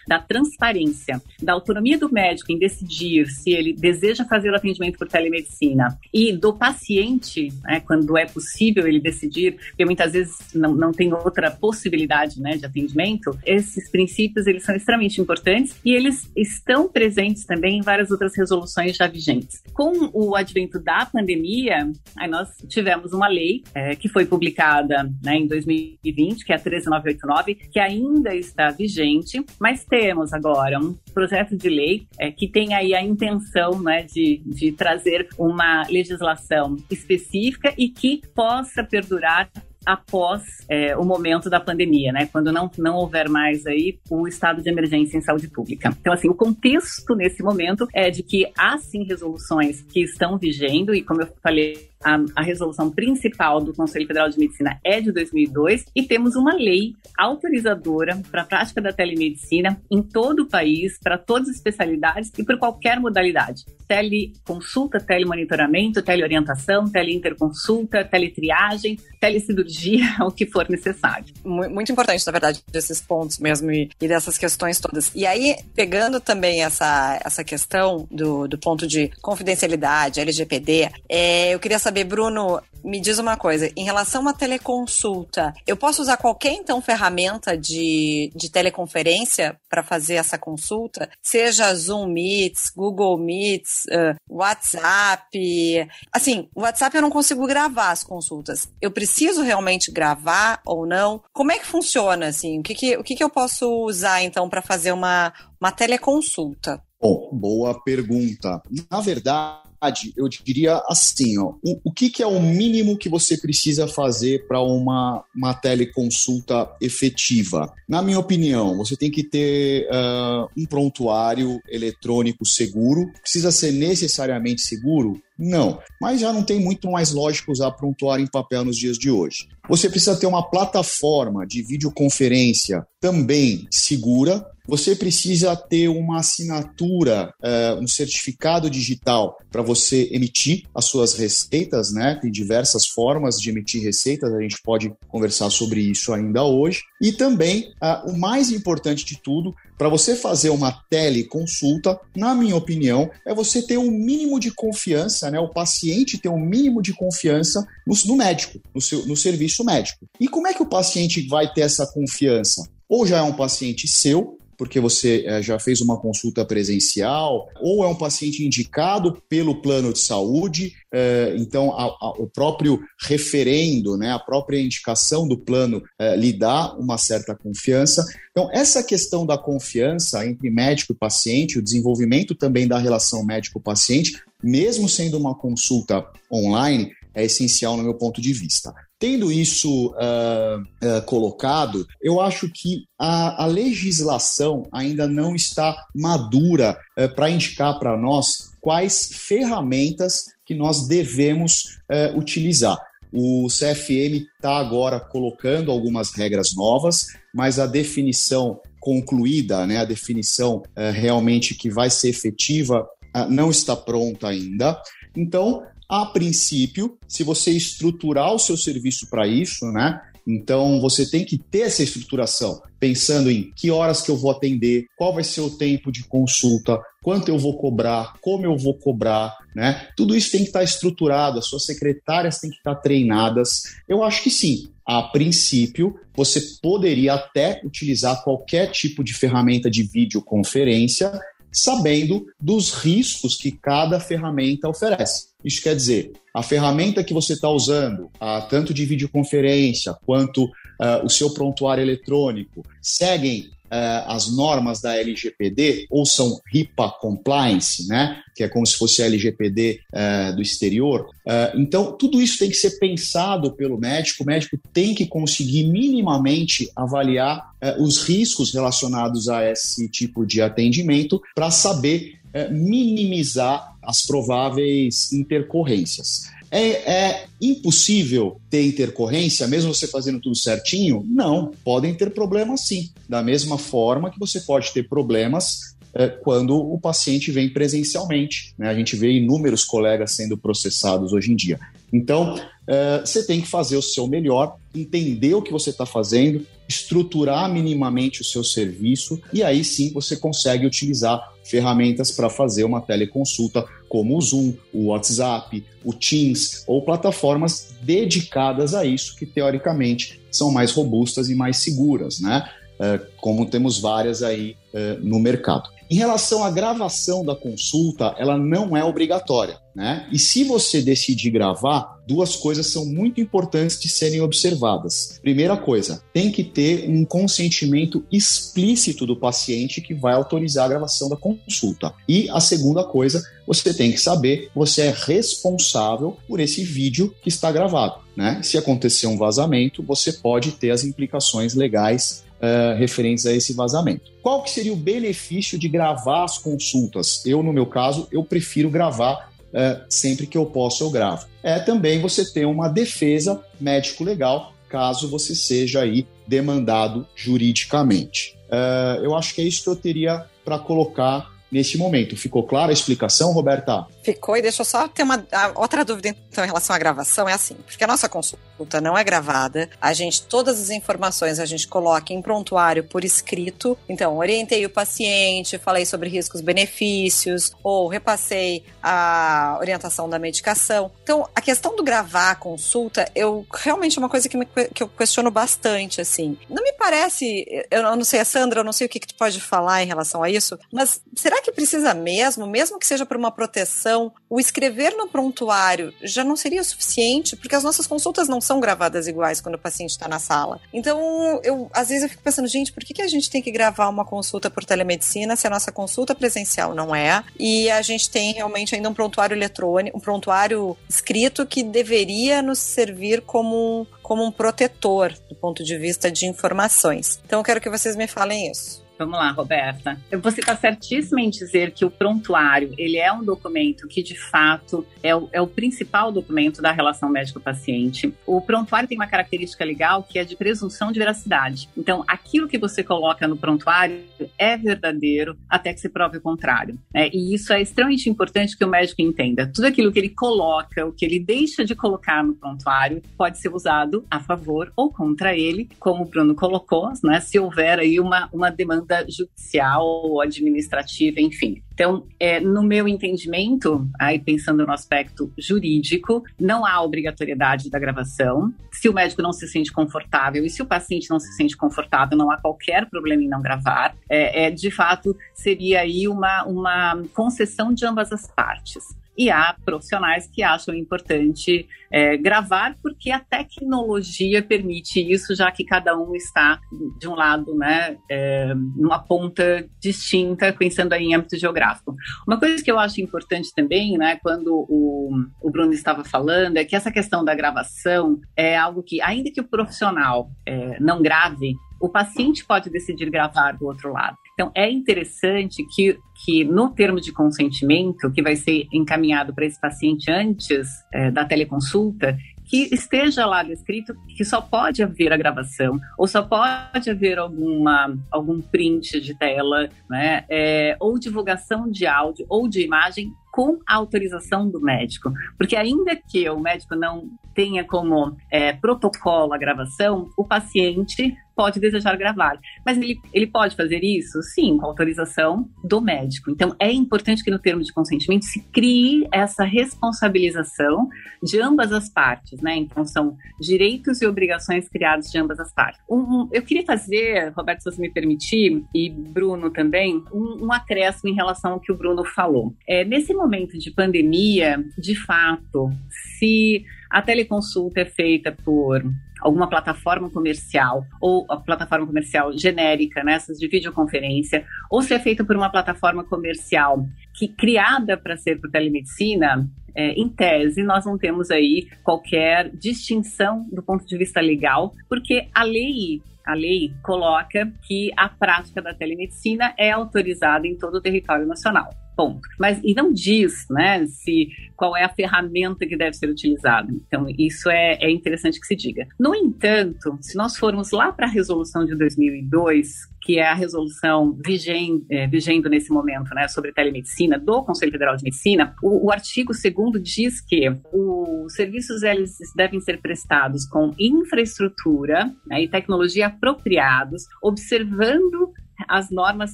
da 0.07 0.19
transparência, 0.19 1.21
da 1.41 1.53
autonomia 1.53 1.97
do 1.97 2.11
médico 2.11 2.51
em 2.51 2.57
decidir 2.57 3.27
se 3.27 3.51
ele 3.51 3.73
deseja 3.73 4.25
fazer 4.25 4.51
o 4.51 4.55
atendimento 4.55 4.97
por 4.97 5.07
telemedicina 5.07 5.97
e 6.13 6.33
do 6.33 6.53
paciente, 6.53 7.49
né, 7.63 7.79
quando 7.79 8.17
é 8.17 8.25
possível 8.25 8.87
ele 8.87 8.99
decidir, 8.99 9.55
porque 9.69 9.85
muitas 9.85 10.13
vezes 10.13 10.37
não, 10.53 10.73
não 10.73 10.91
tem 10.91 11.13
outra 11.13 11.51
possibilidade 11.51 12.41
né, 12.41 12.57
de 12.57 12.65
atendimento, 12.65 13.37
esses 13.45 13.89
princípios 13.89 14.47
eles 14.47 14.63
são 14.63 14.75
extremamente 14.75 15.21
importantes 15.21 15.75
e 15.83 15.91
eles 15.91 16.29
estão 16.35 16.87
presentes 16.87 17.45
também 17.45 17.77
em 17.77 17.81
várias 17.81 18.11
outras 18.11 18.35
resoluções 18.35 18.95
já 18.95 19.07
vigentes. 19.07 19.61
Com 19.73 20.09
o 20.13 20.35
advento 20.35 20.79
da 20.79 21.05
pandemia, 21.05 21.91
nós 22.29 22.49
tivemos 22.67 23.13
uma 23.13 23.27
lei 23.27 23.63
é, 23.73 23.95
que 23.95 24.09
foi 24.09 24.25
publicada 24.25 25.09
né, 25.23 25.35
em 25.35 25.47
2020, 25.47 26.45
que 26.45 26.51
é 26.51 26.55
a 26.55 26.59
13989, 26.59 27.55
que 27.55 27.79
ainda 27.79 28.35
está 28.35 28.71
vigente, 28.71 29.18
mas 29.59 29.83
temos 29.83 30.33
agora 30.33 30.79
um 30.79 30.95
projeto 31.13 31.55
de 31.55 31.69
lei 31.69 32.07
é, 32.19 32.31
que 32.31 32.47
tem 32.47 32.73
aí 32.73 32.93
a 32.93 33.01
intenção 33.01 33.81
né, 33.81 34.03
de, 34.03 34.41
de 34.45 34.71
trazer 34.71 35.27
uma 35.37 35.83
legislação 35.89 36.77
específica 36.89 37.73
e 37.77 37.89
que 37.89 38.21
possa 38.33 38.83
perdurar 38.83 39.49
após 39.85 40.43
é, 40.67 40.95
o 40.95 41.03
momento 41.03 41.49
da 41.49 41.59
pandemia, 41.59 42.11
né? 42.11 42.27
Quando 42.31 42.51
não, 42.51 42.69
não 42.77 42.95
houver 42.95 43.29
mais 43.29 43.65
aí 43.65 43.99
o 44.09 44.27
estado 44.27 44.61
de 44.61 44.69
emergência 44.69 45.17
em 45.17 45.21
saúde 45.21 45.47
pública. 45.47 45.95
Então, 45.99 46.13
assim, 46.13 46.29
o 46.29 46.35
contexto 46.35 47.15
nesse 47.15 47.41
momento 47.41 47.87
é 47.93 48.09
de 48.09 48.21
que 48.21 48.51
há 48.57 48.77
sim 48.77 49.03
resoluções 49.03 49.81
que 49.81 50.01
estão 50.01 50.37
vigendo 50.37 50.93
e, 50.93 51.01
como 51.01 51.21
eu 51.21 51.27
falei 51.41 51.89
a, 52.03 52.17
a, 52.35 52.41
resolução 52.41 52.89
principal 52.89 53.59
do 53.59 53.73
Conselho 53.73 54.07
Federal 54.07 54.29
de 54.29 54.39
Medicina 54.39 54.79
é 54.83 55.01
de 55.01 55.11
2002 55.11 55.85
e 55.95 56.03
temos 56.03 56.35
uma 56.35 56.53
lei 56.53 56.93
autorizadora 57.17 58.21
para 58.31 58.41
a 58.41 58.45
prática 58.45 58.81
da 58.81 58.93
telemedicina 58.93 59.81
em 59.91 60.01
todo 60.01 60.43
o 60.43 60.47
país, 60.47 60.97
para 60.97 61.17
todas 61.17 61.49
as 61.49 61.55
especialidades 61.55 62.31
e 62.37 62.43
por 62.43 62.57
qualquer 62.57 62.99
modalidade. 62.99 63.65
Teleconsulta, 63.87 64.99
telemonitoramento, 64.99 66.01
teleorientação, 66.01 66.85
teleinterconsulta, 66.89 68.05
teletriagem, 68.05 68.97
telecirurgia, 69.19 70.05
o 70.23 70.31
que 70.31 70.45
for 70.45 70.69
necessário. 70.69 71.33
Muito 71.43 71.91
importante, 71.91 72.25
na 72.25 72.31
verdade, 72.31 72.63
desses 72.71 73.01
pontos 73.01 73.39
mesmo 73.39 73.71
e, 73.71 73.89
e 73.99 74.07
dessas 74.07 74.37
questões 74.37 74.79
todas. 74.79 75.11
E 75.13 75.25
aí, 75.25 75.57
pegando 75.75 76.19
também 76.19 76.63
essa, 76.63 77.19
essa 77.23 77.43
questão 77.43 78.07
do, 78.09 78.47
do 78.47 78.57
ponto 78.57 78.87
de 78.87 79.11
confidencialidade, 79.21 80.19
LGPD, 80.19 80.89
é, 81.09 81.53
eu 81.53 81.59
queria 81.59 81.79
saber 81.79 81.88
saber, 81.89 82.03
Bruno, 82.03 82.61
me 82.83 83.01
diz 83.01 83.17
uma 83.17 83.35
coisa, 83.35 83.71
em 83.75 83.83
relação 83.83 84.27
à 84.27 84.33
teleconsulta, 84.33 85.53
eu 85.65 85.75
posso 85.75 86.03
usar 86.03 86.17
qualquer 86.17 86.53
então 86.53 86.79
ferramenta 86.81 87.57
de, 87.57 88.31
de 88.35 88.49
teleconferência 88.49 89.59
para 89.67 89.81
fazer 89.81 90.15
essa 90.15 90.37
consulta, 90.37 91.09
seja 91.19 91.73
Zoom 91.73 92.13
Meets, 92.13 92.71
Google 92.75 93.17
Meets, 93.17 93.85
uh, 93.85 94.15
WhatsApp. 94.29 95.87
Assim, 96.13 96.47
o 96.53 96.61
WhatsApp 96.61 96.95
eu 96.95 97.01
não 97.01 97.09
consigo 97.09 97.47
gravar 97.47 97.89
as 97.89 98.03
consultas. 98.03 98.69
Eu 98.79 98.91
preciso 98.91 99.41
realmente 99.41 99.91
gravar 99.91 100.61
ou 100.63 100.85
não? 100.85 101.23
Como 101.33 101.51
é 101.51 101.57
que 101.57 101.65
funciona 101.65 102.27
assim? 102.27 102.59
O 102.59 102.63
que, 102.63 102.75
que, 102.75 102.97
o 102.97 103.03
que, 103.03 103.15
que 103.15 103.23
eu 103.23 103.31
posso 103.31 103.67
usar 103.83 104.21
então 104.21 104.47
para 104.47 104.61
fazer 104.61 104.91
uma, 104.91 105.33
uma 105.59 105.71
teleconsulta? 105.71 106.81
Bom, 107.01 107.29
boa 107.33 107.81
pergunta. 107.81 108.61
Na 108.91 109.01
verdade, 109.01 109.68
eu 110.15 110.27
diria 110.27 110.81
assim, 110.87 111.37
ó, 111.37 111.53
o, 111.63 111.79
o 111.85 111.91
que, 111.91 112.09
que, 112.09 112.21
é 112.21 112.27
o 112.27 112.39
mínimo 112.41 112.97
que 112.97 113.07
você 113.07 113.37
precisa 113.37 113.87
fazer 113.87 114.47
para 114.47 114.61
uma, 114.61 115.23
uma 115.35 115.53
teleconsulta 115.53 116.69
efetiva? 116.81 117.73
Na 117.87 118.01
minha 118.01 118.19
opinião, 118.19 118.77
você 118.77 118.95
tem 118.95 119.09
que 119.09 119.23
ter 119.23 119.87
uh, 119.87 120.49
um 120.57 120.65
prontuário 120.65 121.61
eletrônico 121.69 122.45
seguro. 122.45 123.11
Precisa 123.21 123.51
ser 123.51 123.71
necessariamente 123.71 124.61
seguro? 124.61 125.21
Não, 125.39 125.79
mas 126.01 126.19
já 126.19 126.33
não 126.33 126.43
tem 126.43 126.59
muito 126.59 126.91
mais 126.91 127.13
lógico 127.13 127.53
usar 127.53 127.71
prontuário 127.71 128.23
em 128.23 128.27
papel 128.27 128.65
nos 128.65 128.75
dias 128.75 128.97
de 128.97 129.09
hoje. 129.09 129.47
Você 129.69 129.89
precisa 129.89 130.17
ter 130.17 130.25
uma 130.25 130.43
plataforma 130.49 131.47
de 131.47 131.61
videoconferência 131.61 132.85
também 132.99 133.65
segura. 133.71 134.45
Você 134.67 134.95
precisa 134.95 135.55
ter 135.55 135.87
uma 135.87 136.19
assinatura, 136.19 137.33
uh, 137.41 137.81
um 137.81 137.87
certificado 137.87 138.69
digital 138.69 139.37
para 139.49 139.61
você 139.61 140.09
emitir 140.11 140.63
as 140.75 140.85
suas 140.85 141.13
receitas, 141.13 141.91
né? 141.93 142.19
Tem 142.21 142.29
diversas 142.29 142.85
formas 142.85 143.37
de 143.37 143.49
emitir 143.49 143.81
receitas, 143.81 144.33
a 144.33 144.41
gente 144.41 144.61
pode 144.63 144.91
conversar 145.07 145.49
sobre 145.49 145.81
isso 145.81 146.13
ainda 146.13 146.43
hoje. 146.43 146.81
E 147.01 147.11
também, 147.11 147.71
uh, 147.81 148.11
o 148.11 148.17
mais 148.17 148.51
importante 148.51 149.05
de 149.05 149.19
tudo, 149.21 149.55
para 149.79 149.87
você 149.87 150.13
fazer 150.13 150.49
uma 150.49 150.73
teleconsulta, 150.89 151.97
na 152.13 152.35
minha 152.35 152.53
opinião, 152.53 153.09
é 153.25 153.33
você 153.33 153.61
ter 153.61 153.77
um 153.77 153.89
mínimo 153.89 154.37
de 154.37 154.51
confiança, 154.51 155.31
né? 155.31 155.39
O 155.39 155.47
paciente 155.47 156.17
ter 156.17 156.27
um 156.27 156.37
mínimo 156.37 156.81
de 156.81 156.91
confiança 156.91 157.65
no, 157.87 157.95
no 158.07 158.17
médico, 158.17 158.59
no, 158.75 158.81
seu, 158.81 159.05
no 159.07 159.15
serviço 159.15 159.63
médico. 159.63 160.05
E 160.19 160.27
como 160.27 160.47
é 160.47 160.53
que 160.53 160.61
o 160.61 160.67
paciente 160.67 161.25
vai 161.25 161.49
ter 161.53 161.61
essa 161.61 161.87
confiança? 161.87 162.69
Ou 162.89 163.07
já 163.07 163.19
é 163.19 163.21
um 163.21 163.31
paciente 163.31 163.87
seu, 163.87 164.37
porque 164.59 164.77
você 164.77 165.23
é, 165.25 165.41
já 165.41 165.57
fez 165.57 165.79
uma 165.79 165.97
consulta 165.97 166.43
presencial, 166.43 167.47
ou 167.61 167.81
é 167.85 167.87
um 167.87 167.95
paciente 167.95 168.45
indicado 168.45 169.23
pelo 169.29 169.61
plano 169.61 169.93
de 169.93 169.99
saúde, 169.99 170.73
é, 170.93 171.33
então 171.37 171.71
a, 171.71 171.85
a, 171.85 172.09
o 172.19 172.27
próprio 172.27 172.77
referendo, 172.99 173.95
né, 173.95 174.11
a 174.11 174.19
própria 174.19 174.59
indicação 174.59 175.25
do 175.25 175.37
plano 175.37 175.81
é, 175.97 176.13
lhe 176.17 176.33
dá 176.33 176.73
uma 176.73 176.97
certa 176.97 177.33
confiança. 177.33 178.05
Então, 178.31 178.49
essa 178.51 178.83
questão 178.83 179.25
da 179.25 179.37
confiança 179.37 180.25
entre 180.25 180.49
médico 180.49 180.91
e 180.91 180.95
paciente, 180.95 181.57
o 181.57 181.63
desenvolvimento 181.63 182.35
também 182.35 182.67
da 182.67 182.77
relação 182.77 183.23
médico-paciente, 183.23 184.21
mesmo 184.43 184.89
sendo 184.89 185.17
uma 185.17 185.33
consulta 185.33 186.05
online, 186.29 186.91
é 187.13 187.23
essencial 187.23 187.77
no 187.77 187.83
meu 187.83 187.93
ponto 187.93 188.21
de 188.21 188.33
vista. 188.33 188.73
Tendo 188.99 189.31
isso 189.31 189.91
uh, 189.91 190.59
uh, 190.61 191.01
colocado, 191.05 191.87
eu 192.01 192.19
acho 192.19 192.49
que 192.49 192.83
a, 192.99 193.45
a, 193.45 193.45
legislação 193.45 194.67
ainda 194.73 195.07
não 195.07 195.33
está 195.33 195.73
madura 195.95 196.77
uh, 196.97 197.07
para 197.15 197.29
indicar 197.29 197.79
para 197.79 197.95
nós 197.95 198.51
quais 198.59 199.09
ferramentas 199.13 200.25
que 200.45 200.53
nós 200.53 200.85
devemos 200.85 201.77
utilizar. 202.15 202.77
O 203.13 203.47
CFM 203.47 204.25
está 204.35 204.57
agora 204.57 204.99
colocando 204.99 205.71
algumas 205.71 206.11
regras 206.11 206.53
novas, 206.53 207.05
mas 207.33 207.57
a 207.57 207.65
definição 207.65 208.59
concluída, 208.81 209.65
né, 209.65 209.77
a 209.77 209.85
definição 209.85 210.61
realmente 210.75 211.55
que 211.55 211.69
vai 211.69 211.89
ser 211.89 212.09
efetiva, 212.09 212.85
não 213.29 213.49
está 213.49 213.75
pronta 213.75 214.27
ainda. 214.27 214.81
Então, 215.15 215.63
a 215.89 216.05
princípio, 216.05 216.97
se 217.07 217.23
você 217.23 217.51
estruturar 217.51 218.31
o 218.33 218.39
seu 218.39 218.55
serviço 218.55 219.09
para 219.09 219.27
isso, 219.27 219.65
né? 219.71 219.99
Então 220.27 220.79
você 220.79 221.09
tem 221.09 221.25
que 221.25 221.39
ter 221.39 221.61
essa 221.61 221.81
estruturação, 221.81 222.61
pensando 222.79 223.31
em 223.31 223.51
que 223.55 223.71
horas 223.71 224.01
que 224.01 224.11
eu 224.11 224.15
vou 224.15 224.29
atender, 224.29 224.85
qual 224.95 225.11
vai 225.11 225.23
ser 225.23 225.41
o 225.41 225.49
tempo 225.49 225.91
de 225.91 226.03
consulta, 226.03 226.79
quanto 227.01 227.29
eu 227.29 227.39
vou 227.39 227.57
cobrar, 227.57 228.13
como 228.21 228.45
eu 228.45 228.55
vou 228.55 228.75
cobrar, 228.75 229.35
né? 229.55 229.87
Tudo 229.97 230.15
isso 230.15 230.31
tem 230.31 230.41
que 230.41 230.49
estar 230.49 230.63
estruturado, 230.63 231.39
as 231.39 231.47
suas 231.47 231.65
secretárias 231.65 232.37
têm 232.37 232.51
que 232.51 232.57
estar 232.57 232.75
treinadas. 232.75 233.63
Eu 233.87 234.03
acho 234.03 234.21
que 234.21 234.29
sim. 234.29 234.69
A 234.85 235.03
princípio, 235.03 235.99
você 236.15 236.39
poderia 236.61 237.15
até 237.15 237.61
utilizar 237.63 238.23
qualquer 238.23 238.71
tipo 238.71 239.03
de 239.03 239.13
ferramenta 239.13 239.69
de 239.69 239.83
videoconferência 239.83 241.11
sabendo 241.51 242.27
dos 242.39 242.71
riscos 242.73 243.35
que 243.35 243.51
cada 243.51 243.99
ferramenta 243.99 244.69
oferece. 244.69 245.28
Isso 245.43 245.61
quer 245.61 245.75
dizer, 245.75 246.11
a 246.33 246.43
ferramenta 246.43 247.03
que 247.03 247.13
você 247.13 247.33
está 247.33 247.49
usando, 247.49 248.09
a, 248.19 248.41
tanto 248.41 248.73
de 248.73 248.85
videoconferência 248.85 249.95
quanto 250.05 250.43
uh, 250.45 251.05
o 251.05 251.09
seu 251.09 251.33
prontuário 251.33 251.81
eletrônico, 251.81 252.65
seguem 252.81 253.49
uh, 253.65 254.03
as 254.07 254.29
normas 254.35 254.81
da 254.81 254.97
LGPD 254.97 255.87
ou 255.89 256.05
são 256.05 256.41
HIPAA 256.53 256.91
compliance, 256.99 257.87
né? 257.87 258.21
Que 258.35 258.43
é 258.43 258.49
como 258.49 258.65
se 258.65 258.75
fosse 258.75 259.01
a 259.01 259.05
LGPD 259.05 259.79
uh, 259.93 259.97
eh, 259.97 260.31
do 260.33 260.41
exterior. 260.41 261.07
Então, 261.55 261.91
tudo 261.91 262.21
isso 262.21 262.39
tem 262.39 262.49
que 262.49 262.55
ser 262.55 262.79
pensado 262.79 263.51
pelo 263.53 263.77
médico. 263.77 264.23
O 264.23 264.25
médico 264.25 264.57
tem 264.73 264.95
que 264.95 265.05
conseguir 265.05 265.65
minimamente 265.65 266.71
avaliar 266.75 267.51
os 267.77 268.01
riscos 268.03 268.53
relacionados 268.53 269.27
a 269.29 269.51
esse 269.51 269.87
tipo 269.89 270.25
de 270.25 270.41
atendimento 270.41 271.21
para 271.35 271.51
saber 271.51 272.17
minimizar 272.49 273.77
as 273.89 274.05
prováveis 274.05 275.11
intercorrências. 275.11 276.29
É, 276.51 276.67
é, 276.91 277.25
impossível 277.41 278.39
ter 278.49 278.65
intercorrência, 278.65 279.47
mesmo 279.47 279.73
você 279.73 279.87
fazendo 279.87 280.19
tudo 280.19 280.35
certinho? 280.35 281.03
Não, 281.07 281.51
podem 281.63 281.95
ter 281.95 282.11
problemas 282.11 282.67
sim. 282.67 282.91
Da 283.07 283.23
mesma 283.23 283.57
forma 283.57 284.11
que 284.11 284.19
você 284.19 284.41
pode 284.41 284.71
ter 284.71 284.87
problemas 284.87 285.75
é, 285.93 286.07
quando 286.07 286.55
o 286.55 286.79
paciente 286.79 287.31
vem 287.31 287.49
presencialmente. 287.49 288.53
Né? 288.57 288.69
A 288.69 288.75
gente 288.75 288.95
vê 288.95 289.11
inúmeros 289.11 289.63
colegas 289.63 290.11
sendo 290.11 290.37
processados 290.37 291.11
hoje 291.11 291.31
em 291.31 291.35
dia. 291.35 291.59
Então, 291.91 292.39
é, 292.67 292.99
você 292.99 293.25
tem 293.25 293.41
que 293.41 293.47
fazer 293.47 293.75
o 293.75 293.81
seu 293.81 294.07
melhor, 294.07 294.55
entender 294.75 295.33
o 295.33 295.41
que 295.41 295.51
você 295.51 295.71
está 295.71 295.85
fazendo, 295.85 296.45
estruturar 296.67 297.51
minimamente 297.51 298.21
o 298.21 298.23
seu 298.23 298.43
serviço 298.43 299.19
e 299.33 299.41
aí 299.41 299.63
sim 299.63 299.91
você 299.91 300.15
consegue 300.15 300.67
utilizar 300.67 301.19
ferramentas 301.43 302.11
para 302.11 302.29
fazer 302.29 302.63
uma 302.63 302.79
teleconsulta 302.79 303.65
como 303.89 304.17
o 304.17 304.21
Zoom, 304.21 304.53
o 304.71 304.85
WhatsApp, 304.85 305.65
o 305.83 305.91
Teams 305.91 306.63
ou 306.67 306.83
plataformas 306.83 307.73
dedicadas 307.81 308.73
a 308.73 308.85
isso 308.85 309.15
que 309.15 309.25
teoricamente 309.25 310.21
são 310.31 310.51
mais 310.51 310.71
robustas 310.71 311.29
e 311.29 311.35
mais 311.35 311.57
seguras, 311.57 312.21
né? 312.21 312.47
É, 312.79 312.97
como 313.19 313.49
temos 313.49 313.79
várias 313.79 314.23
aí 314.23 314.55
é, 314.73 314.93
no 315.01 315.19
mercado. 315.19 315.69
Em 315.89 315.95
relação 315.95 316.43
à 316.43 316.51
gravação 316.51 317.25
da 317.25 317.35
consulta, 317.35 318.15
ela 318.17 318.37
não 318.37 318.77
é 318.77 318.83
obrigatória, 318.83 319.57
né? 319.75 320.07
E 320.11 320.19
se 320.19 320.43
você 320.43 320.81
decidir 320.81 321.31
gravar, 321.31 321.98
duas 322.09 322.35
coisas 322.35 322.65
são 322.65 322.85
muito 322.85 323.21
importantes 323.21 323.79
de 323.79 323.87
serem 323.87 324.19
observadas. 324.19 325.19
Primeira 325.21 325.55
coisa, 325.55 326.03
tem 326.11 326.31
que 326.31 326.43
ter 326.43 326.89
um 326.89 327.05
consentimento 327.05 328.03
explícito 328.11 329.05
do 329.05 329.15
paciente 329.15 329.79
que 329.79 329.93
vai 329.93 330.15
autorizar 330.15 330.65
a 330.65 330.69
gravação 330.69 331.07
da 331.07 331.15
consulta. 331.15 331.93
E 332.07 332.27
a 332.31 332.39
segunda 332.39 332.83
coisa, 332.83 333.23
você 333.45 333.71
tem 333.71 333.91
que 333.91 334.01
saber, 334.01 334.49
você 334.55 334.81
é 334.81 334.95
responsável 335.05 336.17
por 336.27 336.39
esse 336.39 336.63
vídeo 336.63 337.13
que 337.21 337.29
está 337.29 337.51
gravado. 337.51 337.99
Né? 338.17 338.41
Se 338.41 338.57
acontecer 338.57 339.05
um 339.05 339.17
vazamento, 339.17 339.83
você 339.83 340.11
pode 340.11 340.53
ter 340.53 340.71
as 340.71 340.83
implicações 340.83 341.53
legais 341.53 342.23
uh, 342.39 342.75
referentes 342.77 343.27
a 343.27 343.33
esse 343.33 343.53
vazamento. 343.53 344.11
Qual 344.21 344.41
que 344.41 344.49
seria 344.49 344.73
o 344.73 344.75
benefício 344.75 345.59
de 345.59 345.69
gravar 345.69 346.23
as 346.23 346.37
consultas? 346.37 347.23
Eu, 347.25 347.43
no 347.43 347.53
meu 347.53 347.65
caso, 347.65 348.07
eu 348.11 348.23
prefiro 348.23 348.69
gravar 348.69 349.28
é, 349.53 349.81
sempre 349.89 350.27
que 350.27 350.37
eu 350.37 350.45
posso 350.45 350.83
eu 350.83 350.89
gravo. 350.89 351.25
É 351.41 351.59
também 351.59 351.99
você 351.99 352.25
ter 352.25 352.45
uma 352.45 352.67
defesa 352.67 353.41
médico-legal 353.59 354.53
caso 354.69 355.09
você 355.09 355.33
seja 355.33 355.81
aí 355.81 356.05
demandado 356.27 357.07
juridicamente. 357.15 358.37
É, 358.49 358.99
eu 359.01 359.15
acho 359.15 359.33
que 359.33 359.41
é 359.41 359.43
isso 359.43 359.63
que 359.63 359.69
eu 359.69 359.75
teria 359.75 360.25
para 360.45 360.59
colocar 360.59 361.31
nesse 361.51 361.77
momento. 361.77 362.15
Ficou 362.15 362.43
clara 362.43 362.71
a 362.71 362.73
explicação, 362.73 363.31
Roberta? 363.33 363.85
Ficou, 364.09 364.35
e 364.35 364.41
deixa 364.41 364.61
eu 364.61 364.65
só 364.65 364.87
ter 364.87 365.03
uma 365.03 365.23
outra 365.53 365.85
dúvida 365.85 366.15
então 366.31 366.43
em 366.43 366.47
relação 366.47 366.75
à 366.75 366.79
gravação, 366.79 367.29
é 367.29 367.33
assim, 367.33 367.53
porque 367.53 367.83
a 367.83 367.87
nossa 367.87 368.09
consulta 368.09 368.81
não 368.81 368.97
é 368.97 369.03
gravada, 369.03 369.69
a 369.79 369.93
gente, 369.93 370.23
todas 370.23 370.59
as 370.59 370.71
informações 370.71 371.39
a 371.39 371.45
gente 371.45 371.67
coloca 371.67 372.11
em 372.11 372.21
prontuário 372.21 372.83
por 372.83 373.03
escrito, 373.03 373.77
então 373.87 374.17
orientei 374.17 374.65
o 374.65 374.69
paciente, 374.69 375.59
falei 375.59 375.85
sobre 375.85 376.09
riscos, 376.09 376.41
benefícios, 376.41 377.51
ou 377.63 377.87
repassei 377.87 378.63
a 378.81 379.57
orientação 379.59 380.09
da 380.09 380.17
medicação. 380.17 380.91
Então, 381.03 381.27
a 381.35 381.41
questão 381.41 381.75
do 381.75 381.83
gravar 381.83 382.31
a 382.31 382.35
consulta, 382.35 383.09
eu 383.13 383.45
realmente 383.53 383.97
é 383.97 384.01
uma 384.01 384.09
coisa 384.09 384.27
que, 384.27 384.37
me, 384.37 384.47
que 384.73 384.81
eu 384.81 384.87
questiono 384.87 385.29
bastante, 385.29 386.01
assim. 386.01 386.37
Não 386.49 386.63
me 386.63 386.73
parece, 386.73 387.45
eu 387.69 387.83
não 387.83 388.03
sei, 388.03 388.21
a 388.21 388.25
Sandra, 388.25 388.61
eu 388.61 388.63
não 388.63 388.73
sei 388.73 388.87
o 388.87 388.89
que, 388.89 388.99
que 388.99 389.07
tu 389.07 389.15
pode 389.15 389.39
falar 389.39 389.83
em 389.83 389.87
relação 389.87 390.23
a 390.23 390.29
isso, 390.29 390.57
mas 390.71 391.01
será 391.15 391.41
que 391.41 391.51
precisa 391.51 391.93
mesmo, 391.93 392.47
mesmo 392.47 392.79
que 392.79 392.87
seja 392.87 393.05
por 393.05 393.17
uma 393.17 393.31
proteção, 393.31 393.98
o 394.29 394.39
escrever 394.39 394.95
no 394.95 395.07
prontuário 395.07 395.93
já 396.01 396.23
não 396.23 396.35
seria 396.35 396.63
suficiente? 396.63 397.35
Porque 397.35 397.55
as 397.55 397.63
nossas 397.63 397.87
consultas 397.87 398.27
não 398.27 398.39
são 398.41 398.59
gravadas 398.59 399.07
iguais 399.07 399.41
quando 399.41 399.55
o 399.55 399.59
paciente 399.59 399.91
está 399.91 400.07
na 400.07 400.19
sala. 400.19 400.59
Então, 400.73 401.39
eu 401.43 401.69
às 401.73 401.89
vezes 401.89 402.03
eu 402.03 402.09
fico 402.09 402.23
pensando, 402.23 402.47
gente, 402.47 402.71
por 402.71 402.83
que, 402.83 402.93
que 402.93 403.01
a 403.01 403.07
gente 403.07 403.29
tem 403.29 403.41
que 403.41 403.51
gravar 403.51 403.87
uma 403.89 404.05
consulta 404.05 404.49
por 404.49 404.63
telemedicina 404.63 405.35
se 405.35 405.47
a 405.47 405.49
nossa 405.49 405.71
consulta 405.71 406.15
presencial 406.15 406.73
não 406.73 406.95
é? 406.95 407.23
E 407.37 407.69
a 407.69 407.81
gente 407.81 408.09
tem 408.09 408.33
realmente 408.33 408.75
ainda 408.75 408.89
um 408.89 408.93
prontuário 408.93 409.35
eletrônico, 409.35 409.97
um 409.97 410.01
prontuário 410.01 410.77
escrito 410.87 411.45
que 411.45 411.63
deveria 411.63 412.41
nos 412.41 412.59
servir 412.59 413.21
como, 413.21 413.87
como 414.01 414.23
um 414.23 414.31
protetor 414.31 415.13
do 415.29 415.35
ponto 415.35 415.63
de 415.63 415.77
vista 415.77 416.11
de 416.11 416.25
informações. 416.25 417.19
Então, 417.25 417.39
eu 417.39 417.43
quero 417.43 417.61
que 417.61 417.69
vocês 417.69 417.95
me 417.95 418.07
falem 418.07 418.51
isso. 418.51 418.88
Vamos 418.99 419.17
lá, 419.17 419.31
Roberta. 419.31 419.97
Você 420.21 420.41
está 420.41 420.57
certíssima 420.57 421.21
em 421.21 421.29
dizer 421.29 421.71
que 421.71 421.85
o 421.85 421.89
prontuário 421.89 422.73
ele 422.77 422.97
é 422.97 423.09
um 423.13 423.23
documento 423.23 423.87
que, 423.87 424.03
de 424.03 424.19
fato, 424.19 424.85
é 425.01 425.15
o, 425.15 425.29
é 425.31 425.39
o 425.39 425.47
principal 425.47 426.11
documento 426.11 426.61
da 426.61 426.73
relação 426.73 427.07
médico-paciente. 427.07 428.13
O 428.25 428.41
prontuário 428.41 428.89
tem 428.89 428.97
uma 428.97 429.07
característica 429.07 429.63
legal 429.63 430.03
que 430.03 430.19
é 430.19 430.25
de 430.25 430.35
presunção 430.35 430.91
de 430.91 430.99
veracidade. 430.99 431.69
Então, 431.77 432.03
aquilo 432.09 432.49
que 432.49 432.57
você 432.57 432.83
coloca 432.83 433.25
no 433.25 433.37
prontuário 433.37 434.03
é 434.37 434.57
verdadeiro 434.57 435.37
até 435.47 435.73
que 435.73 435.79
se 435.79 435.87
prove 435.87 436.17
o 436.17 436.21
contrário. 436.21 436.77
Né? 436.93 437.09
E 437.13 437.33
isso 437.33 437.53
é 437.53 437.61
extremamente 437.61 438.09
importante 438.09 438.57
que 438.57 438.65
o 438.65 438.69
médico 438.69 439.01
entenda. 439.01 439.47
Tudo 439.47 439.67
aquilo 439.67 439.93
que 439.93 439.99
ele 439.99 440.09
coloca, 440.09 440.85
o 440.85 440.91
que 440.91 441.05
ele 441.05 441.21
deixa 441.21 441.63
de 441.63 441.73
colocar 441.73 442.21
no 442.21 442.35
prontuário, 442.35 443.01
pode 443.17 443.39
ser 443.39 443.47
usado 443.47 444.03
a 444.11 444.19
favor 444.19 444.73
ou 444.75 444.91
contra 444.91 445.33
ele, 445.33 445.69
como 445.79 446.03
o 446.03 446.05
Bruno 446.05 446.35
colocou, 446.35 446.91
né? 447.01 447.21
se 447.21 447.39
houver 447.39 447.79
aí 447.79 447.97
uma, 447.97 448.27
uma 448.33 448.49
demanda 448.51 448.88
demanda 448.89 449.05
judicial 449.07 449.85
ou 449.85 450.21
administrativa, 450.21 451.21
enfim. 451.21 451.61
Então, 451.73 452.05
é, 452.19 452.39
no 452.39 452.63
meu 452.63 452.87
entendimento, 452.87 453.87
aí 453.97 454.19
pensando 454.19 454.65
no 454.65 454.73
aspecto 454.73 455.31
jurídico, 455.37 456.23
não 456.39 456.65
há 456.65 456.81
obrigatoriedade 456.81 457.69
da 457.69 457.79
gravação. 457.79 458.53
Se 458.71 458.89
o 458.89 458.93
médico 458.93 459.21
não 459.21 459.31
se 459.31 459.47
sente 459.47 459.71
confortável 459.71 460.43
e 460.43 460.49
se 460.49 460.61
o 460.61 460.65
paciente 460.65 461.09
não 461.09 461.19
se 461.19 461.31
sente 461.33 461.55
confortável, 461.55 462.17
não 462.17 462.31
há 462.31 462.37
qualquer 462.37 462.89
problema 462.89 463.23
em 463.23 463.29
não 463.29 463.41
gravar. 463.41 463.95
É, 464.09 464.45
é 464.45 464.51
de 464.51 464.69
fato, 464.71 465.15
seria 465.33 465.81
aí 465.81 466.07
uma, 466.07 466.43
uma 466.43 467.01
concessão 467.13 467.73
de 467.73 467.85
ambas 467.85 468.11
as 468.11 468.27
partes 468.27 468.83
e 469.19 469.29
há 469.29 469.53
profissionais 469.65 470.29
que 470.33 470.41
acham 470.41 470.73
importante 470.73 471.67
é, 471.91 472.15
gravar 472.15 472.77
porque 472.81 473.11
a 473.11 473.19
tecnologia 473.19 474.41
permite 474.41 475.01
isso, 475.01 475.35
já 475.35 475.51
que 475.51 475.65
cada 475.65 475.97
um 475.99 476.15
está 476.15 476.57
de 476.97 477.05
um 477.05 477.15
lado, 477.15 477.53
né, 477.53 477.97
é, 478.09 478.53
numa 478.77 478.97
ponta 478.97 479.67
distinta, 479.77 480.53
pensando 480.53 480.93
em 480.93 481.13
âmbito 481.13 481.37
geográfico. 481.37 481.93
Uma 482.25 482.39
coisa 482.39 482.63
que 482.63 482.71
eu 482.71 482.79
acho 482.79 483.01
importante 483.01 483.53
também, 483.53 483.97
né, 483.97 484.17
quando 484.23 484.65
o, 484.69 485.11
o 485.41 485.51
Bruno 485.51 485.73
estava 485.73 486.05
falando, 486.05 486.55
é 486.55 486.63
que 486.63 486.75
essa 486.75 486.89
questão 486.89 487.25
da 487.25 487.35
gravação 487.35 488.21
é 488.37 488.55
algo 488.55 488.81
que, 488.81 489.01
ainda 489.01 489.29
que 489.29 489.41
o 489.41 489.47
profissional 489.49 490.31
é, 490.45 490.79
não 490.79 491.01
grave, 491.01 491.55
o 491.81 491.89
paciente 491.89 492.45
pode 492.45 492.69
decidir 492.69 493.09
gravar 493.09 493.53
do 493.53 493.65
outro 493.65 493.91
lado. 493.91 494.17
Então, 494.39 494.53
é 494.55 494.71
interessante 494.71 495.65
que, 495.75 495.99
que 496.23 496.45
no 496.45 496.69
termo 496.69 497.01
de 497.01 497.11
consentimento, 497.11 498.09
que 498.09 498.21
vai 498.21 498.37
ser 498.37 498.69
encaminhado 498.71 499.35
para 499.35 499.45
esse 499.45 499.59
paciente 499.59 500.09
antes 500.09 500.65
é, 500.93 501.11
da 501.11 501.25
teleconsulta, 501.25 502.17
que 502.45 502.73
esteja 502.73 503.25
lá 503.25 503.43
descrito 503.43 503.93
que 504.15 504.23
só 504.23 504.39
pode 504.39 504.81
haver 504.81 505.11
a 505.11 505.17
gravação 505.17 505.77
ou 505.97 506.07
só 506.07 506.23
pode 506.23 506.89
haver 506.89 507.19
alguma, 507.19 507.93
algum 508.09 508.41
print 508.41 509.01
de 509.01 509.13
tela, 509.13 509.69
né, 509.89 510.23
é, 510.29 510.77
ou 510.79 510.97
divulgação 510.97 511.69
de 511.69 511.85
áudio 511.85 512.25
ou 512.29 512.47
de 512.47 512.63
imagem 512.63 513.11
com 513.31 513.59
a 513.67 513.75
autorização 513.75 514.49
do 514.49 514.59
médico. 514.61 515.11
Porque 515.37 515.55
ainda 515.55 515.95
que 515.95 516.27
o 516.29 516.39
médico 516.39 516.75
não 516.75 517.09
tenha 517.35 517.63
como 517.63 518.17
é, 518.31 518.53
protocolo 518.53 519.33
a 519.33 519.37
gravação, 519.37 520.09
o 520.17 520.25
paciente 520.25 521.13
pode 521.39 521.57
desejar 521.57 521.95
gravar. 521.95 522.37
Mas 522.65 522.77
ele, 522.77 522.99
ele 523.13 523.25
pode 523.25 523.55
fazer 523.55 523.81
isso? 523.81 524.21
Sim, 524.21 524.57
com 524.57 524.65
autorização 524.65 525.49
do 525.63 525.79
médico. 525.79 526.29
Então, 526.29 526.53
é 526.59 526.69
importante 526.69 527.23
que 527.23 527.31
no 527.31 527.39
termo 527.39 527.63
de 527.63 527.71
consentimento 527.71 528.25
se 528.25 528.41
crie 528.51 529.07
essa 529.09 529.45
responsabilização 529.45 530.89
de 531.23 531.39
ambas 531.39 531.71
as 531.71 531.87
partes, 531.89 532.41
né? 532.41 532.57
Então, 532.57 532.83
são 532.83 533.15
direitos 533.39 534.01
e 534.01 534.05
obrigações 534.05 534.67
criados 534.67 535.09
de 535.09 535.17
ambas 535.17 535.39
as 535.39 535.53
partes. 535.53 535.79
Um, 535.89 536.27
eu 536.33 536.41
queria 536.41 536.65
fazer, 536.65 537.31
Roberto, 537.33 537.61
se 537.61 537.71
você 537.71 537.81
me 537.81 537.89
permitir, 537.89 538.61
e 538.75 538.89
Bruno 538.89 539.49
também, 539.49 540.03
um, 540.11 540.45
um 540.45 540.51
acréscimo 540.51 541.09
em 541.09 541.15
relação 541.15 541.53
ao 541.53 541.61
que 541.61 541.71
o 541.71 541.77
Bruno 541.77 542.03
falou. 542.03 542.53
É, 542.67 542.83
nesse 542.83 543.13
momento 543.13 543.57
de 543.57 543.71
pandemia, 543.71 544.61
de 544.77 544.93
fato, 544.93 545.69
se 546.17 546.65
a 546.89 547.01
teleconsulta 547.01 547.81
é 547.81 547.85
feita 547.85 548.35
por 548.43 548.83
alguma 549.21 549.47
plataforma 549.47 550.09
comercial 550.09 550.85
ou 551.01 551.25
a 551.29 551.37
plataforma 551.37 551.85
comercial 551.85 552.31
genérica, 552.31 553.03
né, 553.03 553.17
de 553.17 553.47
videoconferência, 553.47 554.45
ou 554.69 554.81
se 554.81 554.93
é 554.93 554.99
feita 554.99 555.23
por 555.23 555.35
uma 555.35 555.49
plataforma 555.49 556.03
comercial 556.03 556.85
que 557.13 557.27
criada 557.27 557.97
para 557.97 558.17
ser 558.17 558.39
por 558.39 558.49
telemedicina, 558.49 559.49
é, 559.75 559.91
em 559.91 560.09
tese, 560.09 560.63
nós 560.63 560.85
não 560.85 560.97
temos 560.97 561.29
aí 561.31 561.67
qualquer 561.83 562.49
distinção 562.49 563.47
do 563.51 563.61
ponto 563.61 563.85
de 563.85 563.97
vista 563.97 564.19
legal, 564.19 564.73
porque 564.87 565.27
a 565.33 565.43
lei 565.43 566.01
a 566.25 566.33
lei 566.35 566.71
coloca 566.83 567.51
que 567.63 567.91
a 567.97 568.07
prática 568.07 568.61
da 568.61 568.71
telemedicina 568.71 569.53
é 569.57 569.71
autorizada 569.71 570.45
em 570.45 570.55
todo 570.55 570.75
o 570.75 570.81
território 570.81 571.25
nacional 571.25 571.69
ponto. 571.99 572.21
Mas 572.39 572.61
e 572.63 572.73
não 572.73 572.93
diz, 572.93 573.45
né, 573.49 573.85
se 573.87 574.29
qual 574.55 574.77
é 574.77 574.85
a 574.85 574.89
ferramenta 574.89 575.65
que 575.65 575.75
deve 575.75 575.97
ser 575.97 576.09
utilizada. 576.09 576.71
Então 576.71 577.05
isso 577.17 577.49
é, 577.49 577.73
é 577.81 577.91
interessante 577.91 578.39
que 578.39 578.47
se 578.47 578.55
diga. 578.55 578.87
No 578.97 579.13
entanto, 579.13 579.97
se 579.99 580.15
nós 580.15 580.37
formos 580.37 580.71
lá 580.71 580.93
para 580.93 581.07
a 581.07 581.09
resolução 581.09 581.65
de 581.65 581.75
2002 581.75 582.87
que 583.01 583.17
é 583.17 583.27
a 583.27 583.33
resolução 583.33 584.17
vigendo, 584.25 584.85
é, 584.89 585.07
vigendo 585.07 585.49
nesse 585.49 585.71
momento, 585.71 586.13
né, 586.13 586.27
sobre 586.27 586.51
telemedicina 586.51 587.17
do 587.17 587.43
Conselho 587.43 587.71
Federal 587.71 587.95
de 587.95 588.03
Medicina, 588.03 588.53
o, 588.61 588.87
o 588.87 588.91
artigo 588.91 589.31
2 589.33 589.81
diz 589.81 590.21
que 590.21 590.49
os 590.71 591.33
serviços 591.33 591.81
eles 591.81 592.17
devem 592.35 592.59
ser 592.59 592.81
prestados 592.81 593.47
com 593.47 593.73
infraestrutura 593.79 595.11
né, 595.25 595.41
e 595.41 595.47
tecnologia 595.47 596.07
apropriados, 596.07 597.07
observando 597.21 598.33
as 598.69 598.91
normas 598.91 599.33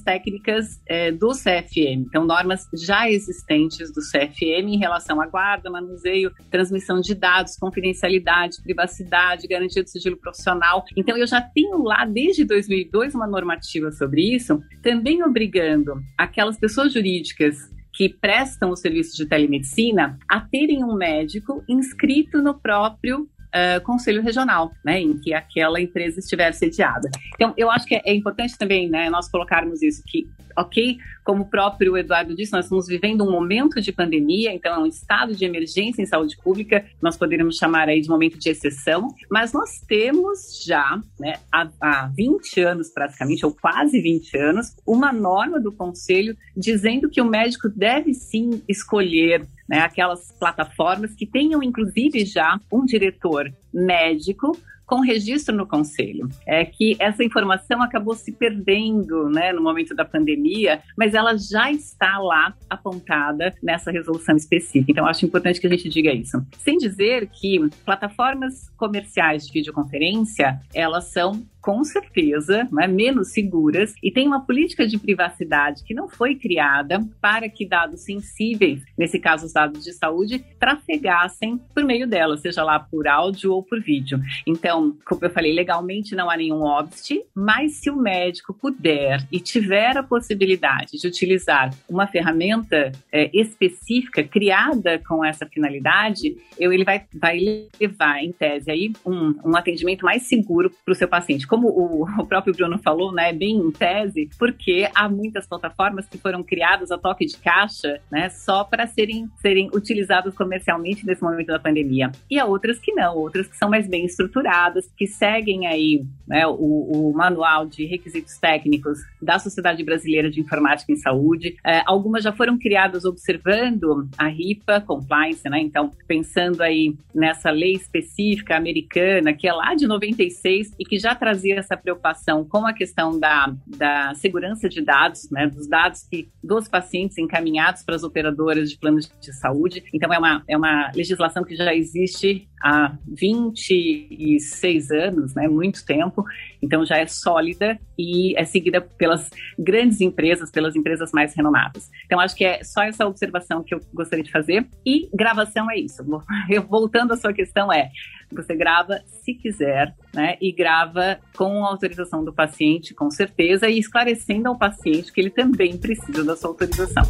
técnicas 0.00 0.80
é, 0.88 1.12
do 1.12 1.28
CFM, 1.28 2.06
então 2.08 2.24
normas 2.24 2.66
já 2.74 3.08
existentes 3.10 3.92
do 3.92 4.00
CFM 4.00 4.66
em 4.68 4.78
relação 4.78 5.20
à 5.20 5.26
guarda, 5.26 5.70
manuseio, 5.70 6.32
transmissão 6.50 7.00
de 7.00 7.14
dados, 7.14 7.56
confidencialidade, 7.56 8.62
privacidade, 8.62 9.46
garantia 9.46 9.82
do 9.82 9.90
sigilo 9.90 10.16
profissional. 10.16 10.84
Então 10.96 11.16
eu 11.18 11.26
já 11.26 11.42
tenho 11.42 11.82
lá 11.82 12.06
desde 12.06 12.44
2002 12.44 13.14
uma 13.14 13.26
normativa 13.26 13.92
sobre 13.92 14.34
isso, 14.34 14.60
também 14.82 15.22
obrigando 15.22 16.00
aquelas 16.16 16.58
pessoas 16.58 16.92
jurídicas 16.92 17.56
que 17.92 18.08
prestam 18.08 18.70
o 18.70 18.76
serviço 18.76 19.16
de 19.16 19.26
telemedicina 19.26 20.18
a 20.28 20.40
terem 20.40 20.84
um 20.84 20.94
médico 20.94 21.62
inscrito 21.68 22.42
no 22.42 22.58
próprio 22.58 23.28
Uh, 23.46 23.80
conselho 23.82 24.22
regional, 24.22 24.72
né, 24.84 25.00
em 25.00 25.18
que 25.18 25.32
aquela 25.32 25.80
empresa 25.80 26.20
estiver 26.20 26.52
sediada. 26.52 27.08
Então, 27.34 27.54
eu 27.56 27.70
acho 27.70 27.86
que 27.86 27.94
é, 27.94 28.02
é 28.04 28.14
importante 28.14 28.58
também, 28.58 28.88
né, 28.88 29.08
nós 29.08 29.28
colocarmos 29.28 29.82
isso, 29.82 30.02
que 30.06 30.28
ok? 30.56 30.98
Como 31.22 31.42
o 31.42 31.46
próprio 31.46 31.96
Eduardo 31.96 32.34
disse, 32.34 32.52
nós 32.52 32.64
estamos 32.64 32.86
vivendo 32.86 33.24
um 33.24 33.30
momento 33.30 33.80
de 33.80 33.92
pandemia, 33.92 34.52
então 34.52 34.74
é 34.74 34.78
um 34.78 34.86
estado 34.86 35.34
de 35.34 35.44
emergência 35.44 36.00
em 36.00 36.06
saúde 36.06 36.36
pública, 36.42 36.84
nós 37.02 37.16
poderíamos 37.16 37.56
chamar 37.56 37.88
aí 37.88 38.00
de 38.00 38.08
momento 38.08 38.38
de 38.38 38.48
exceção, 38.48 39.08
mas 39.30 39.52
nós 39.52 39.80
temos 39.86 40.64
já, 40.64 41.00
né, 41.20 41.34
há, 41.52 41.68
há 41.80 42.06
20 42.08 42.60
anos 42.62 42.88
praticamente, 42.88 43.44
ou 43.44 43.52
quase 43.52 44.00
20 44.00 44.36
anos, 44.38 44.76
uma 44.86 45.12
norma 45.12 45.60
do 45.60 45.72
Conselho 45.72 46.36
dizendo 46.56 47.10
que 47.10 47.20
o 47.20 47.24
médico 47.24 47.68
deve 47.68 48.14
sim 48.14 48.62
escolher 48.68 49.46
né, 49.68 49.80
aquelas 49.80 50.32
plataformas 50.32 51.14
que 51.14 51.26
tenham, 51.26 51.62
inclusive, 51.62 52.24
já 52.24 52.58
um 52.72 52.84
diretor 52.84 53.52
médico 53.72 54.56
com 54.86 55.00
registro 55.00 55.54
no 55.54 55.66
conselho. 55.66 56.28
É 56.46 56.64
que 56.64 56.96
essa 56.98 57.24
informação 57.24 57.82
acabou 57.82 58.14
se 58.14 58.32
perdendo 58.32 59.28
né, 59.28 59.52
no 59.52 59.60
momento 59.60 59.94
da 59.94 60.04
pandemia, 60.04 60.80
mas 60.96 61.12
ela 61.12 61.36
já 61.36 61.70
está 61.70 62.18
lá 62.18 62.54
apontada 62.70 63.52
nessa 63.62 63.90
resolução 63.90 64.36
específica. 64.36 64.92
Então, 64.92 65.06
acho 65.06 65.26
importante 65.26 65.60
que 65.60 65.66
a 65.66 65.70
gente 65.70 65.88
diga 65.88 66.12
isso. 66.12 66.40
Sem 66.58 66.78
dizer 66.78 67.28
que 67.28 67.58
plataformas 67.84 68.70
comerciais 68.76 69.46
de 69.46 69.52
videoconferência, 69.52 70.60
elas 70.72 71.12
são 71.12 71.44
com 71.66 71.82
certeza, 71.82 72.68
né, 72.70 72.86
menos 72.86 73.32
seguras 73.32 73.92
e 74.00 74.08
tem 74.12 74.24
uma 74.24 74.46
política 74.46 74.86
de 74.86 74.96
privacidade 74.96 75.82
que 75.82 75.92
não 75.92 76.08
foi 76.08 76.36
criada 76.36 77.04
para 77.20 77.48
que 77.48 77.66
dados 77.66 78.02
sensíveis, 78.02 78.84
nesse 78.96 79.18
caso 79.18 79.46
os 79.46 79.52
dados 79.52 79.82
de 79.82 79.92
saúde, 79.92 80.44
trafegassem 80.60 81.58
por 81.74 81.82
meio 81.82 82.06
dela, 82.06 82.36
seja 82.36 82.62
lá 82.62 82.78
por 82.78 83.08
áudio 83.08 83.52
ou 83.52 83.64
por 83.64 83.82
vídeo. 83.82 84.20
Então, 84.46 84.96
como 85.04 85.24
eu 85.24 85.30
falei, 85.30 85.52
legalmente 85.52 86.14
não 86.14 86.30
há 86.30 86.36
nenhum 86.36 86.62
OBST, 86.62 87.24
mas 87.34 87.72
se 87.72 87.90
o 87.90 87.96
médico 87.96 88.54
puder 88.54 89.26
e 89.32 89.40
tiver 89.40 89.96
a 89.96 90.04
possibilidade 90.04 90.92
de 90.92 91.08
utilizar 91.08 91.74
uma 91.88 92.06
ferramenta 92.06 92.92
é, 93.10 93.28
específica 93.36 94.22
criada 94.22 95.00
com 95.00 95.24
essa 95.24 95.44
finalidade, 95.46 96.36
eu, 96.56 96.72
ele 96.72 96.84
vai, 96.84 97.04
vai 97.12 97.40
levar, 97.80 98.22
em 98.22 98.30
tese, 98.30 98.70
aí, 98.70 98.92
um, 99.04 99.34
um 99.44 99.56
atendimento 99.56 100.04
mais 100.04 100.28
seguro 100.28 100.70
para 100.84 100.92
o 100.92 100.94
seu 100.94 101.08
paciente 101.08 101.44
como 101.56 101.68
o, 102.20 102.26
próprio 102.26 102.54
Bruno 102.54 102.78
falou, 102.78 103.12
né, 103.12 103.32
bem 103.32 103.56
em 103.56 103.70
tese, 103.70 104.28
porque 104.38 104.88
há 104.94 105.08
muitas 105.08 105.46
plataformas 105.46 106.06
que 106.06 106.18
foram 106.18 106.42
criadas 106.42 106.90
a 106.90 106.98
toque 106.98 107.24
de 107.24 107.36
caixa, 107.38 108.00
né, 108.10 108.28
só 108.28 108.62
para 108.62 108.86
serem, 108.86 109.28
serem 109.40 109.70
utilizadas 109.72 110.34
comercialmente 110.34 111.06
nesse 111.06 111.22
momento 111.22 111.48
da 111.48 111.58
pandemia. 111.58 112.12
E 112.30 112.38
há 112.38 112.44
outras 112.44 112.78
que 112.78 112.92
não, 112.92 113.16
outras 113.16 113.46
que 113.46 113.56
são 113.56 113.70
mais 113.70 113.88
bem 113.88 114.04
estruturadas, 114.04 114.86
que 114.96 115.06
seguem 115.06 115.66
aí 115.66 116.04
né, 116.26 116.46
o, 116.46 116.52
o 116.52 117.12
manual 117.14 117.66
de 117.66 117.86
requisitos 117.86 118.36
técnicos 118.38 118.98
da 119.20 119.38
Sociedade 119.38 119.82
Brasileira 119.82 120.30
de 120.30 120.40
Informática 120.40 120.92
em 120.92 120.96
Saúde. 120.96 121.56
É, 121.64 121.82
algumas 121.86 122.22
já 122.22 122.32
foram 122.32 122.58
criadas 122.58 123.04
observando 123.04 124.08
a 124.18 124.26
RIPA 124.26 124.80
Compliance, 124.80 125.48
né? 125.48 125.60
Então, 125.60 125.90
pensando 126.06 126.62
aí 126.62 126.94
nessa 127.14 127.50
lei 127.50 127.72
específica 127.72 128.56
americana, 128.56 129.32
que 129.32 129.48
é 129.48 129.52
lá 129.52 129.74
de 129.74 129.86
96 129.86 130.74
e 130.78 130.84
que 130.84 130.98
já 130.98 131.14
trazia 131.14 131.45
trazia 131.46 131.58
essa 131.58 131.76
preocupação 131.76 132.44
com 132.44 132.66
a 132.66 132.72
questão 132.72 133.18
da, 133.18 133.54
da 133.66 134.14
segurança 134.14 134.68
de 134.68 134.82
dados, 134.82 135.30
né, 135.30 135.46
dos 135.46 135.68
dados 135.68 136.02
que, 136.02 136.28
dos 136.42 136.68
pacientes 136.68 137.16
encaminhados 137.18 137.82
para 137.82 137.94
as 137.94 138.02
operadoras 138.02 138.70
de 138.70 138.78
planos 138.78 139.10
de 139.20 139.32
saúde. 139.32 139.84
Então, 139.92 140.12
é 140.12 140.18
uma, 140.18 140.42
é 140.48 140.56
uma 140.56 140.90
legislação 140.94 141.44
que 141.44 141.54
já 141.54 141.74
existe 141.74 142.48
há 142.62 142.96
26 143.06 144.90
anos, 144.90 145.34
né, 145.34 145.48
muito 145.48 145.84
tempo, 145.84 146.24
então 146.62 146.84
já 146.84 146.98
é 146.98 147.06
sólida 147.06 147.78
e 147.98 148.36
é 148.36 148.44
seguida 148.44 148.80
pelas 148.80 149.30
grandes 149.58 150.00
empresas, 150.00 150.50
pelas 150.50 150.74
empresas 150.74 151.12
mais 151.12 151.34
renomadas. 151.34 151.90
Então 152.04 152.20
acho 152.20 152.34
que 152.34 152.44
é 152.44 152.62
só 152.64 152.82
essa 152.82 153.06
observação 153.06 153.62
que 153.62 153.74
eu 153.74 153.80
gostaria 153.92 154.24
de 154.24 154.30
fazer. 154.30 154.66
E 154.84 155.08
gravação 155.14 155.70
é 155.70 155.78
isso. 155.78 156.04
Eu, 156.48 156.62
voltando 156.62 157.12
à 157.12 157.16
sua 157.16 157.32
questão 157.32 157.72
é, 157.72 157.90
você 158.32 158.54
grava 158.54 159.00
se 159.22 159.34
quiser, 159.34 159.94
né, 160.14 160.36
e 160.40 160.52
grava 160.52 161.18
com 161.36 161.64
autorização 161.64 162.24
do 162.24 162.32
paciente, 162.32 162.94
com 162.94 163.10
certeza, 163.10 163.68
e 163.68 163.78
esclarecendo 163.78 164.48
ao 164.48 164.58
paciente 164.58 165.12
que 165.12 165.20
ele 165.20 165.30
também 165.30 165.76
precisa 165.76 166.24
da 166.24 166.36
sua 166.36 166.50
autorização. 166.50 167.04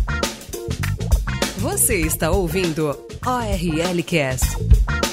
Você 1.58 2.00
está 2.00 2.30
ouvindo 2.30 2.88
ORL 3.26 4.02
Cast. 4.04 5.05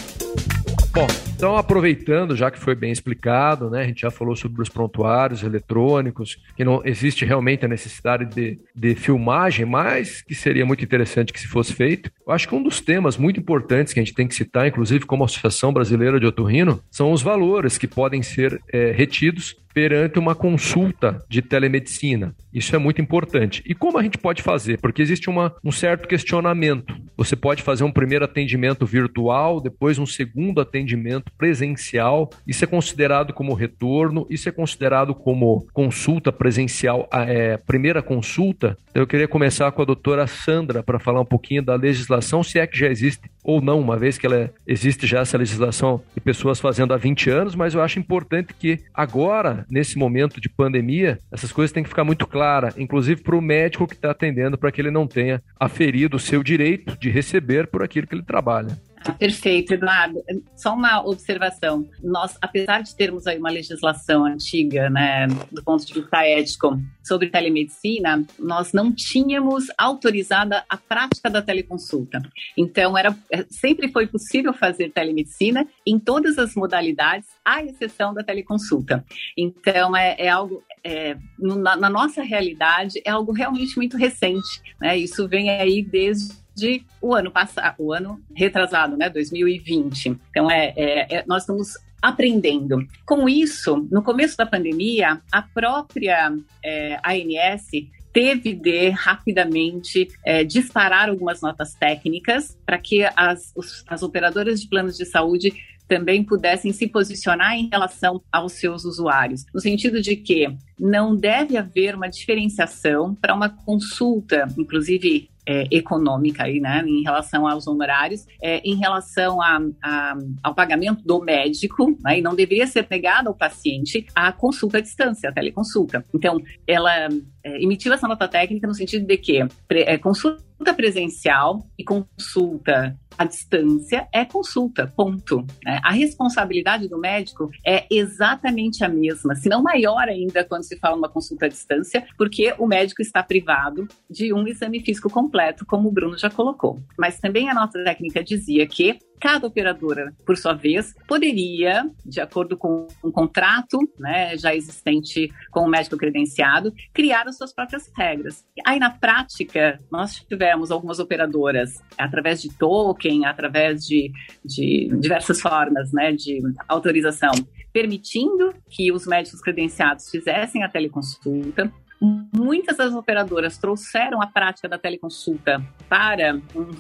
Bom, 0.94 1.08
então 1.44 1.58
aproveitando, 1.58 2.38
já 2.38 2.50
que 2.50 2.58
foi 2.58 2.74
bem 2.74 2.90
explicado, 2.90 3.70
né, 3.70 3.82
a 3.82 3.86
gente 3.86 4.00
já 4.00 4.10
falou 4.10 4.34
sobre 4.34 4.62
os 4.62 4.70
prontuários 4.70 5.44
eletrônicos, 5.44 6.38
que 6.56 6.64
não 6.64 6.82
existe 6.86 7.26
realmente 7.26 7.66
a 7.66 7.68
necessidade 7.68 8.34
de, 8.34 8.58
de 8.74 8.96
filmagem, 8.96 9.66
mas 9.66 10.22
que 10.22 10.34
seria 10.34 10.66
muito 10.66 10.86
interessante 10.86 11.34
que 11.34 11.40
se 11.42 11.48
fosse 11.50 11.74
feito. 11.74 12.10
Eu 12.26 12.32
acho 12.32 12.48
que 12.48 12.56
um 12.56 12.64
dos 12.64 12.80
temas 12.80 13.18
muito 13.18 13.42
importantes 13.42 13.92
que 13.92 14.00
a 14.00 14.04
gente 14.04 14.16
tem 14.16 14.26
que 14.26 14.36
citar, 14.36 14.70
inclusive 14.70 15.06
como 15.06 15.26
Associação 15.26 15.74
Brasileira 15.74 16.18
de 16.18 16.26
Otorrino, 16.26 16.82
são 16.90 17.12
os 17.12 17.22
valores 17.22 17.78
que 17.78 17.88
podem 17.88 18.24
ser 18.24 18.62
é, 18.72 18.94
retidos 18.94 19.54
perante 19.74 20.20
uma 20.20 20.36
consulta 20.36 21.26
de 21.28 21.42
telemedicina. 21.42 22.36
Isso 22.54 22.76
é 22.76 22.80
muito 22.80 23.02
importante. 23.02 23.64
E 23.66 23.74
como 23.74 23.98
a 23.98 24.04
gente 24.04 24.18
pode 24.18 24.44
fazer? 24.44 24.80
Porque 24.80 25.02
existe 25.02 25.30
uma, 25.30 25.54
um 25.64 25.72
certo 25.72 26.08
questionamento. 26.08 26.96
Você 27.18 27.36
pode 27.36 27.64
fazer 27.64 27.84
um 27.84 27.92
primeiro 27.92 28.24
atendimento 28.24 28.86
virtual, 28.86 29.60
depois 29.60 29.98
um 29.98 30.06
segundo 30.06 30.62
atendimento 30.62 31.32
presencial. 31.38 32.30
Isso 32.48 32.64
é 32.64 32.68
considerado 32.68 33.34
como 33.34 33.54
retorno, 33.54 34.26
isso 34.30 34.48
é 34.48 34.52
considerado 34.52 35.14
como 35.14 35.66
consulta 35.74 36.32
presencial, 36.32 37.08
é, 37.12 37.58
primeira 37.58 38.02
consulta. 38.02 38.78
Então, 38.90 39.04
eu 39.04 39.08
queria 39.08 39.28
começar 39.28 39.72
com 39.72 39.82
a 39.82 39.86
doutora 39.86 40.28
Sandra 40.28 40.84
para 40.84 41.00
falar 41.00 41.22
um 41.22 41.26
pouquinho 41.26 41.64
da 41.64 41.76
legislação, 41.76 42.44
se 42.44 42.60
é 42.60 42.68
que 42.68 42.78
já 42.78 42.88
existe 42.88 43.30
ou 43.44 43.62
não, 43.62 43.80
uma 43.80 43.98
vez 43.98 44.18
que 44.18 44.26
ela 44.26 44.52
existe 44.66 45.06
já 45.06 45.20
essa 45.20 45.38
legislação 45.38 46.02
de 46.16 46.22
pessoas 46.22 46.60
fazendo 46.60 46.94
há 46.94 46.98
20 46.98 47.30
anos, 47.30 47.56
mas 47.56 47.74
eu 47.74 47.82
acho 47.82 48.00
importante 48.00 48.54
que 48.54 48.80
agora, 48.94 49.66
nesse 49.70 49.98
momento 49.98 50.40
de 50.40 50.48
pandemia, 50.48 51.20
essas 51.32 51.52
coisas 51.52 51.74
têm 51.74 51.84
que 51.84 51.90
ficar 51.90 52.06
muito 52.06 52.26
claras, 52.26 52.78
inclusive 52.78 53.22
para 53.22 53.36
o 53.36 53.42
médico 53.42 53.88
que 53.88 53.96
está 53.96 54.12
atendendo, 54.12 54.58
para 54.58 54.72
que 54.72 54.80
ele 54.80 54.92
não 54.92 55.06
tenha 55.06 55.42
aferido 55.60 56.16
o 56.16 56.20
seu 56.20 56.42
direito 56.42 56.98
de 56.98 57.10
receber 57.10 57.68
por 57.68 57.84
aquilo 57.84 58.08
que 58.08 58.16
ele 58.16 58.24
trabalha. 58.24 58.78
Perfeito, 59.12 59.74
Eduardo. 59.74 60.24
Só 60.56 60.74
uma 60.74 61.06
observação. 61.06 61.88
Nós, 62.02 62.38
apesar 62.42 62.82
de 62.82 62.96
termos 62.96 63.28
aí 63.28 63.38
uma 63.38 63.50
legislação 63.50 64.26
antiga, 64.26 64.90
né, 64.90 65.28
do 65.52 65.64
ponto 65.64 65.86
de 65.86 65.94
vista 65.94 66.26
ético, 66.26 66.80
sobre 67.04 67.30
telemedicina, 67.30 68.24
nós 68.40 68.72
não 68.72 68.94
tínhamos 68.94 69.66
autorizada 69.78 70.64
a 70.70 70.78
prática 70.78 71.30
da 71.30 71.42
teleconsulta. 71.42 72.22
Então, 72.58 72.98
era, 72.98 73.16
é, 73.32 73.46
sempre 73.50 73.92
foi 73.92 74.08
possível 74.08 74.54
fazer 74.54 74.92
telemedicina 74.92 75.68
em 75.86 76.00
todas 76.00 76.38
as 76.38 76.56
modalidades, 76.56 77.28
à 77.44 77.64
exceção 77.64 78.14
da 78.14 78.24
teleconsulta. 78.24 79.04
Então, 79.38 79.96
é, 79.96 80.16
é 80.18 80.30
algo, 80.30 80.64
é, 80.84 81.18
na, 81.38 81.76
na, 81.76 81.90
nossa 81.90 82.22
realidade, 82.22 83.02
é 83.06 83.10
algo 83.10 83.32
realmente 83.32 83.76
muito 83.76 83.98
recente. 83.98 84.62
Né? 84.80 84.98
Isso 84.98 85.28
vem 85.28 85.50
aí 85.50 85.82
desde 85.82 86.43
de 86.56 86.84
o 87.02 87.14
ano 87.14 87.32
passado, 87.32 87.76
o 87.80 87.94
ano 87.94 88.20
retrasado, 88.36 88.96
né, 88.98 89.10
2020. 89.10 90.18
Então, 90.30 90.50
é, 90.50 90.74
é, 90.76 91.16
é, 91.16 91.24
nós 91.28 91.44
estamos 91.44 91.78
aprendendo. 92.02 92.86
Com 93.06 93.30
isso, 93.30 93.88
no 93.90 94.04
começo 94.04 94.38
da 94.38 94.46
pandemia, 94.46 95.22
a 95.32 95.42
própria 95.42 96.34
é, 96.64 97.00
ANS 97.04 97.70
teve 98.12 98.54
de 98.54 98.90
rapidamente 98.90 100.08
é, 100.24 100.44
disparar 100.44 101.10
algumas 101.10 101.42
notas 101.42 101.74
técnicas 101.74 102.56
para 102.66 102.78
que 102.78 103.04
as, 103.16 103.52
os, 103.56 103.84
as 103.88 104.04
operadoras 104.04 104.62
de 104.62 104.68
planos 104.68 104.96
de 104.96 105.06
saúde 105.06 105.52
também 105.88 106.24
pudessem 106.24 106.72
se 106.72 106.88
posicionar 106.88 107.56
em 107.56 107.70
relação 107.70 108.22
aos 108.32 108.54
seus 108.54 108.86
usuários, 108.86 109.46
no 109.54 109.60
sentido 109.60 110.02
de 110.02 110.16
que 110.16 110.48
não 110.80 111.16
deve 111.16 111.58
haver 111.58 111.96
uma 111.96 112.10
diferenciação 112.10 113.16
para 113.16 113.34
uma 113.34 113.50
consulta, 113.50 114.48
inclusive 114.58 115.30
é, 115.46 115.68
econômica 115.72 116.44
aí, 116.44 116.60
né, 116.60 116.84
em 116.86 117.04
relação 117.04 117.48
aos 117.48 117.68
honorários, 117.68 118.26
é, 118.42 118.60
em 118.60 118.76
relação 118.76 119.42
a, 119.42 119.60
a, 119.82 120.16
ao 120.42 120.56
pagamento 120.56 121.04
do 121.04 121.20
médico, 121.20 121.98
né, 122.04 122.20
e 122.20 122.22
não 122.22 122.36
deveria 122.36 122.68
ser 122.68 122.88
negado 122.90 123.30
ao 123.30 123.36
paciente 123.36 124.06
a 124.16 124.32
consulta 124.32 124.78
à 124.78 124.82
distância, 124.82 125.30
a 125.30 125.34
teleconsulta. 125.34 126.04
Então, 126.14 126.42
ela 126.66 127.10
é, 127.44 127.62
emitiu 127.62 127.94
essa 127.94 128.08
nota 128.08 128.28
técnica 128.28 128.68
no 128.68 128.74
sentido 128.74 129.06
de 129.06 129.18
que 129.18 129.46
pre, 129.68 129.82
é, 129.82 129.98
consulta 129.98 130.74
presencial 130.74 131.68
e 131.78 131.84
consulta 131.84 132.98
a 133.18 133.26
distância 133.26 134.08
é 134.12 134.26
consulta, 134.26 134.92
ponto. 134.96 135.46
Né? 135.64 135.80
A 135.84 135.92
responsabilidade 135.92 136.88
do 136.88 136.98
médico 136.98 137.50
é 137.66 137.86
exatamente 137.90 138.84
a 138.84 138.90
mesma, 138.90 139.36
se 139.36 139.50
não 139.50 139.62
maior 139.62 140.08
ainda 140.08 140.44
quando 140.44 140.63
se 140.64 140.78
fala 140.78 140.96
uma 140.96 141.10
consulta 141.10 141.46
à 141.46 141.50
distância, 141.50 142.06
porque 142.18 142.54
o 142.58 142.66
médico 142.66 143.02
está 143.02 143.22
privado 143.22 143.88
de 144.10 144.34
um 144.34 144.48
exame 144.48 144.80
físico 144.80 145.10
completo, 145.10 145.66
como 145.66 145.90
o 145.90 145.92
Bruno 145.92 146.18
já 146.18 146.30
colocou. 146.30 146.80
Mas 146.98 147.20
também 147.20 147.50
a 147.50 147.54
nossa 147.54 147.84
técnica 147.84 148.24
dizia 148.24 148.66
que 148.68 149.00
cada 149.24 149.48
operadora, 149.48 150.14
por 150.26 150.36
sua 150.36 150.54
vez, 150.54 150.94
poderia, 151.08 151.90
de 152.06 152.20
acordo 152.20 152.58
com 152.58 152.88
um 153.02 153.10
contrato 153.10 153.80
né, 153.98 154.38
já 154.38 154.54
existente 154.54 155.32
com 155.50 155.62
o 155.62 155.70
médico 155.70 155.96
credenciado, 155.96 156.74
criar 156.94 157.26
as 157.26 157.38
suas 157.38 157.54
próprias 157.54 157.90
regras. 157.96 158.44
Aí, 158.66 158.80
na 158.80 158.90
prática, 158.90 159.80
nós 159.90 160.16
tivemos 160.16 160.72
algumas 160.72 161.00
operadoras, 161.00 161.82
através 161.98 162.42
de 162.42 162.50
token, 162.50 163.26
através 163.26 163.86
de, 163.86 164.12
de 164.44 164.90
diversas 165.00 165.40
formas 165.40 165.94
né, 165.94 166.12
de 166.12 166.42
autorização, 166.68 167.32
permitindo 167.74 168.54
que 168.70 168.92
os 168.92 169.08
médicos 169.08 169.42
credenciados 169.42 170.10
fizessem 170.10 170.64
a 170.64 170.70
teleconsulta, 170.70 171.74
Muitas 172.02 172.78
das 172.78 172.94
operadoras 172.94 173.58
trouxeram 173.58 174.22
a 174.22 174.28
prática 174.28 174.68
da 174.68 174.78
teleconsulta 174.78 175.64
para 175.88 176.40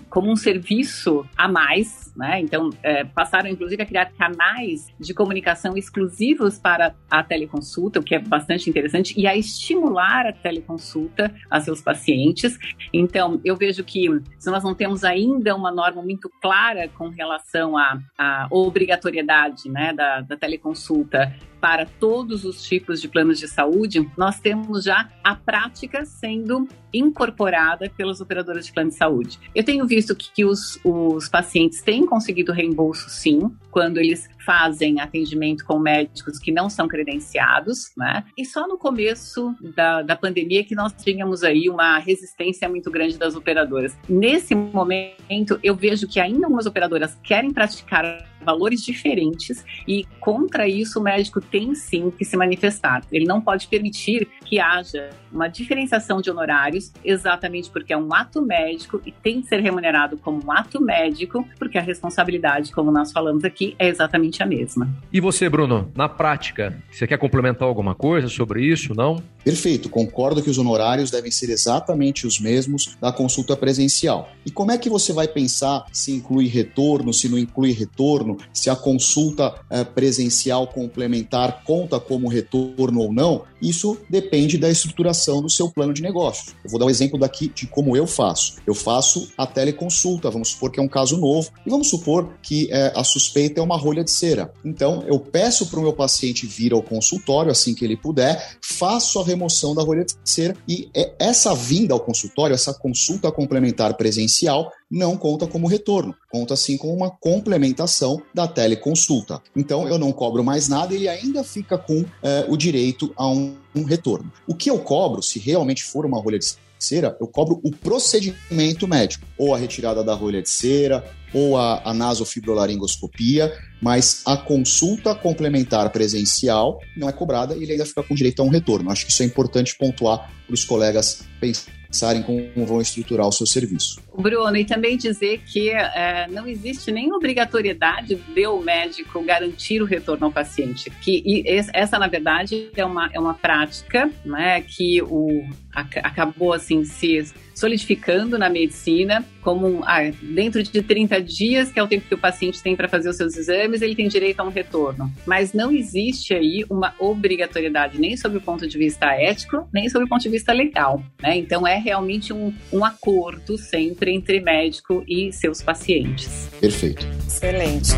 como 0.09 0.29
um 0.29 0.35
serviço 0.35 1.25
a 1.37 1.47
mais, 1.47 2.13
né? 2.15 2.39
Então 2.41 2.69
é, 2.81 3.03
passaram 3.03 3.49
inclusive 3.49 3.81
a 3.81 3.85
criar 3.85 4.11
canais 4.17 4.87
de 4.99 5.13
comunicação 5.13 5.77
exclusivos 5.77 6.59
para 6.59 6.95
a 7.09 7.23
teleconsulta, 7.23 7.99
o 7.99 8.03
que 8.03 8.15
é 8.15 8.19
bastante 8.19 8.69
interessante, 8.69 9.13
e 9.19 9.25
a 9.25 9.35
estimular 9.35 10.27
a 10.27 10.33
teleconsulta 10.33 11.33
a 11.49 11.59
seus 11.59 11.81
pacientes. 11.81 12.57
Então 12.91 13.39
eu 13.45 13.55
vejo 13.55 13.83
que 13.83 14.07
se 14.37 14.49
nós 14.49 14.63
não 14.63 14.75
temos 14.75 15.03
ainda 15.03 15.55
uma 15.55 15.71
norma 15.71 16.01
muito 16.01 16.29
clara 16.41 16.87
com 16.89 17.09
relação 17.09 17.77
à, 17.77 17.99
à 18.17 18.47
obrigatoriedade, 18.51 19.69
né, 19.69 19.93
da, 19.93 20.21
da 20.21 20.35
teleconsulta 20.35 21.33
para 21.63 21.85
todos 21.85 22.43
os 22.43 22.61
tipos 22.61 22.99
de 22.99 23.07
planos 23.07 23.39
de 23.39 23.47
saúde, 23.47 24.05
nós 24.17 24.37
temos 24.37 24.83
já 24.83 25.09
a 25.23 25.33
prática 25.33 26.03
sendo 26.03 26.67
incorporada 26.93 27.89
pelas 27.95 28.21
operadoras 28.21 28.65
de 28.65 28.73
plano 28.73 28.89
de 28.89 28.95
saúde. 28.95 29.39
Eu 29.55 29.63
tenho 29.63 29.85
visto 29.85 30.15
que 30.15 30.45
os, 30.45 30.79
os 30.83 31.27
pacientes 31.27 31.81
têm 31.81 32.05
conseguido 32.05 32.51
reembolso, 32.51 33.09
sim, 33.09 33.51
quando 33.71 33.97
eles 33.97 34.29
fazem 34.45 34.99
atendimento 34.99 35.65
com 35.65 35.79
médicos 35.79 36.37
que 36.37 36.51
não 36.51 36.69
são 36.69 36.87
credenciados, 36.87 37.91
né? 37.97 38.23
E 38.37 38.45
só 38.45 38.67
no 38.67 38.77
começo 38.77 39.55
da, 39.75 40.01
da 40.01 40.15
pandemia 40.15 40.63
que 40.63 40.75
nós 40.75 40.93
tínhamos 40.93 41.43
aí 41.43 41.69
uma 41.69 41.97
resistência 41.97 42.67
muito 42.69 42.91
grande 42.91 43.17
das 43.17 43.35
operadoras. 43.35 43.97
Nesse 44.07 44.53
momento, 44.53 45.59
eu 45.63 45.75
vejo 45.75 46.07
que 46.07 46.19
ainda 46.19 46.45
algumas 46.45 46.65
operadoras 46.65 47.17
querem 47.23 47.51
praticar 47.51 48.27
valores 48.43 48.83
diferentes 48.83 49.65
e 49.87 50.05
contra 50.19 50.67
isso 50.67 50.99
o 50.99 51.03
médico 51.03 51.39
tem 51.39 51.73
sim 51.73 52.11
que 52.11 52.25
se 52.25 52.35
manifestar. 52.35 53.01
Ele 53.11 53.25
não 53.25 53.41
pode 53.41 53.67
permitir 53.67 54.27
que 54.45 54.59
haja 54.59 55.09
uma 55.31 55.47
diferenciação 55.47 56.21
de 56.21 56.29
honorários 56.29 56.82
exatamente 57.03 57.69
porque 57.69 57.93
é 57.93 57.97
um 57.97 58.13
ato 58.13 58.41
médico 58.41 59.01
e 59.05 59.11
tem 59.11 59.41
que 59.41 59.47
ser 59.47 59.59
remunerado 59.59 60.17
como 60.17 60.41
um 60.43 60.51
ato 60.51 60.81
médico, 60.81 61.47
porque 61.57 61.77
a 61.77 61.81
responsabilidade, 61.81 62.71
como 62.71 62.91
nós 62.91 63.11
falamos 63.11 63.43
aqui, 63.43 63.75
é 63.79 63.87
exatamente 63.87 64.41
a 64.41 64.45
mesma. 64.45 64.89
E 65.11 65.19
você, 65.19 65.49
Bruno, 65.49 65.91
na 65.95 66.09
prática, 66.09 66.77
você 66.91 67.07
quer 67.07 67.17
complementar 67.17 67.67
alguma 67.67 67.95
coisa 67.95 68.27
sobre 68.27 68.65
isso, 68.65 68.93
não? 68.95 69.21
Perfeito, 69.43 69.89
concordo 69.89 70.41
que 70.41 70.49
os 70.49 70.57
honorários 70.57 71.11
devem 71.11 71.29
ser 71.29 71.49
exatamente 71.49 72.25
os 72.25 72.39
mesmos 72.39 72.97
da 72.99 73.11
consulta 73.11 73.57
presencial. 73.57 74.29
E 74.45 74.51
como 74.51 74.71
é 74.71 74.77
que 74.77 74.89
você 74.89 75.11
vai 75.11 75.27
pensar 75.27 75.85
se 75.91 76.11
inclui 76.11 76.47
retorno, 76.47 77.13
se 77.13 77.27
não 77.27 77.37
inclui 77.37 77.71
retorno, 77.71 78.37
se 78.53 78.69
a 78.69 78.75
consulta 78.75 79.53
eh, 79.69 79.83
presencial 79.83 80.67
complementar 80.67 81.63
conta 81.63 81.99
como 81.99 82.29
retorno 82.29 83.01
ou 83.01 83.13
não? 83.13 83.43
Isso 83.61 83.97
depende 84.09 84.57
da 84.57 84.69
estruturação 84.69 85.41
do 85.41 85.49
seu 85.49 85.69
plano 85.69 85.93
de 85.93 86.01
negócio. 86.01 86.53
Eu 86.63 86.69
vou 86.73 86.79
dar 86.79 86.85
um 86.85 86.89
exemplo 86.89 87.19
daqui 87.19 87.51
de 87.53 87.67
como 87.67 87.95
eu 87.95 88.07
faço. 88.07 88.55
Eu 88.65 88.73
faço 88.73 89.31
a 89.37 89.45
teleconsulta, 89.45 90.29
vamos 90.29 90.49
supor 90.49 90.71
que 90.71 90.79
é 90.79 90.83
um 90.83 90.87
caso 90.87 91.17
novo, 91.17 91.49
e 91.65 91.69
vamos 91.69 91.89
supor 91.89 92.33
que 92.41 92.67
eh, 92.71 92.91
a 92.95 93.03
suspeita 93.03 93.59
é 93.59 93.63
uma 93.63 93.77
rolha 93.77 94.03
de 94.03 94.11
cera. 94.11 94.51
Então, 94.65 95.03
eu 95.07 95.19
peço 95.19 95.67
para 95.67 95.79
o 95.79 95.83
meu 95.83 95.93
paciente 95.93 96.47
vir 96.47 96.73
ao 96.73 96.81
consultório 96.81 97.51
assim 97.51 97.75
que 97.75 97.85
ele 97.85 97.95
puder, 97.95 98.57
faço 98.61 99.19
a 99.19 99.23
remoção 99.23 99.75
da 99.75 99.83
rolha 99.83 100.03
de 100.03 100.15
cera 100.23 100.55
e 100.67 100.89
é 100.95 101.13
essa 101.19 101.53
vinda 101.53 101.93
ao 101.93 101.99
consultório, 101.99 102.53
essa 102.53 102.73
consulta 102.73 103.31
complementar 103.31 103.93
presencial, 103.95 104.71
não 104.89 105.17
conta 105.17 105.47
como 105.47 105.67
retorno, 105.67 106.15
conta 106.31 106.55
sim 106.55 106.77
como 106.77 106.93
uma 106.93 107.09
complementação 107.09 108.21
da 108.33 108.47
teleconsulta. 108.47 109.41
Então, 109.55 109.87
eu 109.87 109.97
não 109.97 110.11
cobro 110.11 110.43
mais 110.43 110.67
nada 110.67 110.93
ele 110.93 111.07
ainda 111.07 111.43
fica 111.43 111.77
com 111.77 112.05
é, 112.21 112.45
o 112.47 112.55
direito 112.55 113.13
a 113.15 113.27
um, 113.27 113.55
um 113.75 113.83
retorno. 113.83 114.31
O 114.47 114.55
que 114.55 114.69
eu 114.69 114.79
cobro, 114.79 115.21
se 115.21 115.39
realmente 115.39 115.83
for 115.83 116.05
uma 116.05 116.19
rolha 116.19 116.39
de 116.39 116.45
cera, 116.83 117.17
eu 117.19 117.27
cobro 117.27 117.59
o 117.63 117.71
procedimento 117.71 118.87
médico, 118.87 119.25
ou 119.37 119.53
a 119.53 119.57
retirada 119.57 120.03
da 120.03 120.13
rolha 120.13 120.41
de 120.41 120.49
cera, 120.49 121.03
ou 121.33 121.57
a, 121.57 121.81
a 121.83 121.93
nasofibrolaringoscopia, 121.93 123.51
mas 123.81 124.21
a 124.25 124.37
consulta 124.37 125.15
complementar 125.15 125.89
presencial 125.91 126.79
não 126.95 127.09
é 127.09 127.11
cobrada 127.11 127.55
e 127.55 127.63
ele 127.63 127.73
ainda 127.73 127.85
fica 127.85 128.03
com 128.03 128.13
direito 128.13 128.41
a 128.41 128.45
um 128.45 128.49
retorno. 128.49 128.91
Acho 128.91 129.05
que 129.05 129.11
isso 129.11 129.23
é 129.23 129.25
importante 129.25 129.75
pontuar 129.77 130.31
para 130.45 130.53
os 130.53 130.63
colegas 130.63 131.23
pensarem 131.39 131.82
como 132.23 132.65
vão 132.65 132.81
estruturar 132.81 133.27
o 133.27 133.31
seu 133.31 133.45
serviço. 133.45 134.01
Bruno, 134.17 134.55
e 134.55 134.65
também 134.65 134.97
dizer 134.97 135.41
que 135.45 135.69
é, 135.69 136.27
não 136.29 136.47
existe 136.47 136.91
nem 136.91 137.13
obrigatoriedade 137.13 138.15
de 138.15 138.47
o 138.47 138.59
médico 138.61 139.23
garantir 139.23 139.81
o 139.81 139.85
retorno 139.85 140.25
ao 140.25 140.31
paciente. 140.31 140.89
Que 141.01 141.43
essa, 141.73 141.97
na 141.99 142.07
verdade, 142.07 142.69
é 142.75 142.85
uma, 142.85 143.09
é 143.13 143.19
uma 143.19 143.33
prática 143.33 144.09
né, 144.25 144.61
que 144.61 145.01
o, 145.01 145.45
acabou 145.73 146.53
assim 146.53 146.83
se 146.83 147.23
solidificando 147.63 148.37
na 148.37 148.49
medicina 148.49 149.25
como 149.41 149.81
ah, 149.85 150.11
dentro 150.21 150.61
de 150.61 150.81
30 150.81 151.21
dias, 151.21 151.71
que 151.71 151.79
é 151.79 151.83
o 151.83 151.87
tempo 151.87 152.05
que 152.09 152.13
o 152.13 152.17
paciente 152.17 152.61
tem 152.61 152.75
para 152.75 152.89
fazer 152.89 153.07
os 153.07 153.15
seus 153.15 153.37
exames, 153.37 153.81
ele 153.81 153.95
tem 153.95 154.09
direito 154.09 154.41
a 154.41 154.43
um 154.43 154.49
retorno. 154.49 155.09
Mas 155.25 155.53
não 155.53 155.71
existe 155.71 156.33
aí 156.33 156.65
uma 156.69 156.93
obrigatoriedade, 156.99 157.99
nem 157.99 158.17
sob 158.17 158.35
o 158.35 158.41
ponto 158.41 158.67
de 158.67 158.77
vista 158.77 159.13
ético, 159.13 159.65
nem 159.73 159.87
sob 159.87 160.03
o 160.03 160.09
ponto 160.09 160.21
de 160.21 160.29
vista 160.29 160.51
legal. 160.51 161.01
Né? 161.21 161.37
Então 161.37 161.65
é 161.65 161.77
realmente 161.77 162.33
um, 162.33 162.53
um 162.71 162.83
acordo 162.83 163.57
sempre 163.57 164.11
entre 164.11 164.41
médico 164.41 165.01
e 165.07 165.31
seus 165.31 165.61
pacientes. 165.61 166.49
Perfeito. 166.59 167.07
Excelente. 167.25 167.93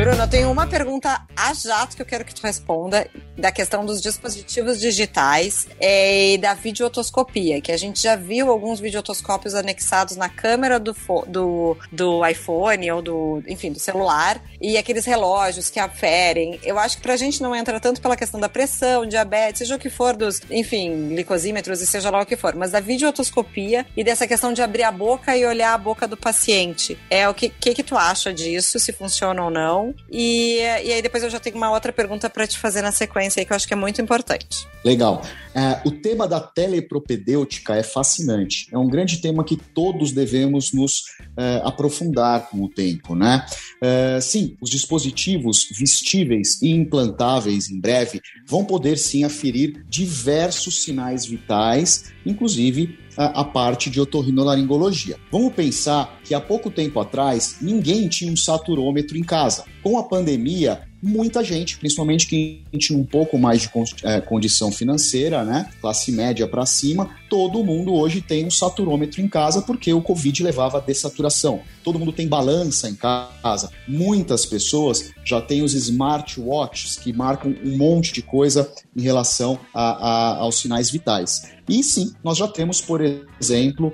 Bruno, 0.00 0.22
eu 0.22 0.28
tenho 0.28 0.50
uma 0.50 0.66
pergunta 0.66 1.20
a 1.36 1.52
jato 1.52 1.94
que 1.94 2.00
eu 2.00 2.06
quero 2.06 2.24
que 2.24 2.34
tu 2.34 2.40
responda 2.42 3.06
da 3.36 3.52
questão 3.52 3.84
dos 3.84 4.00
dispositivos 4.00 4.80
digitais 4.80 5.68
é, 5.78 6.32
e 6.32 6.38
da 6.38 6.54
videotoscopia, 6.54 7.60
que 7.60 7.70
a 7.70 7.76
gente 7.76 8.02
já 8.02 8.16
viu 8.16 8.50
alguns 8.50 8.80
videotoscópios 8.80 9.54
anexados 9.54 10.16
na 10.16 10.26
câmera 10.26 10.80
do, 10.80 10.96
do, 11.26 11.76
do 11.92 12.26
iPhone 12.26 12.90
ou 12.92 13.02
do, 13.02 13.42
enfim, 13.46 13.72
do 13.72 13.78
celular 13.78 14.42
e 14.58 14.78
aqueles 14.78 15.04
relógios 15.04 15.68
que 15.68 15.78
aferem. 15.78 16.58
Eu 16.62 16.78
acho 16.78 16.96
que 16.96 17.02
pra 17.02 17.16
gente 17.16 17.42
não 17.42 17.54
entra 17.54 17.78
tanto 17.78 18.00
pela 18.00 18.16
questão 18.16 18.40
da 18.40 18.48
pressão, 18.48 19.04
diabetes, 19.04 19.58
seja 19.58 19.76
o 19.76 19.78
que 19.78 19.90
for 19.90 20.16
dos, 20.16 20.40
enfim, 20.50 21.08
glicosímetros 21.10 21.82
e 21.82 21.86
seja 21.86 22.08
lá 22.08 22.22
o 22.22 22.26
que 22.26 22.36
for, 22.36 22.54
mas 22.54 22.70
da 22.70 22.80
videotoscopia 22.80 23.84
e 23.94 24.02
dessa 24.02 24.26
questão 24.26 24.50
de 24.50 24.62
abrir 24.62 24.84
a 24.84 24.92
boca 24.92 25.36
e 25.36 25.44
olhar 25.44 25.74
a 25.74 25.78
boca 25.78 26.08
do 26.08 26.16
paciente. 26.16 26.98
É 27.10 27.28
o 27.28 27.34
que, 27.34 27.50
que, 27.50 27.74
que 27.74 27.82
tu 27.82 27.98
acha 27.98 28.32
disso, 28.32 28.78
se 28.78 28.92
funciona 28.94 29.44
ou 29.44 29.50
não? 29.50 29.89
E, 30.10 30.58
e 30.58 30.92
aí 30.92 31.02
depois 31.02 31.22
eu 31.22 31.30
já 31.30 31.40
tenho 31.40 31.56
uma 31.56 31.70
outra 31.70 31.92
pergunta 31.92 32.28
para 32.28 32.46
te 32.46 32.58
fazer 32.58 32.82
na 32.82 32.92
sequência 32.92 33.40
aí 33.40 33.46
que 33.46 33.52
eu 33.52 33.56
acho 33.56 33.66
que 33.66 33.74
é 33.74 33.76
muito 33.76 34.00
importante. 34.00 34.66
Legal. 34.84 35.22
É, 35.54 35.80
o 35.84 35.90
tema 35.90 36.28
da 36.28 36.40
telepropedêutica 36.40 37.74
é 37.74 37.82
fascinante. 37.82 38.68
É 38.72 38.78
um 38.78 38.88
grande 38.88 39.18
tema 39.18 39.44
que 39.44 39.56
todos 39.56 40.12
devemos 40.12 40.72
nos 40.72 41.04
é, 41.36 41.60
aprofundar 41.64 42.48
com 42.48 42.62
o 42.62 42.68
tempo, 42.68 43.14
né? 43.14 43.44
É, 43.82 44.20
sim, 44.20 44.56
os 44.60 44.70
dispositivos 44.70 45.68
vestíveis 45.78 46.60
e 46.62 46.70
implantáveis 46.70 47.68
em 47.68 47.80
breve 47.80 48.20
vão 48.46 48.64
poder 48.64 48.96
sim 48.96 49.24
aferir 49.24 49.84
diversos 49.88 50.82
sinais 50.82 51.26
vitais, 51.26 52.12
inclusive 52.24 52.98
a, 53.26 53.44
parte 53.44 53.90
de 53.90 54.00
otorrinolaringologia. 54.00 55.18
Vamos 55.30 55.52
pensar 55.52 56.20
que 56.24 56.34
há 56.34 56.40
pouco 56.40 56.70
tempo 56.70 56.98
atrás 57.00 57.58
ninguém 57.60 58.08
tinha 58.08 58.32
um 58.32 58.36
saturômetro 58.36 59.16
em 59.16 59.22
casa. 59.22 59.64
Com 59.82 59.98
a 59.98 60.02
pandemia, 60.02 60.88
muita 61.02 61.42
gente, 61.42 61.78
principalmente 61.78 62.26
quem 62.26 62.62
tinha 62.78 62.98
um 62.98 63.04
pouco 63.04 63.38
mais 63.38 63.62
de 63.62 63.70
é, 64.02 64.20
condição 64.20 64.70
financeira, 64.70 65.44
né? 65.44 65.70
Classe 65.80 66.12
média 66.12 66.46
para 66.46 66.66
cima, 66.66 67.10
todo 67.28 67.64
mundo 67.64 67.94
hoje 67.94 68.20
tem 68.20 68.46
um 68.46 68.50
saturômetro 68.50 69.20
em 69.20 69.28
casa 69.28 69.62
porque 69.62 69.92
o 69.92 70.02
Covid 70.02 70.42
levava 70.42 70.78
a 70.78 70.80
dessaturação. 70.80 71.60
Todo 71.82 71.98
mundo 71.98 72.12
tem 72.12 72.28
balança 72.28 72.88
em 72.88 72.94
casa. 72.94 73.70
Muitas 73.88 74.44
pessoas 74.44 75.12
já 75.24 75.40
têm 75.40 75.62
os 75.62 75.74
smartwatches 75.74 76.96
que 76.96 77.12
marcam 77.12 77.54
um 77.64 77.76
monte 77.76 78.12
de 78.12 78.22
coisa 78.22 78.70
em 78.96 79.02
relação 79.02 79.58
a, 79.72 79.82
a, 79.82 80.36
aos 80.38 80.58
sinais 80.58 80.90
vitais. 80.90 81.50
E 81.68 81.84
sim, 81.84 82.12
nós 82.24 82.36
já 82.36 82.48
temos, 82.48 82.80
por 82.80 83.00
exemplo, 83.40 83.92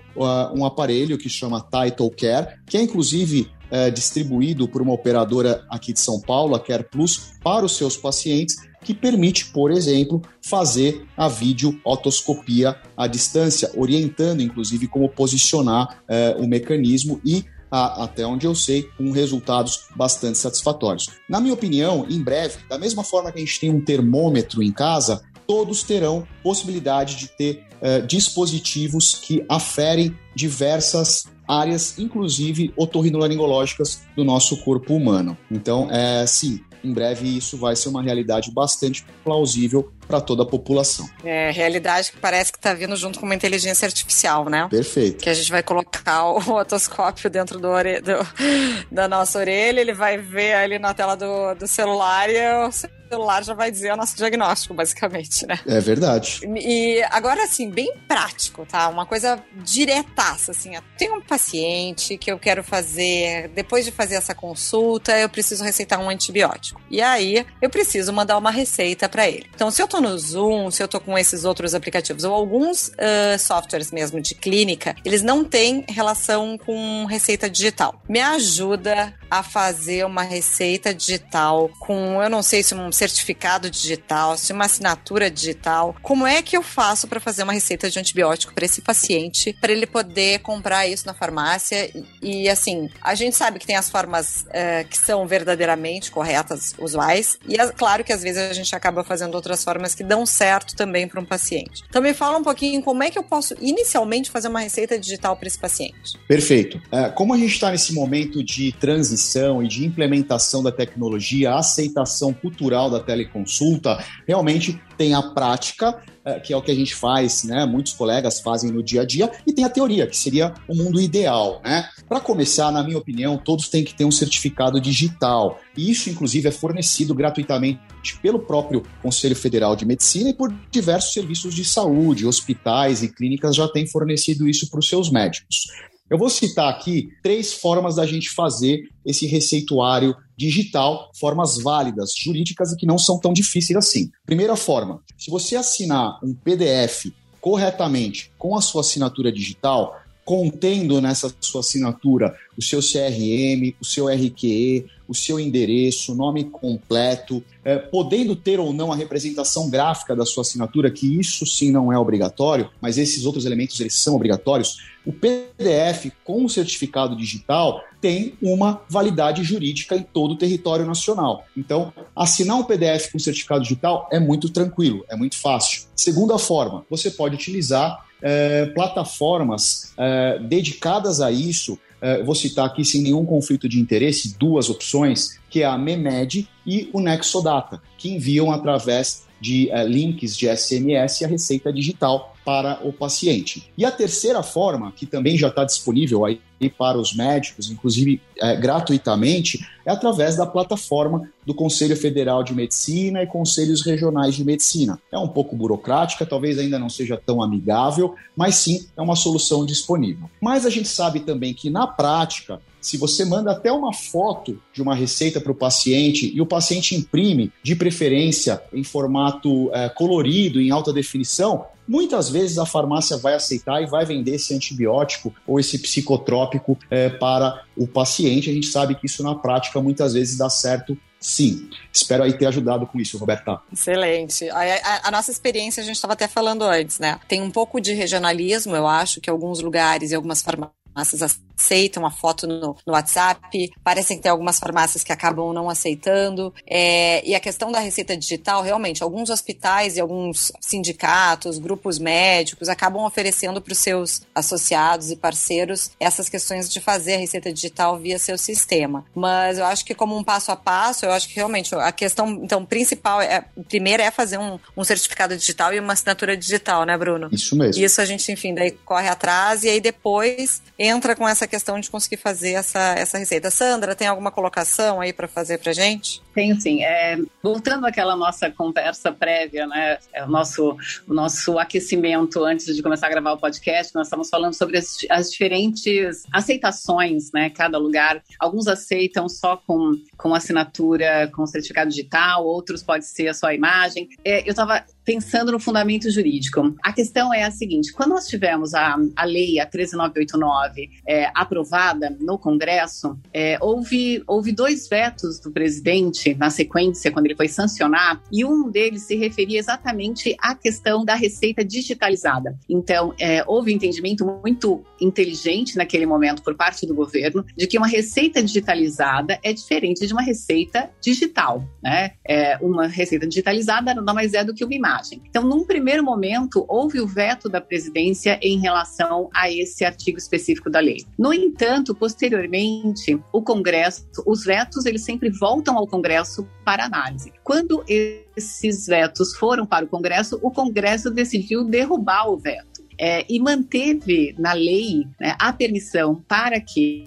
um 0.54 0.64
aparelho 0.64 1.18
que 1.18 1.28
chama 1.28 1.60
Title 1.60 2.10
Care, 2.10 2.58
que 2.66 2.78
é 2.78 2.82
inclusive 2.82 3.50
é, 3.70 3.90
distribuído 3.90 4.68
por 4.68 4.82
uma 4.82 4.92
operadora 4.92 5.64
aqui 5.70 5.92
de 5.92 6.00
São 6.00 6.20
Paulo, 6.20 6.54
a 6.54 6.60
Care 6.60 6.84
Plus, 6.90 7.32
para 7.42 7.64
os 7.64 7.76
seus 7.76 7.96
pacientes, 7.96 8.56
que 8.84 8.94
permite, 8.94 9.46
por 9.46 9.72
exemplo, 9.72 10.22
fazer 10.40 11.04
a 11.16 11.28
vídeo 11.28 11.80
otoscopia 11.84 12.76
à 12.96 13.06
distância, 13.06 13.70
orientando 13.76 14.40
inclusive 14.40 14.86
como 14.86 15.08
posicionar 15.08 16.02
é, 16.08 16.36
o 16.38 16.46
mecanismo 16.46 17.20
e 17.24 17.44
até 17.68 18.24
onde 18.26 18.46
eu 18.46 18.54
sei, 18.54 18.84
com 18.96 19.10
resultados 19.10 19.86
bastante 19.94 20.38
satisfatórios. 20.38 21.08
Na 21.28 21.40
minha 21.40 21.52
opinião, 21.52 22.06
em 22.08 22.22
breve, 22.22 22.58
da 22.68 22.78
mesma 22.78 23.02
forma 23.02 23.30
que 23.32 23.38
a 23.38 23.40
gente 23.40 23.60
tem 23.60 23.70
um 23.70 23.80
termômetro 23.80 24.62
em 24.62 24.72
casa, 24.72 25.22
todos 25.46 25.82
terão 25.82 26.26
possibilidade 26.42 27.16
de 27.16 27.28
ter 27.28 27.64
uh, 27.80 28.06
dispositivos 28.06 29.14
que 29.14 29.44
aferem 29.48 30.16
diversas 30.34 31.24
áreas, 31.46 31.98
inclusive 31.98 32.72
otorrinolaringológicas 32.76 34.02
do 34.14 34.24
nosso 34.24 34.56
corpo 34.64 34.94
humano. 34.94 35.36
Então, 35.50 35.88
é, 35.90 36.26
sim, 36.26 36.60
em 36.86 36.92
breve 36.92 37.36
isso 37.36 37.56
vai 37.56 37.74
ser 37.74 37.88
uma 37.88 38.02
realidade 38.02 38.50
bastante 38.50 39.04
plausível 39.24 39.90
para 40.06 40.20
toda 40.20 40.44
a 40.44 40.46
população. 40.46 41.08
É, 41.24 41.50
realidade 41.50 42.12
que 42.12 42.18
parece 42.18 42.52
que 42.52 42.58
está 42.58 42.72
vindo 42.72 42.94
junto 42.96 43.18
com 43.18 43.26
uma 43.26 43.34
inteligência 43.34 43.86
artificial, 43.86 44.48
né? 44.48 44.68
Perfeito. 44.70 45.22
Que 45.22 45.28
a 45.28 45.34
gente 45.34 45.50
vai 45.50 45.62
colocar 45.62 46.24
o 46.26 46.38
otoscópio 46.54 47.28
dentro 47.28 47.58
do, 47.58 47.68
do 47.68 48.86
da 48.90 49.08
nossa 49.08 49.38
orelha, 49.38 49.80
ele 49.80 49.92
vai 49.92 50.16
ver 50.16 50.54
ali 50.54 50.78
na 50.78 50.94
tela 50.94 51.16
do, 51.16 51.54
do 51.54 51.66
celular 51.66 52.30
e 52.30 52.38
o 52.66 52.70
celular 53.08 53.44
já 53.44 53.54
vai 53.54 53.70
dizer 53.70 53.92
o 53.92 53.96
nosso 53.96 54.16
diagnóstico, 54.16 54.74
basicamente, 54.74 55.46
né? 55.46 55.58
É 55.66 55.80
verdade. 55.80 56.40
E 56.56 57.02
agora, 57.10 57.44
assim, 57.44 57.70
bem 57.70 57.92
prático, 58.08 58.66
tá? 58.66 58.88
Uma 58.88 59.06
coisa 59.06 59.42
diretaça, 59.56 60.52
assim. 60.52 60.72
Tem 60.96 61.10
um 61.10 61.20
paciente 61.20 62.16
que 62.18 62.30
eu 62.30 62.38
quero 62.38 62.62
fazer, 62.62 63.48
depois 63.54 63.84
de 63.84 63.92
fazer 63.92 64.16
essa 64.16 64.34
consulta, 64.34 65.16
eu 65.18 65.28
preciso 65.28 65.64
receitar 65.64 66.00
um 66.00 66.08
antibiótico. 66.08 66.80
E 66.90 67.00
aí, 67.00 67.46
eu 67.60 67.70
preciso 67.70 68.12
mandar 68.12 68.36
uma 68.38 68.50
receita 68.50 69.08
para 69.08 69.28
ele. 69.28 69.46
Então, 69.54 69.70
se 69.70 69.82
eu 69.82 69.88
tô 69.88 70.00
no 70.00 70.16
Zoom, 70.18 70.70
se 70.70 70.82
eu 70.82 70.88
tô 70.88 71.00
com 71.00 71.16
esses 71.18 71.44
outros 71.44 71.74
aplicativos, 71.74 72.24
ou 72.24 72.34
alguns 72.34 72.88
uh, 72.88 73.38
softwares 73.38 73.90
mesmo 73.90 74.20
de 74.20 74.34
clínica, 74.34 74.94
eles 75.04 75.22
não 75.22 75.44
têm 75.44 75.84
relação 75.88 76.58
com 76.58 77.04
receita 77.06 77.48
digital. 77.48 78.02
Me 78.08 78.20
ajuda 78.20 79.14
a 79.30 79.42
fazer 79.42 80.04
uma 80.04 80.22
receita 80.22 80.94
digital 80.94 81.70
com, 81.78 82.22
eu 82.22 82.30
não 82.30 82.42
sei 82.42 82.62
se 82.62 82.74
um 82.74 82.92
certificado 82.92 83.70
digital, 83.70 84.36
se 84.36 84.52
uma 84.52 84.64
assinatura 84.64 85.30
digital. 85.30 85.94
Como 86.02 86.26
é 86.26 86.42
que 86.42 86.56
eu 86.56 86.62
faço 86.62 87.08
para 87.08 87.20
fazer 87.20 87.42
uma 87.42 87.52
receita 87.52 87.90
de 87.90 87.98
antibiótico 87.98 88.54
para 88.54 88.64
esse 88.64 88.80
paciente, 88.80 89.56
para 89.60 89.72
ele 89.72 89.86
poder 89.86 90.40
comprar 90.40 90.86
isso 90.86 91.06
na 91.06 91.14
farmácia? 91.14 91.90
E 92.22 92.48
assim, 92.48 92.88
a 93.02 93.14
gente 93.14 93.36
sabe 93.36 93.58
que 93.58 93.66
tem 93.66 93.76
as 93.76 93.90
formas 93.90 94.42
uh, 94.42 94.88
que 94.88 94.98
são 94.98 95.26
verdadeiramente 95.26 96.10
corretas, 96.10 96.74
usuais, 96.78 97.38
e 97.48 97.60
é 97.60 97.66
claro 97.72 98.04
que 98.04 98.12
às 98.12 98.22
vezes 98.22 98.38
a 98.38 98.52
gente 98.52 98.74
acaba 98.74 99.02
fazendo 99.02 99.34
outras 99.34 99.62
formas 99.64 99.94
que 99.94 100.04
dão 100.04 100.24
certo 100.24 100.76
também 100.76 101.08
para 101.08 101.20
um 101.20 101.24
paciente. 101.24 101.82
Então 101.88 102.00
me 102.00 102.14
fala 102.14 102.38
um 102.38 102.42
pouquinho 102.42 102.82
como 102.82 103.02
é 103.02 103.10
que 103.10 103.18
eu 103.18 103.22
posso 103.22 103.54
inicialmente 103.60 104.30
fazer 104.30 104.48
uma 104.48 104.60
receita 104.60 104.98
digital 104.98 105.36
para 105.36 105.48
esse 105.48 105.58
paciente. 105.58 106.18
Perfeito. 106.28 106.80
É, 106.92 107.08
como 107.10 107.34
a 107.34 107.36
gente 107.36 107.52
está 107.52 107.70
nesse 107.70 107.92
momento 107.92 108.42
de 108.42 108.72
transição 108.72 109.15
e 109.62 109.68
de 109.68 109.84
implementação 109.84 110.62
da 110.62 110.70
tecnologia, 110.70 111.54
aceitação 111.54 112.32
cultural 112.32 112.90
da 112.90 113.00
teleconsulta, 113.00 114.02
realmente 114.26 114.80
tem 114.96 115.14
a 115.14 115.22
prática, 115.22 116.02
é, 116.24 116.40
que 116.40 116.52
é 116.52 116.56
o 116.56 116.62
que 116.62 116.70
a 116.70 116.74
gente 116.74 116.94
faz, 116.94 117.44
né? 117.44 117.64
Muitos 117.66 117.92
colegas 117.92 118.40
fazem 118.40 118.70
no 118.70 118.82
dia 118.82 119.02
a 119.02 119.04
dia, 119.04 119.30
e 119.46 119.52
tem 119.52 119.64
a 119.64 119.68
teoria, 119.68 120.06
que 120.06 120.16
seria 120.16 120.54
o 120.68 120.74
mundo 120.74 121.00
ideal, 121.00 121.60
né? 121.64 121.88
Para 122.08 122.20
começar, 122.20 122.70
na 122.70 122.82
minha 122.82 122.98
opinião, 122.98 123.36
todos 123.36 123.68
têm 123.68 123.84
que 123.84 123.94
ter 123.94 124.04
um 124.04 124.10
certificado 124.10 124.80
digital. 124.80 125.60
E 125.76 125.90
isso, 125.90 126.10
inclusive, 126.10 126.48
é 126.48 126.52
fornecido 126.52 127.14
gratuitamente 127.14 127.80
pelo 128.22 128.38
próprio 128.38 128.82
Conselho 129.02 129.36
Federal 129.36 129.76
de 129.76 129.84
Medicina 129.84 130.30
e 130.30 130.34
por 130.34 130.52
diversos 130.70 131.12
serviços 131.12 131.54
de 131.54 131.64
saúde, 131.64 132.26
hospitais 132.26 133.02
e 133.02 133.08
clínicas 133.08 133.56
já 133.56 133.68
têm 133.68 133.86
fornecido 133.86 134.48
isso 134.48 134.70
para 134.70 134.80
os 134.80 134.88
seus 134.88 135.10
médicos. 135.10 135.66
Eu 136.08 136.16
vou 136.16 136.30
citar 136.30 136.68
aqui 136.68 137.08
três 137.22 137.52
formas 137.52 137.96
da 137.96 138.06
gente 138.06 138.30
fazer 138.30 138.88
esse 139.04 139.26
receituário 139.26 140.14
digital, 140.36 141.10
formas 141.18 141.58
válidas, 141.58 142.12
jurídicas 142.16 142.72
e 142.72 142.76
que 142.76 142.86
não 142.86 142.98
são 142.98 143.18
tão 143.18 143.32
difíceis 143.32 143.76
assim. 143.76 144.10
Primeira 144.24 144.54
forma, 144.54 145.02
se 145.18 145.30
você 145.30 145.56
assinar 145.56 146.18
um 146.22 146.32
PDF 146.32 147.12
corretamente 147.40 148.30
com 148.38 148.56
a 148.56 148.60
sua 148.60 148.82
assinatura 148.82 149.32
digital, 149.32 149.96
contendo 150.24 151.00
nessa 151.00 151.32
sua 151.40 151.60
assinatura 151.60 152.36
o 152.56 152.62
seu 152.62 152.80
CRM, 152.80 153.74
o 153.80 153.84
seu 153.84 154.08
RQE, 154.08 154.86
o 155.08 155.14
seu 155.14 155.38
endereço, 155.38 156.14
nome 156.14 156.44
completo, 156.44 157.42
é, 157.64 157.76
podendo 157.76 158.34
ter 158.34 158.58
ou 158.58 158.72
não 158.72 158.92
a 158.92 158.96
representação 158.96 159.70
gráfica 159.70 160.14
da 160.14 160.24
sua 160.24 160.42
assinatura, 160.42 160.90
que 160.90 161.18
isso 161.18 161.46
sim 161.46 161.70
não 161.70 161.92
é 161.92 161.98
obrigatório, 161.98 162.70
mas 162.80 162.98
esses 162.98 163.24
outros 163.24 163.44
elementos 163.44 163.78
eles 163.80 163.94
são 163.94 164.14
obrigatórios. 164.14 164.78
O 165.04 165.12
PDF 165.12 166.12
com 166.24 166.44
o 166.44 166.48
certificado 166.48 167.16
digital 167.16 167.82
tem 168.00 168.34
uma 168.42 168.82
validade 168.88 169.42
jurídica 169.44 169.96
em 169.96 170.02
todo 170.02 170.32
o 170.32 170.36
território 170.36 170.84
nacional. 170.84 171.44
Então, 171.56 171.92
assinar 172.14 172.56
um 172.56 172.64
PDF 172.64 173.12
com 173.12 173.18
certificado 173.18 173.62
digital 173.62 174.08
é 174.10 174.18
muito 174.18 174.48
tranquilo, 174.48 175.04
é 175.08 175.14
muito 175.14 175.36
fácil. 175.36 175.82
Segunda 175.94 176.38
forma, 176.38 176.84
você 176.90 177.10
pode 177.10 177.36
utilizar 177.36 178.04
é, 178.20 178.66
plataformas 178.66 179.92
é, 179.96 180.38
dedicadas 180.40 181.20
a 181.20 181.30
isso. 181.30 181.78
É, 182.00 182.22
vou 182.22 182.34
citar 182.34 182.66
aqui 182.66 182.84
sem 182.84 183.02
nenhum 183.02 183.24
conflito 183.24 183.68
de 183.68 183.80
interesse 183.80 184.36
duas 184.38 184.68
opções, 184.68 185.38
que 185.48 185.62
é 185.62 185.66
a 185.66 185.78
Memed 185.78 186.48
e 186.66 186.90
o 186.92 187.00
Nexodata, 187.00 187.80
que 187.96 188.10
enviam 188.10 188.50
através 188.50 189.26
de 189.40 189.70
é, 189.70 189.84
links 189.84 190.36
de 190.36 190.54
SMS 190.54 191.22
a 191.22 191.28
receita 191.28 191.72
digital 191.72 192.34
para 192.44 192.80
o 192.86 192.92
paciente. 192.92 193.70
E 193.76 193.84
a 193.84 193.90
terceira 193.90 194.42
forma, 194.42 194.92
que 194.92 195.04
também 195.04 195.36
já 195.36 195.48
está 195.48 195.64
disponível 195.64 196.24
aí 196.24 196.40
para 196.78 196.98
os 196.98 197.14
médicos, 197.14 197.70
inclusive 197.70 198.20
é, 198.40 198.56
gratuitamente, 198.56 199.66
é 199.84 199.90
através 199.90 200.36
da 200.36 200.46
plataforma 200.46 201.28
do 201.44 201.54
Conselho 201.54 201.96
Federal 201.96 202.42
de 202.42 202.54
Medicina 202.54 203.22
e 203.22 203.26
Conselhos 203.26 203.84
Regionais 203.84 204.34
de 204.34 204.44
Medicina. 204.44 204.98
É 205.12 205.18
um 205.18 205.28
pouco 205.28 205.54
burocrática, 205.54 206.26
talvez 206.26 206.58
ainda 206.58 206.78
não 206.78 206.88
seja 206.88 207.20
tão 207.24 207.42
amigável, 207.42 208.14
mas 208.34 208.56
sim 208.56 208.86
é 208.96 209.02
uma 209.02 209.14
solução 209.14 209.64
disponível. 209.64 210.28
Mas 210.40 210.66
a 210.66 210.70
gente 210.70 210.88
sabe 210.88 211.20
também 211.20 211.54
que 211.54 211.70
na 211.70 211.86
prática 211.86 212.60
se 212.86 212.96
você 212.96 213.24
manda 213.24 213.50
até 213.50 213.72
uma 213.72 213.92
foto 213.92 214.62
de 214.72 214.80
uma 214.80 214.94
receita 214.94 215.40
para 215.40 215.50
o 215.50 215.56
paciente 215.56 216.32
e 216.32 216.40
o 216.40 216.46
paciente 216.46 216.94
imprime, 216.94 217.50
de 217.60 217.74
preferência 217.74 218.62
em 218.72 218.84
formato 218.84 219.70
é, 219.72 219.88
colorido, 219.88 220.60
em 220.60 220.70
alta 220.70 220.92
definição, 220.92 221.66
muitas 221.88 222.30
vezes 222.30 222.58
a 222.58 222.64
farmácia 222.64 223.16
vai 223.16 223.34
aceitar 223.34 223.82
e 223.82 223.86
vai 223.86 224.04
vender 224.04 224.36
esse 224.36 224.54
antibiótico 224.54 225.34
ou 225.46 225.58
esse 225.58 225.78
psicotrópico 225.78 226.45
é, 226.90 227.08
para 227.08 227.62
o 227.76 227.86
paciente. 227.86 228.50
A 228.50 228.52
gente 228.52 228.66
sabe 228.66 228.94
que 228.94 229.06
isso 229.06 229.22
na 229.22 229.34
prática 229.34 229.80
muitas 229.80 230.14
vezes 230.14 230.36
dá 230.36 230.48
certo 230.48 230.96
Sim, 231.18 231.70
espero 231.92 232.22
aí 232.22 232.32
ter 232.32 232.46
ajudado 232.46 232.86
com 232.86 233.00
isso, 233.00 233.18
Roberta. 233.18 233.60
Excelente. 233.72 234.48
A, 234.50 234.58
a, 234.58 235.08
a 235.08 235.10
nossa 235.10 235.30
experiência, 235.30 235.82
a 235.82 235.86
gente 235.86 235.96
estava 235.96 236.12
até 236.12 236.28
falando 236.28 236.62
antes, 236.62 236.98
né? 236.98 237.18
Tem 237.26 237.42
um 237.42 237.50
pouco 237.50 237.80
de 237.80 237.92
regionalismo, 237.94 238.76
eu 238.76 238.86
acho, 238.86 239.20
que 239.20 239.30
alguns 239.30 239.60
lugares 239.60 240.12
e 240.12 240.14
algumas 240.14 240.42
farmácias 240.42 241.40
aceitam 241.56 242.04
a 242.04 242.10
foto 242.10 242.46
no, 242.46 242.76
no 242.86 242.92
WhatsApp. 242.92 243.72
Parecem 243.82 244.16
que 244.16 244.22
tem 244.22 244.30
algumas 244.30 244.58
farmácias 244.58 245.02
que 245.02 245.12
acabam 245.12 245.52
não 245.52 245.68
aceitando. 245.68 246.52
É, 246.66 247.26
e 247.26 247.34
a 247.34 247.40
questão 247.40 247.72
da 247.72 247.78
receita 247.78 248.16
digital, 248.16 248.62
realmente, 248.62 249.02
alguns 249.02 249.30
hospitais 249.30 249.96
e 249.96 250.00
alguns 250.00 250.52
sindicatos, 250.60 251.58
grupos 251.58 251.98
médicos 251.98 252.68
acabam 252.68 253.04
oferecendo 253.04 253.60
para 253.60 253.72
os 253.72 253.78
seus 253.78 254.22
associados 254.34 255.10
e 255.10 255.16
parceiros 255.16 255.90
essas 255.98 256.28
questões 256.28 256.68
de 256.68 256.80
fazer 256.80 257.14
a 257.14 257.18
receita 257.18 257.52
digital 257.52 257.98
via 257.98 258.18
seu 258.18 258.36
sistema. 258.36 259.04
Mas 259.14 259.58
eu 259.58 259.64
acho 259.64 259.84
que 259.84 259.94
como 259.94 260.16
um 260.16 260.24
passo 260.24 260.52
a 260.52 260.56
passo, 260.56 261.06
eu 261.06 261.12
acho 261.12 261.28
que 261.28 261.36
realmente 261.36 261.74
a 261.74 261.92
questão 261.92 262.28
então 262.42 262.64
principal 262.64 263.20
é 263.20 263.44
primeiro 263.68 264.02
é 264.02 264.10
fazer 264.10 264.38
um, 264.38 264.58
um 264.76 264.84
certificado 264.84 265.36
digital 265.36 265.72
e 265.72 265.80
uma 265.80 265.92
assinatura 265.92 266.36
digital, 266.36 266.84
né, 266.84 266.96
Bruno? 266.96 267.28
Isso 267.32 267.56
mesmo. 267.56 267.82
Isso 267.82 268.00
a 268.00 268.04
gente, 268.04 268.30
enfim, 268.30 268.54
daí 268.54 268.70
corre 268.70 269.08
atrás 269.08 269.64
e 269.64 269.68
aí 269.68 269.80
depois 269.80 270.62
entra 270.78 271.16
com 271.16 271.26
essa 271.26 271.45
essa 271.46 271.48
questão 271.48 271.80
de 271.80 271.88
conseguir 271.88 272.16
fazer 272.16 272.52
essa, 272.52 272.94
essa 272.98 273.16
receita. 273.16 273.50
Sandra, 273.50 273.94
tem 273.94 274.06
alguma 274.06 274.30
colocação 274.30 275.00
aí 275.00 275.12
para 275.12 275.28
fazer 275.28 275.58
para 275.58 275.72
gente? 275.72 276.20
Tenho 276.34 276.60
sim. 276.60 276.82
É, 276.82 277.16
voltando 277.42 277.86
àquela 277.86 278.16
nossa 278.16 278.50
conversa 278.50 279.12
prévia, 279.12 279.66
né, 279.66 279.98
é 280.12 280.24
o 280.24 280.28
nosso, 280.28 280.76
o 281.08 281.14
nosso 281.14 281.58
aquecimento 281.58 282.44
antes 282.44 282.74
de 282.74 282.82
começar 282.82 283.06
a 283.06 283.10
gravar 283.10 283.32
o 283.32 283.38
podcast, 283.38 283.94
nós 283.94 284.08
estamos 284.08 284.28
falando 284.28 284.54
sobre 284.54 284.76
as, 284.76 284.98
as 285.08 285.30
diferentes 285.30 286.24
aceitações, 286.32 287.32
né, 287.32 287.48
cada 287.50 287.78
lugar. 287.78 288.22
Alguns 288.38 288.66
aceitam 288.66 289.28
só 289.28 289.56
com, 289.56 289.92
com 290.16 290.34
assinatura, 290.34 291.30
com 291.34 291.46
certificado 291.46 291.88
digital, 291.88 292.44
outros 292.44 292.82
pode 292.82 293.06
ser 293.06 293.28
a 293.28 293.34
sua 293.34 293.54
imagem. 293.54 294.08
É, 294.24 294.40
eu 294.42 294.50
estava 294.50 294.84
pensando 295.06 295.52
no 295.52 295.60
fundamento 295.60 296.10
jurídico. 296.10 296.74
A 296.82 296.92
questão 296.92 297.32
é 297.32 297.44
a 297.44 297.50
seguinte: 297.50 297.92
quando 297.92 298.10
nós 298.10 298.26
tivemos 298.26 298.74
a, 298.74 298.96
a 299.14 299.24
lei, 299.24 299.60
a 299.60 299.64
13989, 299.64 300.90
é, 301.06 301.30
aprovada 301.32 302.14
no 302.20 302.36
Congresso, 302.36 303.16
é, 303.32 303.56
houve, 303.60 304.22
houve 304.26 304.50
dois 304.50 304.88
vetos 304.88 305.38
do 305.38 305.52
presidente 305.52 306.34
na 306.34 306.50
sequência, 306.50 307.12
quando 307.12 307.26
ele 307.26 307.36
foi 307.36 307.46
sancionar, 307.46 308.20
e 308.32 308.44
um 308.44 308.68
deles 308.68 309.02
se 309.02 309.14
referia 309.14 309.60
exatamente 309.60 310.34
à 310.40 310.54
questão 310.54 311.04
da 311.04 311.14
receita 311.14 311.64
digitalizada. 311.64 312.58
Então, 312.68 313.14
é, 313.20 313.44
houve 313.46 313.72
um 313.72 313.76
entendimento 313.76 314.26
muito 314.26 314.82
inteligente 315.00 315.76
naquele 315.76 316.04
momento 316.04 316.42
por 316.42 316.56
parte 316.56 316.84
do 316.84 316.94
governo 316.94 317.44
de 317.56 317.66
que 317.68 317.78
uma 317.78 317.86
receita 317.86 318.42
digitalizada 318.42 319.38
é 319.42 319.52
diferente 319.52 320.04
de 320.04 320.12
uma 320.12 320.22
receita 320.22 320.90
digital. 321.00 321.62
Né? 321.80 322.12
É, 322.26 322.56
uma 322.60 322.88
receita 322.88 323.26
digitalizada 323.26 323.94
nada 323.94 324.14
mais 324.14 324.34
é 324.34 324.42
do 324.42 324.52
que 324.52 324.64
uma 324.64 324.74
imagem 324.74 324.95
imagem. 324.96 325.22
Então, 325.28 325.42
num 325.44 325.64
primeiro 325.64 326.02
momento, 326.02 326.64
houve 326.68 327.00
o 327.00 327.06
veto 327.06 327.48
da 327.48 327.60
presidência 327.60 328.38
em 328.42 328.58
relação 328.58 329.28
a 329.34 329.50
esse 329.50 329.84
artigo 329.84 330.18
específico 330.18 330.70
da 330.70 330.80
lei. 330.80 330.98
No 331.18 331.32
entanto, 331.32 331.94
posteriormente, 331.94 333.20
o 333.32 333.42
Congresso, 333.42 334.06
os 334.26 334.44
vetos, 334.44 334.86
eles 334.86 335.02
sempre 335.02 335.30
voltam 335.30 335.76
ao 335.76 335.86
Congresso 335.86 336.46
para 336.64 336.84
análise. 336.84 337.32
Quando 337.44 337.84
esses 337.88 338.86
vetos 338.86 339.34
foram 339.36 339.66
para 339.66 339.84
o 339.84 339.88
Congresso, 339.88 340.38
o 340.42 340.50
Congresso 340.50 341.10
decidiu 341.10 341.64
derrubar 341.64 342.28
o 342.28 342.36
veto. 342.36 342.86
É, 342.98 343.26
e 343.28 343.38
manteve 343.38 344.34
na 344.38 344.54
lei 344.54 345.06
né, 345.20 345.36
a 345.38 345.52
permissão 345.52 346.14
para 346.26 346.58
que 346.58 347.06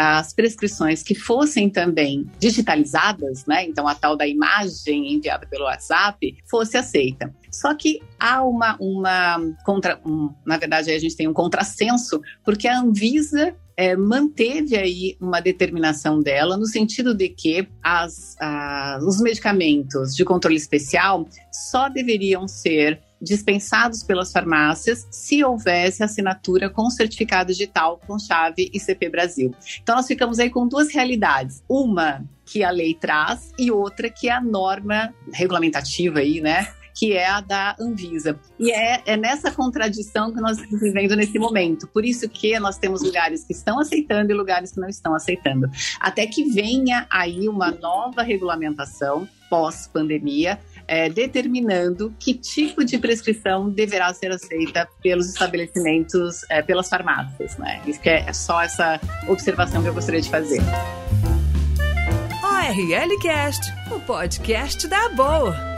as 0.00 0.32
prescrições 0.32 1.02
que 1.02 1.14
fossem 1.14 1.68
também 1.68 2.26
digitalizadas, 2.38 3.44
né? 3.44 3.66
Então 3.66 3.86
a 3.86 3.94
tal 3.94 4.16
da 4.16 4.26
imagem 4.26 5.12
enviada 5.12 5.46
pelo 5.46 5.64
WhatsApp 5.64 6.36
fosse 6.48 6.78
aceita. 6.78 7.34
Só 7.52 7.74
que 7.74 8.00
há 8.18 8.42
uma, 8.42 8.76
uma 8.80 9.38
contra, 9.64 10.00
um, 10.06 10.32
na 10.46 10.56
verdade 10.56 10.90
a 10.90 10.98
gente 10.98 11.14
tem 11.14 11.28
um 11.28 11.34
contrassenso 11.34 12.22
porque 12.42 12.66
a 12.66 12.80
Anvisa 12.80 13.54
é, 13.76 13.94
manteve 13.94 14.76
aí 14.76 15.16
uma 15.20 15.40
determinação 15.40 16.20
dela 16.20 16.56
no 16.56 16.66
sentido 16.66 17.14
de 17.14 17.28
que 17.28 17.68
as, 17.82 18.36
os 19.06 19.20
medicamentos 19.20 20.14
de 20.14 20.24
controle 20.24 20.56
especial 20.56 21.28
só 21.52 21.90
deveriam 21.90 22.48
ser 22.48 23.02
dispensados 23.20 24.02
pelas 24.02 24.32
farmácias 24.32 25.06
se 25.10 25.44
houvesse 25.44 26.02
assinatura 26.02 26.70
com 26.70 26.88
certificado 26.90 27.52
digital 27.52 28.00
com 28.06 28.18
chave 28.18 28.70
ICP 28.72 29.08
Brasil. 29.08 29.54
Então 29.82 29.96
nós 29.96 30.06
ficamos 30.06 30.38
aí 30.38 30.50
com 30.50 30.66
duas 30.66 30.92
realidades. 30.92 31.62
Uma 31.68 32.24
que 32.46 32.64
a 32.64 32.70
lei 32.70 32.94
traz 32.94 33.52
e 33.58 33.70
outra 33.70 34.10
que 34.10 34.28
é 34.28 34.32
a 34.32 34.40
norma 34.40 35.14
regulamentativa 35.32 36.18
aí, 36.18 36.40
né? 36.40 36.66
que 37.00 37.14
é 37.14 37.26
a 37.26 37.40
da 37.40 37.76
Anvisa. 37.80 38.38
E 38.58 38.70
é, 38.70 39.02
é 39.06 39.16
nessa 39.16 39.50
contradição 39.50 40.34
que 40.34 40.40
nós 40.40 40.58
estamos 40.58 40.80
vivendo 40.80 41.16
nesse 41.16 41.38
momento. 41.38 41.86
Por 41.88 42.04
isso 42.04 42.28
que 42.28 42.58
nós 42.58 42.76
temos 42.76 43.02
lugares 43.02 43.42
que 43.42 43.54
estão 43.54 43.80
aceitando 43.80 44.30
e 44.30 44.34
lugares 44.34 44.72
que 44.72 44.80
não 44.80 44.88
estão 44.88 45.14
aceitando. 45.14 45.70
Até 45.98 46.26
que 46.26 46.44
venha 46.44 47.06
aí 47.10 47.48
uma 47.48 47.70
nova 47.70 48.22
regulamentação 48.22 49.26
pós-pandemia, 49.48 50.60
é, 50.90 51.08
determinando 51.08 52.12
que 52.18 52.34
tipo 52.34 52.84
de 52.84 52.98
prescrição 52.98 53.70
deverá 53.70 54.12
ser 54.12 54.32
aceita 54.32 54.88
pelos 55.00 55.28
estabelecimentos, 55.28 56.44
é, 56.50 56.60
pelas 56.62 56.88
farmácias. 56.88 57.56
Né? 57.56 57.80
Isso 57.86 58.00
que 58.00 58.10
é 58.10 58.32
só 58.32 58.60
essa 58.60 59.00
observação 59.28 59.80
que 59.82 59.88
eu 59.88 59.94
gostaria 59.94 60.20
de 60.20 60.28
fazer. 60.28 60.60
ORL 62.42 63.18
Cast, 63.22 63.72
o 63.94 64.00
podcast 64.00 64.88
da 64.88 65.10
Boa. 65.10 65.69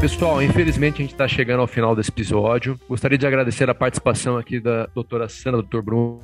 Pessoal, 0.00 0.42
infelizmente 0.42 0.96
a 0.96 0.98
gente 0.98 1.12
está 1.12 1.26
chegando 1.26 1.60
ao 1.60 1.66
final 1.66 1.96
desse 1.96 2.10
episódio. 2.10 2.78
Gostaria 2.88 3.16
de 3.16 3.26
agradecer 3.26 3.70
a 3.70 3.74
participação 3.74 4.36
aqui 4.36 4.60
da 4.60 4.86
doutora 4.94 5.28
Sandra, 5.28 5.62
doutor 5.62 5.82
Bruno. 5.82 6.20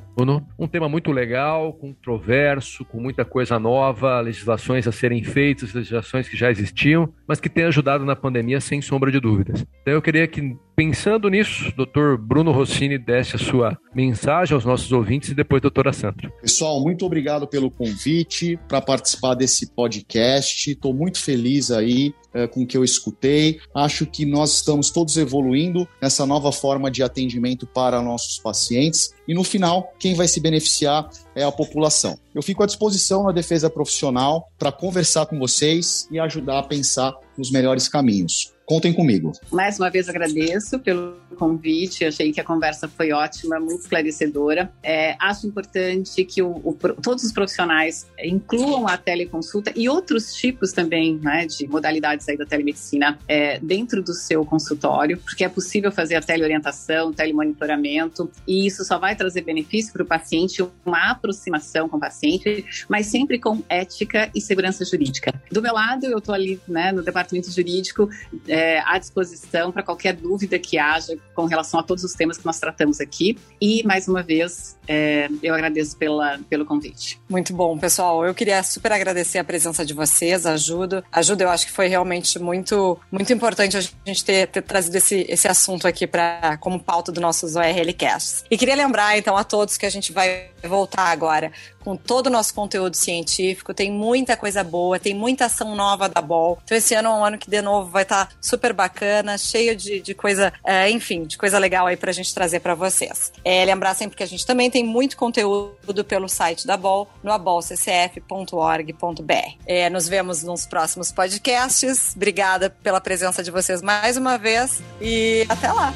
Um 0.57 0.67
tema 0.67 0.87
muito 0.87 1.11
legal, 1.11 1.73
controverso, 1.73 2.85
com 2.85 2.99
muita 2.99 3.25
coisa 3.25 3.57
nova, 3.57 4.19
legislações 4.21 4.87
a 4.87 4.91
serem 4.91 5.23
feitas, 5.23 5.73
legislações 5.73 6.29
que 6.29 6.37
já 6.37 6.51
existiam, 6.51 7.11
mas 7.27 7.39
que 7.39 7.49
têm 7.49 7.63
ajudado 7.63 8.05
na 8.05 8.15
pandemia 8.15 8.61
sem 8.61 8.81
sombra 8.81 9.11
de 9.11 9.19
dúvidas. 9.19 9.65
Então 9.81 9.93
eu 9.95 10.01
queria 10.01 10.27
que 10.27 10.55
Pensando 10.81 11.29
nisso, 11.29 11.71
doutor 11.77 12.17
Bruno 12.17 12.51
Rossini 12.51 12.97
desse 12.97 13.35
a 13.35 13.39
sua 13.39 13.77
mensagem 13.93 14.55
aos 14.55 14.65
nossos 14.65 14.91
ouvintes 14.91 15.29
e 15.29 15.35
depois 15.35 15.61
doutora 15.61 15.93
Sandra. 15.93 16.31
Pessoal, 16.41 16.81
muito 16.81 17.05
obrigado 17.05 17.47
pelo 17.47 17.69
convite 17.69 18.59
para 18.67 18.81
participar 18.81 19.35
desse 19.35 19.71
podcast. 19.75 20.71
Estou 20.71 20.91
muito 20.91 21.19
feliz 21.19 21.69
aí 21.69 22.15
é, 22.33 22.47
com 22.47 22.63
o 22.63 22.65
que 22.65 22.75
eu 22.75 22.83
escutei. 22.83 23.59
Acho 23.75 24.07
que 24.07 24.25
nós 24.25 24.55
estamos 24.55 24.89
todos 24.89 25.17
evoluindo 25.17 25.87
nessa 26.01 26.25
nova 26.25 26.51
forma 26.51 26.89
de 26.89 27.03
atendimento 27.03 27.67
para 27.67 28.01
nossos 28.01 28.39
pacientes 28.39 29.13
e 29.27 29.33
no 29.33 29.43
final, 29.43 29.93
quem 29.99 30.13
vai 30.13 30.27
se 30.27 30.41
beneficiar 30.41 31.09
é 31.35 31.43
a 31.43 31.51
população. 31.51 32.17
Eu 32.33 32.41
fico 32.41 32.63
à 32.63 32.65
disposição 32.65 33.23
na 33.23 33.31
defesa 33.31 33.69
profissional 33.69 34.49
para 34.57 34.71
conversar 34.71 35.25
com 35.25 35.39
vocês 35.39 36.07
e 36.11 36.19
ajudar 36.19 36.59
a 36.59 36.63
pensar 36.63 37.13
nos 37.37 37.51
melhores 37.51 37.87
caminhos. 37.87 38.51
Contem 38.71 38.93
comigo. 38.93 39.33
Mais 39.51 39.77
uma 39.77 39.89
vez 39.89 40.07
agradeço 40.07 40.79
pelo 40.79 41.17
convite. 41.35 42.05
Achei 42.05 42.31
que 42.31 42.39
a 42.39 42.43
conversa 42.43 42.87
foi 42.87 43.11
ótima, 43.11 43.59
muito 43.59 43.81
esclarecedora. 43.81 44.71
É, 44.81 45.17
acho 45.19 45.45
importante 45.45 46.23
que 46.23 46.41
o, 46.41 46.51
o, 46.63 46.73
todos 47.01 47.25
os 47.25 47.33
profissionais 47.33 48.07
incluam 48.23 48.87
a 48.87 48.95
teleconsulta 48.95 49.73
e 49.75 49.89
outros 49.89 50.33
tipos 50.33 50.71
também 50.71 51.19
né, 51.21 51.45
de 51.45 51.67
modalidades 51.67 52.25
da 52.25 52.45
telemedicina 52.45 53.19
é, 53.27 53.59
dentro 53.59 54.01
do 54.01 54.13
seu 54.13 54.45
consultório, 54.45 55.17
porque 55.17 55.43
é 55.43 55.49
possível 55.49 55.91
fazer 55.91 56.15
a 56.15 56.21
teleorientação, 56.21 57.11
telemonitoramento, 57.11 58.31
e 58.47 58.65
isso 58.65 58.85
só 58.85 58.97
vai 58.97 59.17
trazer 59.17 59.41
benefício 59.41 59.91
para 59.91 60.03
o 60.03 60.05
paciente, 60.05 60.65
uma 60.85 61.11
aproximação 61.11 61.89
com 61.89 61.97
o 61.97 61.99
paciente, 61.99 62.63
mas 62.87 63.07
sempre 63.07 63.37
com 63.37 63.61
ética 63.67 64.31
e 64.33 64.39
segurança 64.39 64.85
jurídica. 64.85 65.33
Do 65.51 65.61
meu 65.61 65.73
lado, 65.73 66.05
eu 66.05 66.19
estou 66.19 66.33
ali 66.33 66.57
né, 66.65 66.93
no 66.93 67.03
departamento 67.03 67.51
jurídico. 67.51 68.09
É, 68.47 68.60
é, 68.61 68.83
à 68.85 68.99
disposição 68.99 69.71
para 69.71 69.81
qualquer 69.81 70.13
dúvida 70.13 70.59
que 70.59 70.77
haja 70.77 71.17
com 71.33 71.45
relação 71.45 71.79
a 71.79 71.83
todos 71.83 72.03
os 72.03 72.13
temas 72.13 72.37
que 72.37 72.45
nós 72.45 72.59
tratamos 72.59 73.01
aqui. 73.01 73.37
E, 73.59 73.83
mais 73.83 74.07
uma 74.07 74.21
vez, 74.21 74.77
é, 74.87 75.27
eu 75.41 75.55
agradeço 75.55 75.97
pela, 75.97 76.39
pelo 76.49 76.63
convite. 76.63 77.19
Muito 77.27 77.53
bom, 77.53 77.77
pessoal. 77.77 78.23
Eu 78.23 78.35
queria 78.35 78.61
super 78.61 78.91
agradecer 78.91 79.39
a 79.39 79.43
presença 79.43 79.83
de 79.83 79.93
vocês, 79.93 80.45
ajuda. 80.45 81.03
Ajuda, 81.11 81.43
eu 81.43 81.49
acho 81.49 81.65
que 81.65 81.71
foi 81.71 81.87
realmente 81.87 82.37
muito, 82.37 82.99
muito 83.11 83.33
importante 83.33 83.77
a 83.77 83.81
gente 83.81 84.23
ter, 84.23 84.47
ter 84.47 84.61
trazido 84.61 84.95
esse, 84.95 85.25
esse 85.27 85.47
assunto 85.47 85.87
aqui 85.87 86.05
para 86.05 86.57
como 86.57 86.79
pauta 86.79 87.11
do 87.11 87.19
nossos 87.19 87.55
ORL 87.55 87.93
Casts. 87.97 88.43
E 88.51 88.57
queria 88.57 88.75
lembrar, 88.75 89.17
então, 89.17 89.35
a 89.35 89.43
todos 89.43 89.75
que 89.75 89.85
a 89.87 89.89
gente 89.89 90.11
vai 90.11 90.50
voltar 90.67 91.07
agora 91.07 91.51
com 91.83 91.95
todo 91.95 92.27
o 92.27 92.29
nosso 92.29 92.53
conteúdo 92.53 92.95
científico. 92.95 93.73
Tem 93.73 93.91
muita 93.91 94.37
coisa 94.37 94.63
boa, 94.63 94.99
tem 94.99 95.13
muita 95.13 95.45
ação 95.45 95.75
nova 95.75 96.07
da 96.07 96.21
BOL. 96.21 96.59
Então, 96.63 96.77
esse 96.77 96.93
ano 96.93 97.09
é 97.09 97.11
um 97.11 97.25
ano 97.25 97.37
que, 97.37 97.49
de 97.49 97.61
novo, 97.61 97.89
vai 97.89 98.03
estar 98.03 98.27
tá 98.27 98.33
super 98.39 98.73
bacana, 98.73 99.37
cheio 99.37 99.75
de, 99.75 99.99
de 99.99 100.13
coisa, 100.13 100.53
é, 100.63 100.89
enfim, 100.89 101.23
de 101.23 101.37
coisa 101.37 101.57
legal 101.57 101.87
aí 101.87 101.97
pra 101.97 102.11
gente 102.11 102.33
trazer 102.33 102.59
para 102.59 102.75
vocês. 102.75 103.31
É, 103.43 103.65
lembrar 103.65 103.95
sempre 103.95 104.15
que 104.15 104.23
a 104.23 104.27
gente 104.27 104.45
também 104.45 104.69
tem 104.69 104.83
muito 104.83 105.17
conteúdo 105.17 106.03
pelo 106.05 106.29
site 106.29 106.65
da 106.65 106.77
BOL, 106.77 107.07
no 107.23 107.31
abolccf.org.br. 107.31 109.57
É, 109.65 109.89
nos 109.89 110.07
vemos 110.07 110.43
nos 110.43 110.65
próximos 110.65 111.11
podcasts. 111.11 112.13
Obrigada 112.15 112.69
pela 112.69 113.01
presença 113.01 113.43
de 113.43 113.51
vocês 113.51 113.81
mais 113.81 114.17
uma 114.17 114.37
vez 114.37 114.81
e 114.99 115.45
até 115.49 115.71
lá! 115.71 115.93